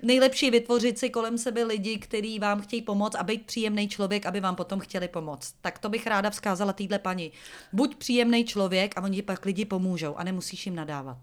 Nejlepší 0.03 0.47
je 0.47 0.53
vytvořit 0.53 0.99
si 0.99 1.11
kolem 1.11 1.39
sebe 1.39 1.65
lidi, 1.65 1.99
kteří 1.99 2.39
vám 2.39 2.61
chtějí 2.61 2.83
pomoct 2.83 3.15
a 3.15 3.23
být 3.23 3.47
příjemný 3.47 3.89
člověk, 3.89 4.27
aby 4.27 4.41
vám 4.41 4.57
potom 4.57 4.81
chtěli 4.81 5.09
pomoct. 5.09 5.55
Tak 5.61 5.79
to 5.79 5.89
bych 5.89 6.07
ráda 6.07 6.31
vzkázala 6.31 6.73
týhle 6.73 6.99
paní. 6.99 7.33
Buď 7.73 7.97
příjemný 7.97 8.45
člověk 8.45 8.99
a 8.99 9.03
oni 9.03 9.17
ti 9.17 9.23
pak 9.23 9.45
lidi 9.45 9.65
pomůžou 9.65 10.15
a 10.17 10.25
nemusíš 10.25 10.67
jim 10.67 10.75
nadávat. 10.75 11.19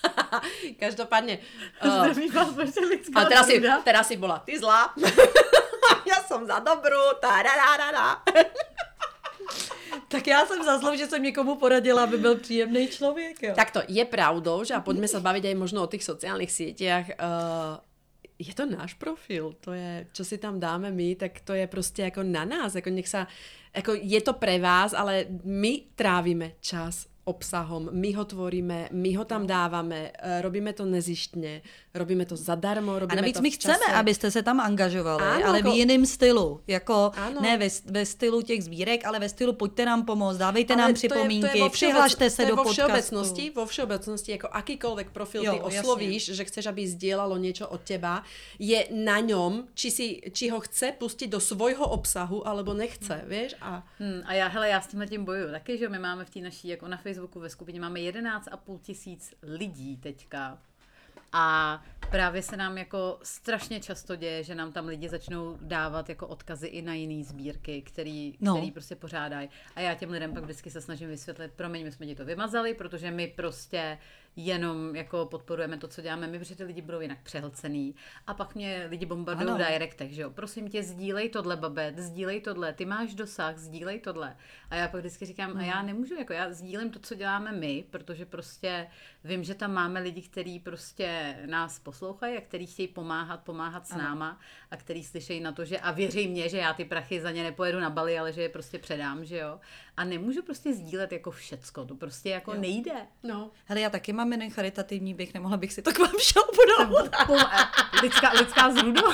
Každopádne. 0.80 1.38
Uh, 1.84 2.06
vás 2.34 2.58
a 3.14 3.24
teraz 3.24 3.46
si, 3.46 3.62
teraz 3.84 4.08
si 4.08 4.16
bola 4.16 4.38
ty 4.38 4.58
zlá. 4.58 4.94
ja 6.10 6.22
som 6.26 6.46
za 6.46 6.58
dobrú. 6.62 7.18
Tarararara. 7.20 8.22
Tak 10.08 10.26
já 10.26 10.46
jsem 10.46 10.64
za 10.64 10.78
zlou, 10.78 10.96
že 10.96 11.06
jsem 11.06 11.22
někomu 11.22 11.54
poradila, 11.56 12.04
aby 12.04 12.18
byl 12.18 12.36
příjemný 12.36 12.88
člověk. 12.88 13.42
Jo. 13.42 13.52
Takto, 13.56 13.82
je 13.88 14.04
pravdou, 14.04 14.64
že 14.64 14.74
a 14.74 14.80
poďme 14.80 15.08
sa 15.08 15.20
baviť 15.20 15.44
aj 15.50 15.56
možno 15.56 15.82
o 15.82 15.90
tých 15.90 16.06
sociálnych 16.06 16.50
sieťach. 16.50 17.06
Uh, 17.18 17.78
je 18.40 18.54
to 18.56 18.64
náš 18.64 18.96
profil, 18.96 19.52
to 19.60 19.76
je, 19.76 20.06
čo 20.16 20.24
si 20.24 20.40
tam 20.40 20.56
dáme 20.56 20.88
my, 20.90 21.14
tak 21.14 21.40
to 21.44 21.52
je 21.52 21.66
prostě 21.66 22.02
jako 22.02 22.22
na 22.22 22.44
nás, 22.44 22.74
jako 22.74 22.90
nech 22.90 23.08
sa, 23.08 23.26
jako 23.76 23.92
je 24.00 24.20
to 24.20 24.32
pre 24.32 24.58
vás, 24.58 24.94
ale 24.96 25.26
my 25.44 25.82
trávime 25.94 26.52
čas 26.60 27.09
obsahom, 27.24 27.88
my 27.92 28.12
ho 28.12 28.24
tvoríme, 28.24 28.88
my 28.92 29.14
ho 29.14 29.24
tam 29.24 29.46
dávame, 29.46 30.10
eh, 30.18 30.42
robíme 30.42 30.72
to 30.72 30.84
nezištně, 30.84 31.62
robíme 31.94 32.24
to 32.26 32.36
zadarmo, 32.36 32.92
A 32.92 32.98
robíme 32.98 33.22
navíc 33.22 33.36
to 33.36 33.42
my 33.42 33.50
chceme, 33.50 33.74
čase. 33.78 33.92
abyste 33.92 34.30
se 34.30 34.42
tam 34.42 34.60
angažovali, 34.60 35.22
Ano, 35.22 35.46
ale 35.46 35.58
jako- 35.58 35.70
v 35.70 35.74
jiném 35.74 36.06
stylu. 36.06 36.60
Jako 36.66 37.10
Ano. 37.16 37.40
ne 37.42 37.58
ve, 37.58 37.68
ve 37.86 38.06
stylu 38.06 38.42
těch 38.42 38.64
sbírek, 38.64 39.04
ale 39.06 39.18
ve 39.18 39.28
stylu 39.28 39.52
pojďte 39.52 39.84
nám 39.86 40.04
pomoct, 40.04 40.36
dávejte 40.36 40.72
Ale 40.74 40.82
nám 40.82 40.88
to 40.88 40.90
je- 40.90 40.94
připomínky, 40.94 41.40
to 41.40 41.46
je 41.46 41.52
všeobec- 41.70 41.72
přihlašte 41.72 42.30
se 42.30 42.36
to 42.36 42.42
je 42.42 42.46
do 42.48 42.56
vo 42.56 42.62
podcastu. 42.62 42.82
všeobecnosti, 42.82 43.50
vo 43.56 43.66
všeobecnosti, 43.66 44.32
jako 44.32 44.48
akýkoľvek 44.52 45.10
profil 45.12 45.44
Jo, 45.44 45.52
ty 45.52 45.58
jasně. 45.58 45.80
oslovíš, 45.80 46.24
že 46.34 46.44
chceš, 46.44 46.66
aby 46.66 46.82
zdieľalo 46.86 47.36
niečo 47.38 47.68
od 47.68 47.80
teba, 47.80 48.22
je 48.58 48.86
na 48.94 49.20
ňom, 49.20 49.64
či, 49.74 49.90
si, 49.90 50.06
či 50.32 50.48
ho 50.48 50.60
chce 50.60 50.92
pustiť 50.98 51.30
do 51.30 51.40
svojho 51.40 51.84
obsahu, 51.84 52.48
alebo 52.48 52.74
nechce, 52.74 53.22
vieš? 53.26 53.54
A 53.60 53.82
Hmm, 53.98 54.22
a 54.26 54.32
já, 54.34 54.46
hele, 54.48 54.68
já 54.68 54.80
s 54.80 54.86
tím 54.86 55.24
bojuju 55.24 55.50
taky, 55.50 55.78
že 55.78 55.88
my 55.88 55.98
máme 55.98 56.24
v 56.24 56.30
té 56.30 56.40
naší, 56.40 56.68
jako 56.68 56.88
na 56.88 56.96
Facebooku 56.96 57.09
ve 57.34 57.48
skupině, 57.48 57.80
máme 57.80 58.00
11,5 58.00 58.78
tisíc 58.80 59.34
lidí 59.42 59.96
teďka. 59.96 60.58
A 61.32 61.82
právě 62.10 62.42
se 62.42 62.56
nám 62.56 62.78
jako 62.78 63.18
strašně 63.22 63.80
často 63.80 64.16
děje, 64.16 64.44
že 64.44 64.54
nám 64.54 64.72
tam 64.72 64.86
lidi 64.86 65.08
začnou 65.08 65.58
dávat 65.60 66.08
jako 66.08 66.26
odkazy 66.26 66.66
i 66.66 66.82
na 66.82 66.94
jiné 66.94 67.24
sbírky, 67.24 67.82
který, 67.82 68.36
No. 68.40 68.54
který 68.56 68.70
prostě 68.70 68.96
pořádají. 68.96 69.48
A 69.76 69.80
já 69.80 69.94
těm 69.94 70.10
lidem 70.10 70.34
pak 70.34 70.42
vždycky 70.44 70.70
se 70.70 70.80
snažím 70.80 71.08
vysvětlit, 71.08 71.52
promiň, 71.56 71.84
my 71.84 71.92
jsme 71.92 72.06
ti 72.06 72.14
to 72.14 72.24
vymazali, 72.24 72.74
protože 72.74 73.10
my 73.10 73.26
prostě 73.26 73.98
jenom 74.36 74.96
jako 74.96 75.26
podporujeme 75.26 75.76
to, 75.76 75.88
co 75.88 76.02
děláme 76.02 76.26
my, 76.26 76.38
protože 76.38 76.56
ty 76.56 76.64
lidi 76.64 76.82
budou 76.82 77.00
jinak 77.00 77.18
přehlcený. 77.22 77.94
A 78.26 78.34
pak 78.34 78.54
mě 78.54 78.86
lidi 78.90 79.06
bombardují 79.06 79.48
Ano. 79.48 79.64
v 79.64 79.68
directech, 79.68 80.12
že 80.14 80.22
jo, 80.22 80.30
prosím 80.30 80.68
tě, 80.68 80.82
sdílej 80.82 81.28
tohle, 81.28 81.56
babet, 81.56 81.98
sdílej 81.98 82.40
tohle, 82.40 82.72
ty 82.72 82.84
máš 82.84 83.14
dosah, 83.14 83.58
sdílej 83.58 84.00
tohle. 84.00 84.36
A 84.70 84.74
já 84.76 84.88
pak 84.88 85.00
vždycky 85.00 85.26
říkám, 85.26 85.56
a 85.56 85.62
já 85.62 85.82
nemůžu, 85.82 86.14
jako 86.14 86.32
já 86.32 86.52
sdílím 86.52 86.90
to, 86.90 86.98
co 86.98 87.14
děláme 87.14 87.52
my, 87.52 87.84
protože 87.90 88.26
prostě 88.26 88.86
vím, 89.24 89.44
že 89.44 89.54
tam 89.54 89.72
máme 89.72 90.00
lidi, 90.00 90.22
kteří 90.22 90.58
prostě 90.60 91.36
nás 91.46 91.78
poslouchají 91.78 92.36
a 92.36 92.40
kteří 92.40 92.66
chtějí 92.66 92.88
pomáhat, 92.88 93.40
pomáhat 93.40 93.86
s 93.86 93.94
náma 93.96 94.40
a 94.70 94.76
kteří 94.76 95.04
slyšejí 95.04 95.40
na 95.40 95.52
to, 95.52 95.64
že 95.64 95.78
a 95.78 95.90
věří 95.90 96.28
mě, 96.28 96.48
že 96.48 96.58
já 96.58 96.74
ty 96.74 96.84
prachy 96.84 97.20
za 97.20 97.30
ně 97.30 97.42
nepojedu 97.42 97.80
na 97.80 97.90
Bali, 97.90 98.18
ale 98.18 98.32
že 98.32 98.42
je 98.42 98.48
prostě 98.48 98.78
předám, 98.78 99.24
že 99.24 99.36
jo. 99.38 99.60
A 99.96 100.04
nemůžu 100.04 100.42
prostě 100.42 100.74
sdílet 100.74 101.12
jako 101.12 101.30
všecko, 101.30 101.84
to 101.84 101.94
prostě 101.94 102.30
jako 102.30 102.54
nejde. 102.54 102.92
no, 103.22 103.50
Hele, 103.64 103.80
já 103.80 103.90
taky 103.90 104.12
mám 104.12 104.29
jeden 104.32 104.50
charitativní 104.50 105.14
běh, 105.14 105.34
nemohla 105.34 105.56
bych 105.56 105.72
si 105.72 105.82
to 105.82 105.92
k 105.92 105.98
vám. 105.98 106.10
Pom- 107.26 107.50
lidská, 108.02 108.32
lidská 108.38 108.70
zrudo. 108.70 109.02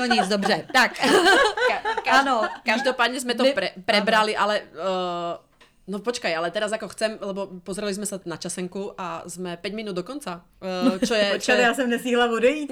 No 0.00 0.06
nic, 0.06 0.28
dobře. 0.28 0.66
Tak, 0.72 0.92
ka- 0.94 1.82
ka- 2.04 2.10
ano. 2.22 2.48
každopádne 2.64 3.20
sme 3.20 3.34
to 3.34 3.42
My- 3.44 3.52
pre, 3.52 3.68
prebrali, 3.84 4.32
ale... 4.36 4.62
Uh, 4.72 5.36
No 5.90 5.98
počkaj, 5.98 6.30
ale 6.30 6.54
teraz 6.54 6.70
ako 6.70 6.86
chcem, 6.94 7.18
lebo 7.18 7.50
pozreli 7.66 7.90
sme 7.90 8.06
sa 8.06 8.22
na 8.22 8.38
časenku 8.38 8.94
a 8.94 9.26
sme 9.26 9.58
5 9.58 9.74
minút 9.74 9.98
do 9.98 10.06
konca. 10.06 10.46
Uh, 10.62 11.02
čo 11.02 11.18
je, 11.18 11.42
čo 11.42 11.50
Počkej, 11.50 11.56
je 11.58 11.66
já 11.66 11.74
jsem 11.74 11.90
nesíhla 11.90 12.30
odejít. 12.30 12.70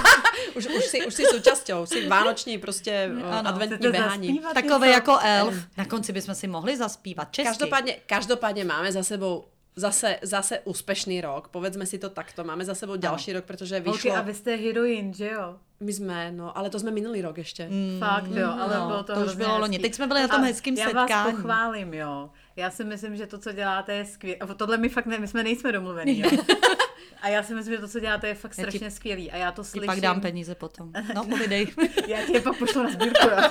už, 0.56 0.66
už, 0.66 0.84
si, 0.84 0.98
už 1.02 1.14
si 1.14 1.24
súčasťou, 1.26 1.86
si 1.86 2.06
vánoční 2.06 2.58
prostě 2.58 3.10
uh, 3.10 3.34
Ano, 3.34 3.48
adventní 3.48 3.90
behání. 3.90 4.40
Takové 4.54 4.88
jako 4.88 5.18
elf. 5.18 5.54
Na 5.76 5.84
konci 5.84 6.12
bychom 6.12 6.34
si 6.34 6.46
mohli 6.46 6.76
zaspívat 6.76 7.32
česky. 7.32 7.48
Každopádne, 7.48 7.92
každopádne 8.06 8.64
máme 8.64 8.92
za 8.92 9.02
sebou 9.02 9.50
zase, 9.80 10.18
zase 10.22 10.60
úspešný 10.64 11.20
rok, 11.20 11.48
povedzme 11.48 11.86
si 11.86 11.98
to 11.98 12.08
takto, 12.12 12.44
máme 12.44 12.64
za 12.64 12.74
sebou 12.74 12.96
ďalší 12.96 13.32
rok, 13.32 13.44
pretože 13.44 13.74
Holky, 13.80 13.90
vyšlo, 13.90 14.16
a 14.16 14.20
vy 14.20 14.34
jste 14.34 14.56
heroin, 14.56 15.14
že 15.14 15.30
jo? 15.30 15.56
my 15.80 15.92
jsme, 15.92 16.32
no, 16.32 16.58
ale 16.58 16.70
to 16.70 16.78
jsme 16.78 16.90
minulý 16.90 17.22
rok 17.22 17.38
ještě. 17.38 17.68
Mm, 17.68 17.96
Fakt 18.00 18.30
jo, 18.30 18.52
ale 18.60 18.76
no, 18.78 18.86
bylo 18.86 19.02
to 19.02 19.14
to 19.14 19.20
už 19.20 19.34
bylo 19.36 19.58
loni. 19.58 19.78
Teď 19.78 19.94
jsme 19.94 20.06
byli 20.06 20.20
na 20.20 20.28
tom 20.28 20.40
A 20.42 20.44
hezkým 20.44 20.74
já 20.76 20.84
vás 20.84 20.92
setkání. 21.08 21.36
pochválím, 21.36 21.94
jo. 21.94 22.30
Já 22.56 22.70
si 22.70 22.84
myslím, 22.84 23.16
že 23.16 23.26
to, 23.26 23.38
co 23.38 23.52
děláte, 23.52 23.94
je 23.94 24.04
skvělé. 24.04 24.38
Tohle 24.56 24.76
my 24.76 24.88
fakt 24.88 25.06
ne, 25.06 25.18
my 25.18 25.28
jsme 25.28 25.42
nejsme 25.42 25.72
domluvení, 25.72 26.18
jo. 26.20 26.30
A 27.22 27.28
já 27.28 27.42
si 27.42 27.54
myslím, 27.54 27.74
že 27.74 27.80
to, 27.80 27.88
co 27.88 28.00
děláte, 28.00 28.28
je 28.28 28.34
fakt 28.34 28.58
Já 28.58 28.64
ti- 28.64 28.70
strašně 28.70 28.90
skvělý. 28.90 29.30
A 29.30 29.36
já 29.36 29.52
to 29.52 29.62
Ti 29.62 29.68
slyším. 29.68 29.86
pak 29.86 30.00
dám 30.00 30.20
peníze 30.20 30.54
potom. 30.54 30.92
No, 31.14 31.24
povidej. 31.24 31.66
Já 32.06 32.26
ti 32.26 32.32
je 32.32 32.40
pak 32.40 32.58
pošlu 32.58 32.82
na 32.82 32.90
sbírku. 32.90 33.28
jo. 33.28 33.36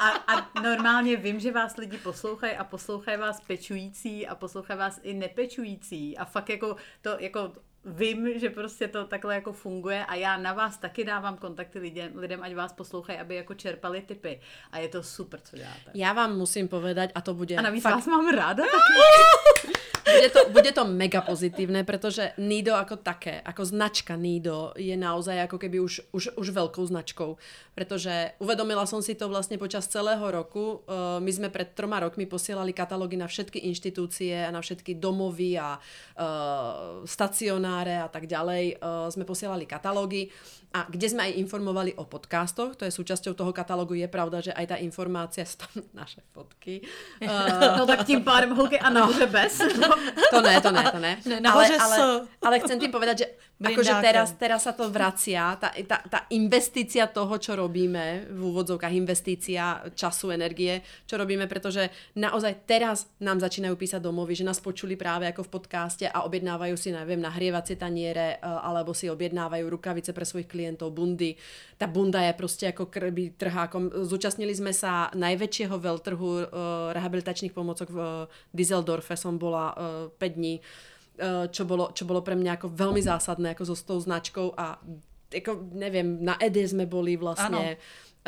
A, 0.00 0.08
a 0.08 0.45
normálně 0.68 1.16
vím, 1.16 1.40
že 1.40 1.52
vás 1.52 1.76
lidi 1.76 1.98
poslouchají 1.98 2.56
a 2.56 2.64
poslouchají 2.64 3.18
vás 3.18 3.40
pečující 3.40 4.26
a 4.26 4.34
poslouchají 4.34 4.78
vás 4.78 5.00
i 5.02 5.14
nepečující. 5.14 6.18
A 6.18 6.24
fakt 6.24 6.48
jako 6.48 6.76
to, 7.02 7.16
jako 7.18 7.52
vím, 7.84 8.38
že 8.38 8.50
prostě 8.50 8.88
to 8.88 9.04
takhle 9.04 9.34
jako 9.34 9.52
funguje 9.52 10.06
a 10.06 10.14
já 10.14 10.36
na 10.36 10.52
vás 10.52 10.78
taky 10.78 11.04
dávám 11.04 11.36
kontakty 11.36 11.78
lidem, 11.78 12.12
lidem 12.14 12.42
ať 12.42 12.54
vás 12.54 12.72
poslouchají, 12.72 13.18
aby 13.18 13.34
jako 13.34 13.54
čerpali 13.54 14.02
tipy. 14.02 14.40
A 14.72 14.78
je 14.78 14.88
to 14.88 15.02
super, 15.02 15.40
co 15.40 15.56
děláte. 15.56 15.90
Já 15.94 16.12
vám 16.12 16.36
musím 16.36 16.68
povedať, 16.68 17.10
a 17.14 17.20
to 17.20 17.34
bude 17.34 17.56
A 17.56 17.62
navíc 17.62 17.82
fakt 17.82 17.94
vás 17.94 18.06
mám 18.06 18.28
ráda. 18.28 18.64
bude 20.06 20.28
to, 20.30 20.40
bude 20.54 20.70
to 20.70 20.82
mega 20.86 21.18
pozitívne, 21.18 21.82
pretože 21.82 22.30
Nido 22.38 22.78
ako 22.78 23.02
také, 23.02 23.42
ako 23.42 23.66
značka 23.66 24.14
Nido 24.14 24.70
je 24.78 24.94
naozaj 24.94 25.50
ako 25.50 25.58
keby 25.58 25.82
už, 25.82 26.14
už, 26.14 26.38
už 26.38 26.46
veľkou 26.54 26.86
značkou. 26.86 27.34
Pretože 27.74 28.38
uvedomila 28.38 28.86
som 28.86 29.02
si 29.02 29.18
to 29.18 29.26
vlastne 29.26 29.58
počas 29.58 29.90
celého 29.90 30.22
roku. 30.22 30.86
Uh, 30.86 31.18
my 31.18 31.30
sme 31.34 31.48
pred 31.50 31.74
troma 31.74 32.00
rokmi 32.00 32.24
posielali 32.24 32.70
katalógy 32.70 33.18
na 33.18 33.26
všetky 33.26 33.66
inštitúcie 33.66 34.46
a 34.46 34.54
na 34.54 34.62
všetky 34.62 34.96
domovy 34.96 35.58
a 35.58 35.76
uh, 35.76 37.02
stacionáre 37.02 37.98
a 37.98 38.08
tak 38.08 38.30
ďalej. 38.30 38.78
Uh, 38.78 39.10
sme 39.10 39.26
posielali 39.26 39.66
katalógy 39.66 40.30
a 40.76 40.84
kde 40.92 41.08
sme 41.08 41.24
aj 41.24 41.38
informovali 41.40 41.96
o 41.96 42.04
podcastoch, 42.04 42.76
to 42.76 42.84
je 42.84 42.92
súčasťou 42.92 43.32
toho 43.32 43.48
katalógu, 43.54 43.96
je 43.96 44.08
pravda, 44.12 44.44
že 44.44 44.52
aj 44.52 44.66
tá 44.66 44.76
informácia, 44.76 45.48
sú 45.48 45.64
tam 45.64 45.72
naše 46.00 46.20
fotky, 46.36 46.84
uh, 47.24 47.76
No 47.80 47.86
tak 47.86 48.04
tím 48.04 48.24
pádem 48.24 48.52
holky 48.56 48.78
a 48.78 48.90
nahoře 48.90 49.26
bez. 49.26 49.60
to 50.34 50.40
ne, 50.40 50.54
to 50.60 50.70
ne, 50.70 50.82
to 50.92 50.98
ne. 50.98 51.12
Ne, 51.24 51.36
ale, 51.36 51.40
nahoře 51.40 51.76
ale, 51.78 51.96
s. 51.96 52.00
ale 52.42 52.54
chcem 52.60 52.78
tým 52.80 52.92
povedať, 52.92 53.16
že 53.22 53.26
akože 53.72 53.92
teraz, 54.04 54.28
teraz 54.36 54.60
sa 54.68 54.76
to 54.76 54.92
vracia, 54.92 55.56
tá, 55.56 55.72
tá, 55.72 56.04
tá 56.04 56.20
investícia 56.28 57.08
toho, 57.08 57.40
čo 57.40 57.56
robíme, 57.56 58.28
v 58.28 58.40
úvodzovkách 58.52 58.92
investícia 58.92 59.80
času, 59.96 60.28
energie, 60.28 60.84
čo 61.08 61.16
robíme, 61.16 61.48
pretože 61.48 61.88
naozaj 62.20 62.68
teraz 62.68 63.08
nám 63.16 63.40
začínajú 63.40 63.72
písať 63.80 64.04
domovy, 64.04 64.36
že 64.36 64.44
nás 64.44 64.60
počuli 64.60 64.92
práve 65.00 65.24
ako 65.24 65.48
v 65.48 65.52
podcaste 65.56 66.04
a 66.04 66.28
objednávajú 66.28 66.76
si, 66.76 66.92
neviem, 66.92 67.16
nahrievacie 67.16 67.80
taniere, 67.80 68.36
eh, 68.36 68.44
alebo 68.44 68.92
si 68.92 69.08
objednávajú 69.08 69.64
rukavice 69.72 70.12
pre 70.12 70.28
svojich 70.28 70.52
klientov, 70.52 70.92
bundy. 70.92 71.40
Tá 71.80 71.88
bunda 71.88 72.20
je 72.24 72.36
proste 72.36 72.72
ako 72.72 72.92
krby 72.92 73.36
trhákom. 73.40 74.04
Zúčastnili 74.04 74.52
sme 74.52 74.76
sa 74.76 75.08
najväčšieho 75.16 75.76
veľtrhu 75.80 76.28
eh, 76.36 76.44
rehabilitačných 76.92 77.56
pomocok 77.56 77.88
v 77.88 77.98
eh, 78.04 78.12
Düsseldorfe, 78.52 79.16
som 79.16 79.40
bola 79.40 79.72
5 80.14 80.38
dní 80.38 80.60
eh, 80.60 81.46
čo 81.50 81.62
bolo, 81.64 81.90
čo 81.96 82.04
bolo 82.04 82.20
pre 82.20 82.38
mňa 82.38 82.60
ako 82.60 82.68
veľmi 82.72 83.02
zásadné 83.02 83.52
ako 83.52 83.64
so 83.68 83.76
s 83.76 83.84
tou 83.84 83.98
značkou 84.00 84.54
a 84.56 84.78
ako, 85.26 85.74
neviem, 85.74 86.22
na 86.22 86.38
EDE 86.38 86.70
sme 86.70 86.86
boli 86.86 87.18
vlastne, 87.18 87.74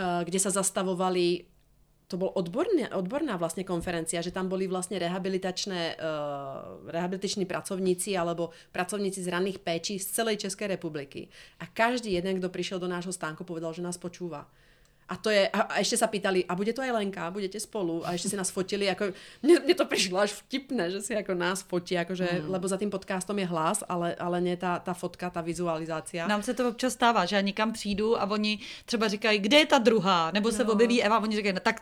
uh, 0.02 0.26
kde 0.26 0.38
sa 0.42 0.50
zastavovali 0.50 1.46
to 2.08 2.16
bol 2.16 2.32
odborné, 2.32 2.88
odborná 2.88 3.36
vlastne 3.36 3.68
konferencia, 3.68 4.24
že 4.24 4.32
tam 4.32 4.48
boli 4.48 4.64
vlastne 4.64 4.96
rehabilitačné, 4.96 6.00
uh, 6.00 6.88
rehabilitační 6.88 7.44
pracovníci 7.44 8.16
alebo 8.16 8.56
pracovníci 8.72 9.20
z 9.20 9.28
ranných 9.28 9.60
péčí 9.60 10.00
z 10.00 10.08
celej 10.16 10.48
Českej 10.48 10.72
republiky. 10.72 11.28
A 11.60 11.68
každý 11.68 12.16
jeden, 12.16 12.40
kto 12.40 12.48
prišiel 12.48 12.80
do 12.80 12.88
nášho 12.88 13.12
stánku, 13.12 13.44
povedal, 13.44 13.76
že 13.76 13.84
nás 13.84 14.00
počúva. 14.00 14.48
A 15.08 15.16
to 15.16 15.32
je, 15.32 15.48
a, 15.48 15.60
a 15.72 15.74
ešte 15.80 15.96
sa 15.96 16.06
pýtali, 16.06 16.44
a 16.44 16.52
bude 16.52 16.76
to 16.76 16.84
aj 16.84 16.92
Lenka, 16.92 17.32
budete 17.32 17.56
spolu? 17.56 18.04
A 18.04 18.12
ešte 18.12 18.28
si 18.28 18.36
nás 18.36 18.52
fotili, 18.52 18.84
ako, 18.92 19.16
mne, 19.40 19.64
mne 19.64 19.74
to 19.74 19.88
prišlo 19.88 20.20
až 20.20 20.36
vtipné, 20.44 20.92
že 20.92 21.00
si 21.00 21.16
ako 21.16 21.32
nás 21.32 21.64
fotí, 21.64 21.96
akože, 21.96 22.44
mm. 22.44 22.52
lebo 22.52 22.68
za 22.68 22.76
tým 22.76 22.92
podcastom 22.92 23.40
je 23.40 23.48
hlas, 23.48 23.80
ale, 23.88 24.12
ale 24.20 24.36
nie 24.44 24.56
tá, 24.60 24.76
tá 24.76 24.92
fotka, 24.92 25.32
tá 25.32 25.40
vizualizácia. 25.40 26.28
Nám 26.28 26.44
se 26.44 26.54
to 26.54 26.68
občas 26.68 26.92
stává, 26.92 27.24
že 27.24 27.36
já 27.36 27.42
někam 27.42 27.72
přijdu 27.72 28.20
a 28.20 28.30
oni 28.30 28.58
třeba 28.84 29.08
říkají, 29.08 29.38
kde 29.38 29.56
je 29.56 29.66
ta 29.66 29.78
druhá? 29.78 30.30
Nebo 30.30 30.52
se 30.52 30.64
objeví 30.64 31.02
Eva 31.02 31.16
a 31.16 31.22
oni 31.22 31.36
říkají, 31.36 31.54
no 31.54 31.60
tak 31.60 31.80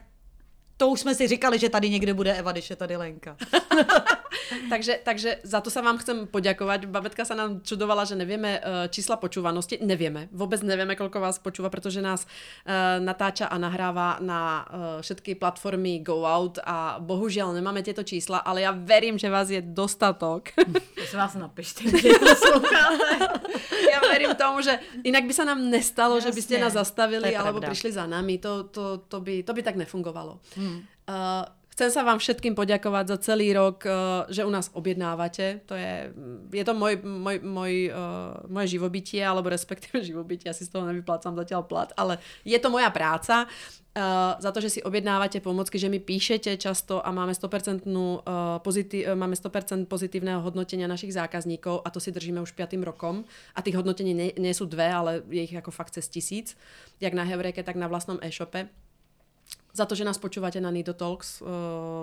to 0.76 0.88
už 0.88 1.00
jsme 1.00 1.14
si 1.14 1.28
říkali, 1.28 1.58
že 1.58 1.68
tady 1.68 1.90
někde 1.90 2.14
bude 2.14 2.34
Eva, 2.34 2.52
když 2.52 2.70
je 2.70 2.76
tady 2.76 2.96
Lenka. 2.96 3.36
takže, 4.70 5.00
takže 5.02 5.38
za 5.42 5.60
to 5.60 5.70
sa 5.70 5.80
vám 5.80 5.98
chcem 5.98 6.26
poďakovať. 6.26 6.86
Babetka 6.86 7.24
sa 7.24 7.34
nám 7.34 7.64
čudovala, 7.64 8.04
že 8.04 8.14
nevieme 8.14 8.60
uh, 8.60 8.86
čísla 8.92 9.16
počúvanosti. 9.16 9.80
Nevieme. 9.82 10.28
Vôbec 10.30 10.60
nevieme, 10.62 10.94
koľko 10.94 11.18
vás 11.18 11.40
počúva, 11.40 11.72
pretože 11.72 12.04
nás 12.04 12.24
uh, 12.24 13.00
natáča 13.00 13.48
a 13.48 13.56
nahrává 13.58 14.20
na 14.20 14.40
uh, 14.40 14.64
všetky 15.00 15.40
platformy 15.40 16.04
Go 16.04 16.28
Out 16.28 16.60
a 16.62 17.00
bohužiaľ 17.00 17.56
nemáme 17.56 17.82
tieto 17.82 18.04
čísla, 18.04 18.44
ale 18.44 18.62
ja 18.62 18.72
verím, 18.72 19.16
že 19.16 19.32
vás 19.32 19.48
je 19.48 19.64
dostatok. 19.64 20.52
Prosím 20.98 21.18
vás 21.18 21.34
napište, 21.34 21.88
kde 21.88 22.12
ja 23.92 23.98
verím 24.02 24.34
tomu, 24.34 24.60
že 24.60 24.78
inak 25.02 25.24
by 25.24 25.34
sa 25.34 25.44
nám 25.48 25.58
nestalo, 25.62 26.18
Jasne, 26.18 26.26
že 26.26 26.30
by 26.36 26.40
ste 26.42 26.56
nás 26.60 26.74
zastavili 26.74 27.32
alebo 27.32 27.62
pravda. 27.62 27.70
prišli 27.72 27.90
za 27.94 28.04
nami. 28.04 28.38
To, 28.42 28.68
to, 28.68 29.06
to, 29.08 29.18
by, 29.22 29.42
to 29.42 29.52
by 29.54 29.62
tak 29.62 29.76
nefungovalo. 29.78 30.38
Hmm. 30.56 30.65
Uh, 31.06 31.46
Chcem 31.76 31.92
sa 31.92 32.08
vám 32.08 32.16
všetkým 32.16 32.56
poďakovať 32.56 33.04
za 33.04 33.16
celý 33.20 33.52
rok, 33.52 33.84
eh, 33.84 33.92
že 34.32 34.48
u 34.48 34.50
nás 34.50 34.72
objednávate. 34.72 35.60
To 35.68 35.76
je, 35.76 36.08
je 36.48 36.64
to 36.64 36.72
môj, 36.72 37.04
môj, 37.04 37.44
môj, 37.44 37.92
uh, 37.92 38.40
moje 38.48 38.80
živobytie, 38.80 39.20
alebo 39.20 39.52
respektíve 39.52 40.00
živobytie, 40.08 40.48
ja 40.48 40.56
si 40.56 40.64
z 40.64 40.72
toho 40.72 40.88
nevyplácam 40.88 41.36
zatiaľ 41.36 41.68
plat, 41.68 41.92
ale 42.00 42.16
je 42.48 42.56
to 42.56 42.72
moja 42.72 42.88
práca. 42.88 43.44
Uh, 43.92 44.40
za 44.40 44.56
to, 44.56 44.64
že 44.64 44.80
si 44.80 44.80
objednávate 44.80 45.44
pomocky, 45.44 45.76
že 45.76 45.92
mi 45.92 46.00
píšete 46.00 46.56
často 46.56 47.04
a 47.04 47.12
máme 47.12 47.36
100%, 47.36 47.84
uh, 47.84 48.56
pozitív, 48.64 49.12
máme 49.12 49.36
100% 49.36 49.84
pozitívneho 49.84 50.40
hodnotenia 50.40 50.88
našich 50.88 51.12
zákazníkov 51.12 51.84
a 51.84 51.92
to 51.92 52.00
si 52.00 52.08
držíme 52.08 52.40
už 52.40 52.56
5. 52.56 52.72
rokom 52.88 53.28
a 53.52 53.60
tých 53.60 53.76
hodnotení 53.76 54.32
sú 54.56 54.64
dve, 54.64 54.88
ale 54.88 55.24
je 55.28 55.44
ich 55.44 55.52
ako 55.52 55.72
fakt 55.72 55.92
cez 55.92 56.08
tisíc, 56.08 56.56
jak 57.04 57.12
na 57.12 57.24
Heureke, 57.28 57.60
tak 57.60 57.76
na 57.76 57.84
vlastnom 57.84 58.16
e-shope 58.24 58.68
za 59.76 59.86
to, 59.86 59.94
že 59.94 60.04
nás 60.04 60.18
počúvate 60.18 60.60
na 60.60 60.70
Nido 60.70 60.94
Talks 60.94 61.40
uh, 61.40 61.48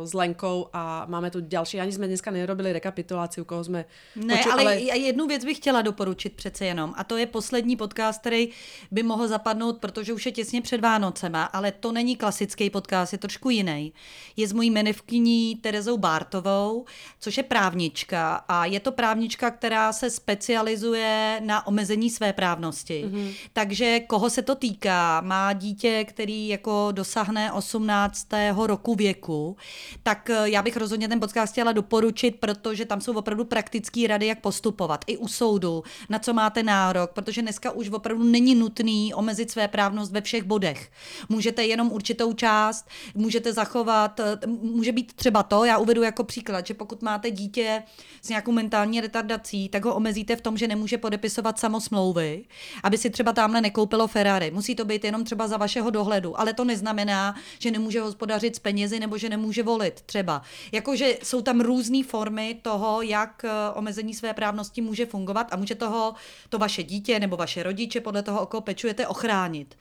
s 0.06 0.14
Lenkou 0.14 0.70
a 0.74 1.06
máme 1.10 1.32
tu 1.32 1.40
ďalší. 1.42 1.80
Ani 1.82 1.92
jsme 1.92 2.08
dneska 2.08 2.32
nerobili 2.32 2.74
rekapituláciu, 2.74 3.46
koho 3.46 3.64
jsme 3.64 3.86
Ne, 4.16 4.36
poču- 4.36 4.52
ale, 4.52 4.62
ale 4.62 4.98
jednu 4.98 5.28
věc 5.28 5.46
bych 5.46 5.58
chtěla 5.58 5.82
doporučit 5.82 6.34
přece 6.34 6.66
jenom. 6.66 6.94
A 6.98 7.04
to 7.04 7.18
je 7.18 7.26
poslední 7.26 7.76
podcast, 7.76 8.20
který 8.20 8.50
by 8.92 9.04
mohl 9.04 9.28
zapadnout, 9.28 9.78
protože 9.78 10.14
už 10.14 10.26
je 10.26 10.32
těsně 10.32 10.62
před 10.62 10.82
Vánocema, 10.82 11.44
ale 11.44 11.72
to 11.72 11.92
není 11.92 12.16
klasický 12.16 12.70
podcast, 12.70 13.14
je 13.14 13.20
trošku 13.20 13.50
jiný. 13.50 13.94
Je 14.36 14.48
s 14.48 14.54
mojí 14.54 14.70
menevkyní 14.72 15.56
Terezou 15.56 15.98
Bártovou, 15.98 16.86
což 17.20 17.38
je 17.38 17.44
právnička. 17.44 18.36
A 18.48 18.66
je 18.66 18.80
to 18.80 18.92
právnička, 18.92 19.52
která 19.52 19.94
se 19.94 20.10
specializuje 20.10 21.42
na 21.46 21.68
omezení 21.68 22.10
své 22.10 22.34
právnosti. 22.34 23.06
Mm-hmm. 23.06 23.34
Takže 23.54 24.00
koho 24.00 24.30
se 24.30 24.42
to 24.42 24.56
týká? 24.56 25.22
Má 25.22 25.54
dítě, 25.54 26.06
který 26.08 26.48
jako 26.48 26.88
dosáhne 26.92 27.52
18. 27.64 28.28
roku 28.66 28.96
věku, 28.96 29.58
tak 30.04 30.30
eh, 30.30 30.50
já 30.50 30.62
bych 30.62 30.78
rozhodně 30.78 31.08
ten 31.08 31.20
podcast 31.20 31.52
chtěla 31.52 31.72
doporučit, 31.72 32.36
protože 32.40 32.86
tam 32.86 33.02
jsou 33.02 33.14
opravdu 33.14 33.46
praktické 33.46 34.08
rady, 34.08 34.28
jak 34.28 34.42
postupovat. 34.42 35.06
I 35.08 35.18
u 35.18 35.28
soudu, 35.28 35.84
na 36.10 36.20
co 36.20 36.34
máte 36.34 36.64
nárok, 36.64 37.12
protože 37.12 37.42
dneska 37.42 37.72
už 37.72 37.90
opravdu 37.90 38.24
není 38.24 38.56
nutný 38.56 39.14
omezit 39.14 39.52
své 39.52 39.68
právnost 39.68 40.12
ve 40.12 40.22
všech 40.22 40.44
bodech. 40.44 40.92
Můžete 41.30 41.64
jenom 41.66 41.92
určitou 41.92 42.34
část, 42.34 42.88
můžete 43.16 43.54
zachovat, 43.54 44.20
eh, 44.20 44.48
může 44.48 44.92
být 44.92 45.14
třeba 45.14 45.44
to, 45.44 45.66
já 45.66 45.78
uvedu 45.78 46.04
jako 46.04 46.24
příklad, 46.24 46.68
že 46.68 46.74
pokud 46.74 47.02
máte 47.02 47.32
dítě 47.32 47.84
s 48.22 48.30
nějakou 48.30 48.52
mentální 48.52 49.02
retardací, 49.02 49.70
tak 49.70 49.86
ho 49.86 49.96
omezíte 49.96 50.36
v 50.36 50.42
tom, 50.42 50.58
že 50.58 50.68
nemůže 50.68 50.98
podepisovat 50.98 51.60
samosmlouvy, 51.60 52.46
aby 52.84 52.98
si 52.98 53.10
třeba 53.10 53.34
tamhle 53.34 53.62
nekoupilo 53.62 54.08
Ferrari. 54.08 54.52
Musí 54.52 54.76
to 54.76 54.86
být 54.86 55.04
jenom 55.04 55.24
třeba 55.24 55.48
za 55.48 55.58
vašeho 55.58 55.90
dohledu, 55.90 56.40
ale 56.40 56.54
to 56.54 56.66
neznamená, 56.66 57.36
že 57.60 57.72
nemůže 57.72 58.02
hospodařit 58.02 58.56
s 58.56 58.60
penězi 58.60 59.00
nebo 59.00 59.18
že 59.18 59.30
nemůže 59.30 59.64
volit 59.64 60.02
třeba. 60.02 60.42
Jakože 60.72 61.18
jsou 61.24 61.42
tam 61.42 61.62
různé 61.62 62.04
formy 62.04 62.60
toho, 62.62 63.02
jak 63.02 63.46
eh, 63.46 63.50
omezení 63.74 64.14
své 64.14 64.34
právnosti 64.34 64.82
může 64.82 65.06
fungovat 65.06 65.48
a 65.52 65.56
může 65.56 65.76
toho 65.76 66.14
to 66.50 66.58
vaše 66.58 66.84
dítě 66.84 67.20
nebo 67.20 67.38
vaše 67.38 67.64
rodiče 67.64 68.02
podle 68.02 68.24
toho, 68.24 68.42
o 68.42 68.46
koho 68.46 68.62
pečujete, 68.62 69.08
ochránit. 69.08 69.76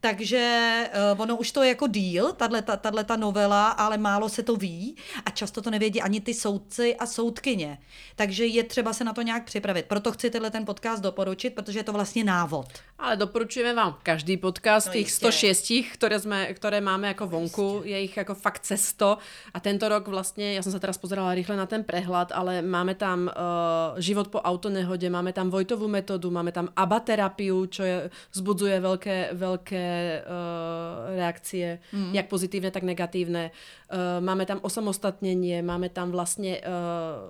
Takže 0.00 0.42
uh, 1.14 1.20
ono 1.20 1.36
už 1.36 1.52
to 1.52 1.62
je 1.62 1.68
jako 1.68 1.86
díl, 1.86 2.32
tahle 2.76 3.04
ta 3.04 3.16
novela, 3.16 3.70
ale 3.70 3.98
málo 3.98 4.28
se 4.28 4.42
to 4.42 4.56
ví 4.56 4.96
a 5.24 5.30
často 5.30 5.62
to 5.62 5.70
nevědí 5.70 6.02
ani 6.02 6.20
ty 6.20 6.34
soudci 6.34 6.96
a 6.96 7.06
soudkyně. 7.06 7.78
Takže 8.16 8.46
je 8.46 8.64
třeba 8.64 8.92
se 8.92 9.04
na 9.04 9.12
to 9.12 9.22
nějak 9.22 9.44
připravit. 9.44 9.86
Proto 9.86 10.12
chci 10.12 10.30
tenhle 10.30 10.50
ten 10.50 10.64
podcast 10.64 11.02
doporučit, 11.02 11.54
protože 11.54 11.78
je 11.78 11.84
to 11.84 11.92
vlastně 11.92 12.24
návod. 12.24 12.66
Ale 12.98 13.16
doporučujeme 13.16 13.74
vám 13.74 13.98
každý 14.02 14.36
podcast, 14.36 14.86
No 14.86 14.92
jistě. 14.92 15.26
106, 15.26 15.92
ktoré, 15.96 16.16
sme, 16.16 16.48
ktoré 16.56 16.80
máme 16.80 17.12
ako 17.12 17.26
vonku, 17.28 17.68
je 17.84 17.96
ich 18.08 18.16
ako 18.16 18.32
fakt 18.32 18.64
cesto 18.64 19.20
a 19.52 19.58
tento 19.60 19.84
rok 19.88 20.08
vlastne, 20.08 20.56
ja 20.56 20.62
som 20.64 20.72
sa 20.72 20.80
teraz 20.80 20.96
pozerala 20.96 21.36
rýchle 21.36 21.56
na 21.60 21.68
ten 21.68 21.84
prehľad, 21.84 22.32
ale 22.32 22.64
máme 22.64 22.96
tam 22.96 23.28
uh, 23.28 23.96
život 24.00 24.32
po 24.32 24.40
autonehode, 24.40 25.08
máme 25.12 25.36
tam 25.36 25.52
Vojtovú 25.52 25.88
metódu, 25.88 26.32
máme 26.32 26.52
tam 26.56 26.72
abaterapiu, 26.72 27.68
čo 27.68 27.82
je, 27.84 27.96
vzbudzuje 28.32 28.76
veľké, 28.80 29.16
uh, 30.22 31.12
reakcie, 31.16 31.78
mm. 31.92 32.12
jak 32.14 32.26
pozitívne, 32.28 32.70
tak 32.70 32.84
negatívne. 32.84 33.50
Uh, 33.90 34.20
máme 34.20 34.46
tam 34.46 34.60
osamostatnenie, 34.62 35.62
máme 35.62 35.88
tam 35.88 36.10
vlastne 36.14 36.60
uh, 36.60 37.26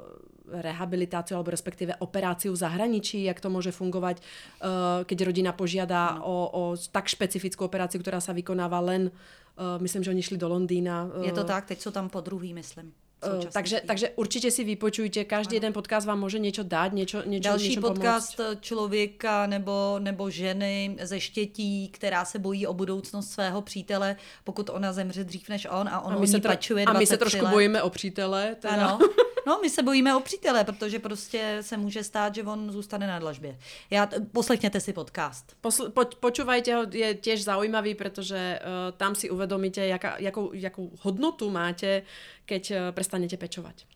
rehabilitáciu 0.46 1.34
alebo 1.34 1.50
respektíve 1.50 1.98
operáciu 1.98 2.54
v 2.54 2.62
zahraničí, 2.62 3.26
jak 3.26 3.42
to 3.42 3.50
môže 3.50 3.74
fungovať, 3.74 4.22
uh, 4.22 5.02
keď 5.02 5.18
rodina 5.26 5.50
požiada 5.50 6.22
o, 6.22 6.50
o 6.50 6.62
tak 6.78 7.10
špecifickú 7.10 7.66
operáciu, 7.66 7.98
ktorá 7.98 8.22
sa 8.22 8.30
vykonáva 8.30 8.78
len, 8.82 9.10
uh, 9.10 9.78
myslím, 9.82 10.02
že 10.06 10.12
oni 10.14 10.22
šli 10.22 10.38
do 10.38 10.48
Londýna. 10.48 11.10
Je 11.22 11.32
to 11.34 11.42
uh, 11.42 11.50
tak, 11.50 11.66
teď 11.66 11.80
jsou 11.80 11.90
tam 11.90 12.08
po 12.08 12.20
druhý, 12.20 12.54
myslím. 12.54 12.92
Současnosti. 13.26 13.52
takže, 13.52 13.76
takže 13.86 14.06
určite 14.16 14.50
si 14.50 14.64
vypočujte, 14.64 15.24
každý 15.24 15.56
jeden 15.56 15.72
podcast 15.72 16.06
vám 16.06 16.20
môže 16.20 16.38
niečo 16.38 16.62
dať, 16.62 16.90
niečo, 16.92 17.18
niečo, 17.26 17.48
Další 17.50 17.76
podcast 17.76 18.36
pomôcť. 18.36 18.60
člověka 18.60 19.46
nebo, 19.46 19.98
nebo 19.98 20.30
ženy 20.30 20.96
ze 21.02 21.20
štětí, 21.20 21.88
která 21.88 22.24
se 22.24 22.38
bojí 22.38 22.66
o 22.66 22.74
budoucnost 22.74 23.30
svého 23.30 23.62
přítele, 23.62 24.16
pokud 24.44 24.70
ona 24.70 24.92
zemře 24.92 25.24
dřív 25.24 25.48
než 25.48 25.66
on 25.70 25.88
a 25.88 26.00
on 26.00 26.12
A 26.12 26.18
my, 26.18 26.26
se 26.26 26.38
tro- 26.38 26.50
pečuje 26.50 26.84
a 26.84 26.92
my 26.92 27.06
se 27.06 27.16
23 27.16 27.18
trošku 27.18 27.44
let. 27.44 27.50
bojíme 27.52 27.82
o 27.82 27.90
přítele. 27.90 28.56
Teda. 28.60 28.74
Ano. 28.86 28.98
No, 29.46 29.58
my 29.62 29.70
se 29.70 29.82
bojíme 29.82 30.16
o 30.16 30.20
přítele, 30.20 30.64
protože 30.64 30.98
prostě 30.98 31.58
se 31.60 31.76
může 31.76 32.04
stát, 32.04 32.34
že 32.34 32.42
on 32.42 32.72
zůstane 32.72 33.06
na 33.06 33.18
dlažbě. 33.18 33.58
Já, 33.90 34.08
poslechněte 34.32 34.80
si 34.80 34.92
podcast. 34.92 35.56
Posl- 35.62 35.90
po, 35.90 36.04
počúvajte 36.04 36.74
ho, 36.74 36.86
je 36.90 37.14
tiež 37.14 37.44
zaujímavý, 37.44 37.94
pretože 37.94 38.58
uh, 38.58 38.96
tam 38.96 39.14
si 39.14 39.30
uvedomíte, 39.30 39.86
jaká, 39.86 40.16
jakou, 40.18 40.52
jakou 40.52 40.90
hodnotu 41.00 41.50
máte, 41.50 42.02
keď 42.44 42.70
uh, 42.70 42.76
prestanete 42.90 43.36
pečovať. 43.36 43.86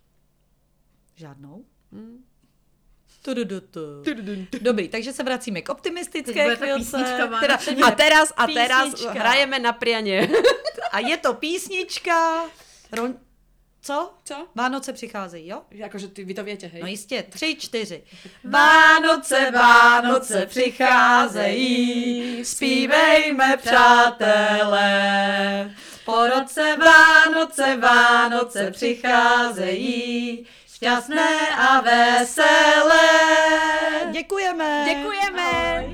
Žádnou? 1.16 1.64
Hmm. 1.92 2.24
Tududutu. 3.22 4.02
Dobrý, 4.60 4.88
takže 4.88 5.12
se 5.12 5.22
vracíme 5.22 5.62
k 5.62 5.68
optimistické 5.68 6.56
chvilce. 6.56 6.96
Teda, 7.40 7.58
a 7.86 7.90
teraz, 7.90 8.32
a 8.36 8.46
teraz 8.46 8.90
Písnička. 8.90 9.12
hrajeme 9.12 9.58
na 9.58 9.72
prianie. 9.72 10.28
A 10.92 10.98
je 10.98 11.16
to 11.16 11.34
písnička. 11.34 12.44
Ron... 12.92 13.14
Co? 13.82 14.14
Co? 14.24 14.46
Vánoce 14.54 14.92
přicházejí, 14.92 15.48
jo? 15.48 15.62
Jakože 15.70 16.08
ty, 16.08 16.24
vy 16.24 16.34
to 16.34 16.44
viete, 16.44 16.66
hej? 16.66 16.82
No 16.82 16.86
jistě, 16.86 17.22
tři, 17.22 17.56
čtyři. 17.60 18.02
Vánoce, 18.44 19.50
Vánoce 19.50 20.46
přicházejí, 20.46 22.44
zpívejme 22.44 23.56
přátelé. 23.56 24.90
Po 26.04 26.26
roce 26.26 26.76
Vánoce, 26.76 27.76
Vánoce 27.76 28.70
přicházejí, 28.70 30.46
šťastné 30.74 31.48
a 31.58 31.80
veselé. 31.80 33.08
Děkujeme. 34.12 34.84
Děkujeme. 34.88 35.84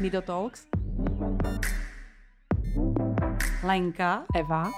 Nido 0.00 0.22
Talks. 0.22 0.66
Lenka. 3.64 4.24
Eva. 4.36 4.70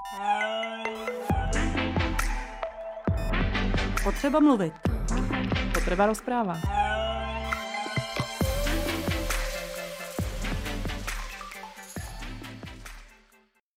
Potřeba 4.07 4.39
mluvit. 4.39 4.73
Potreba 5.73 6.05
rozpráva. 6.05 6.57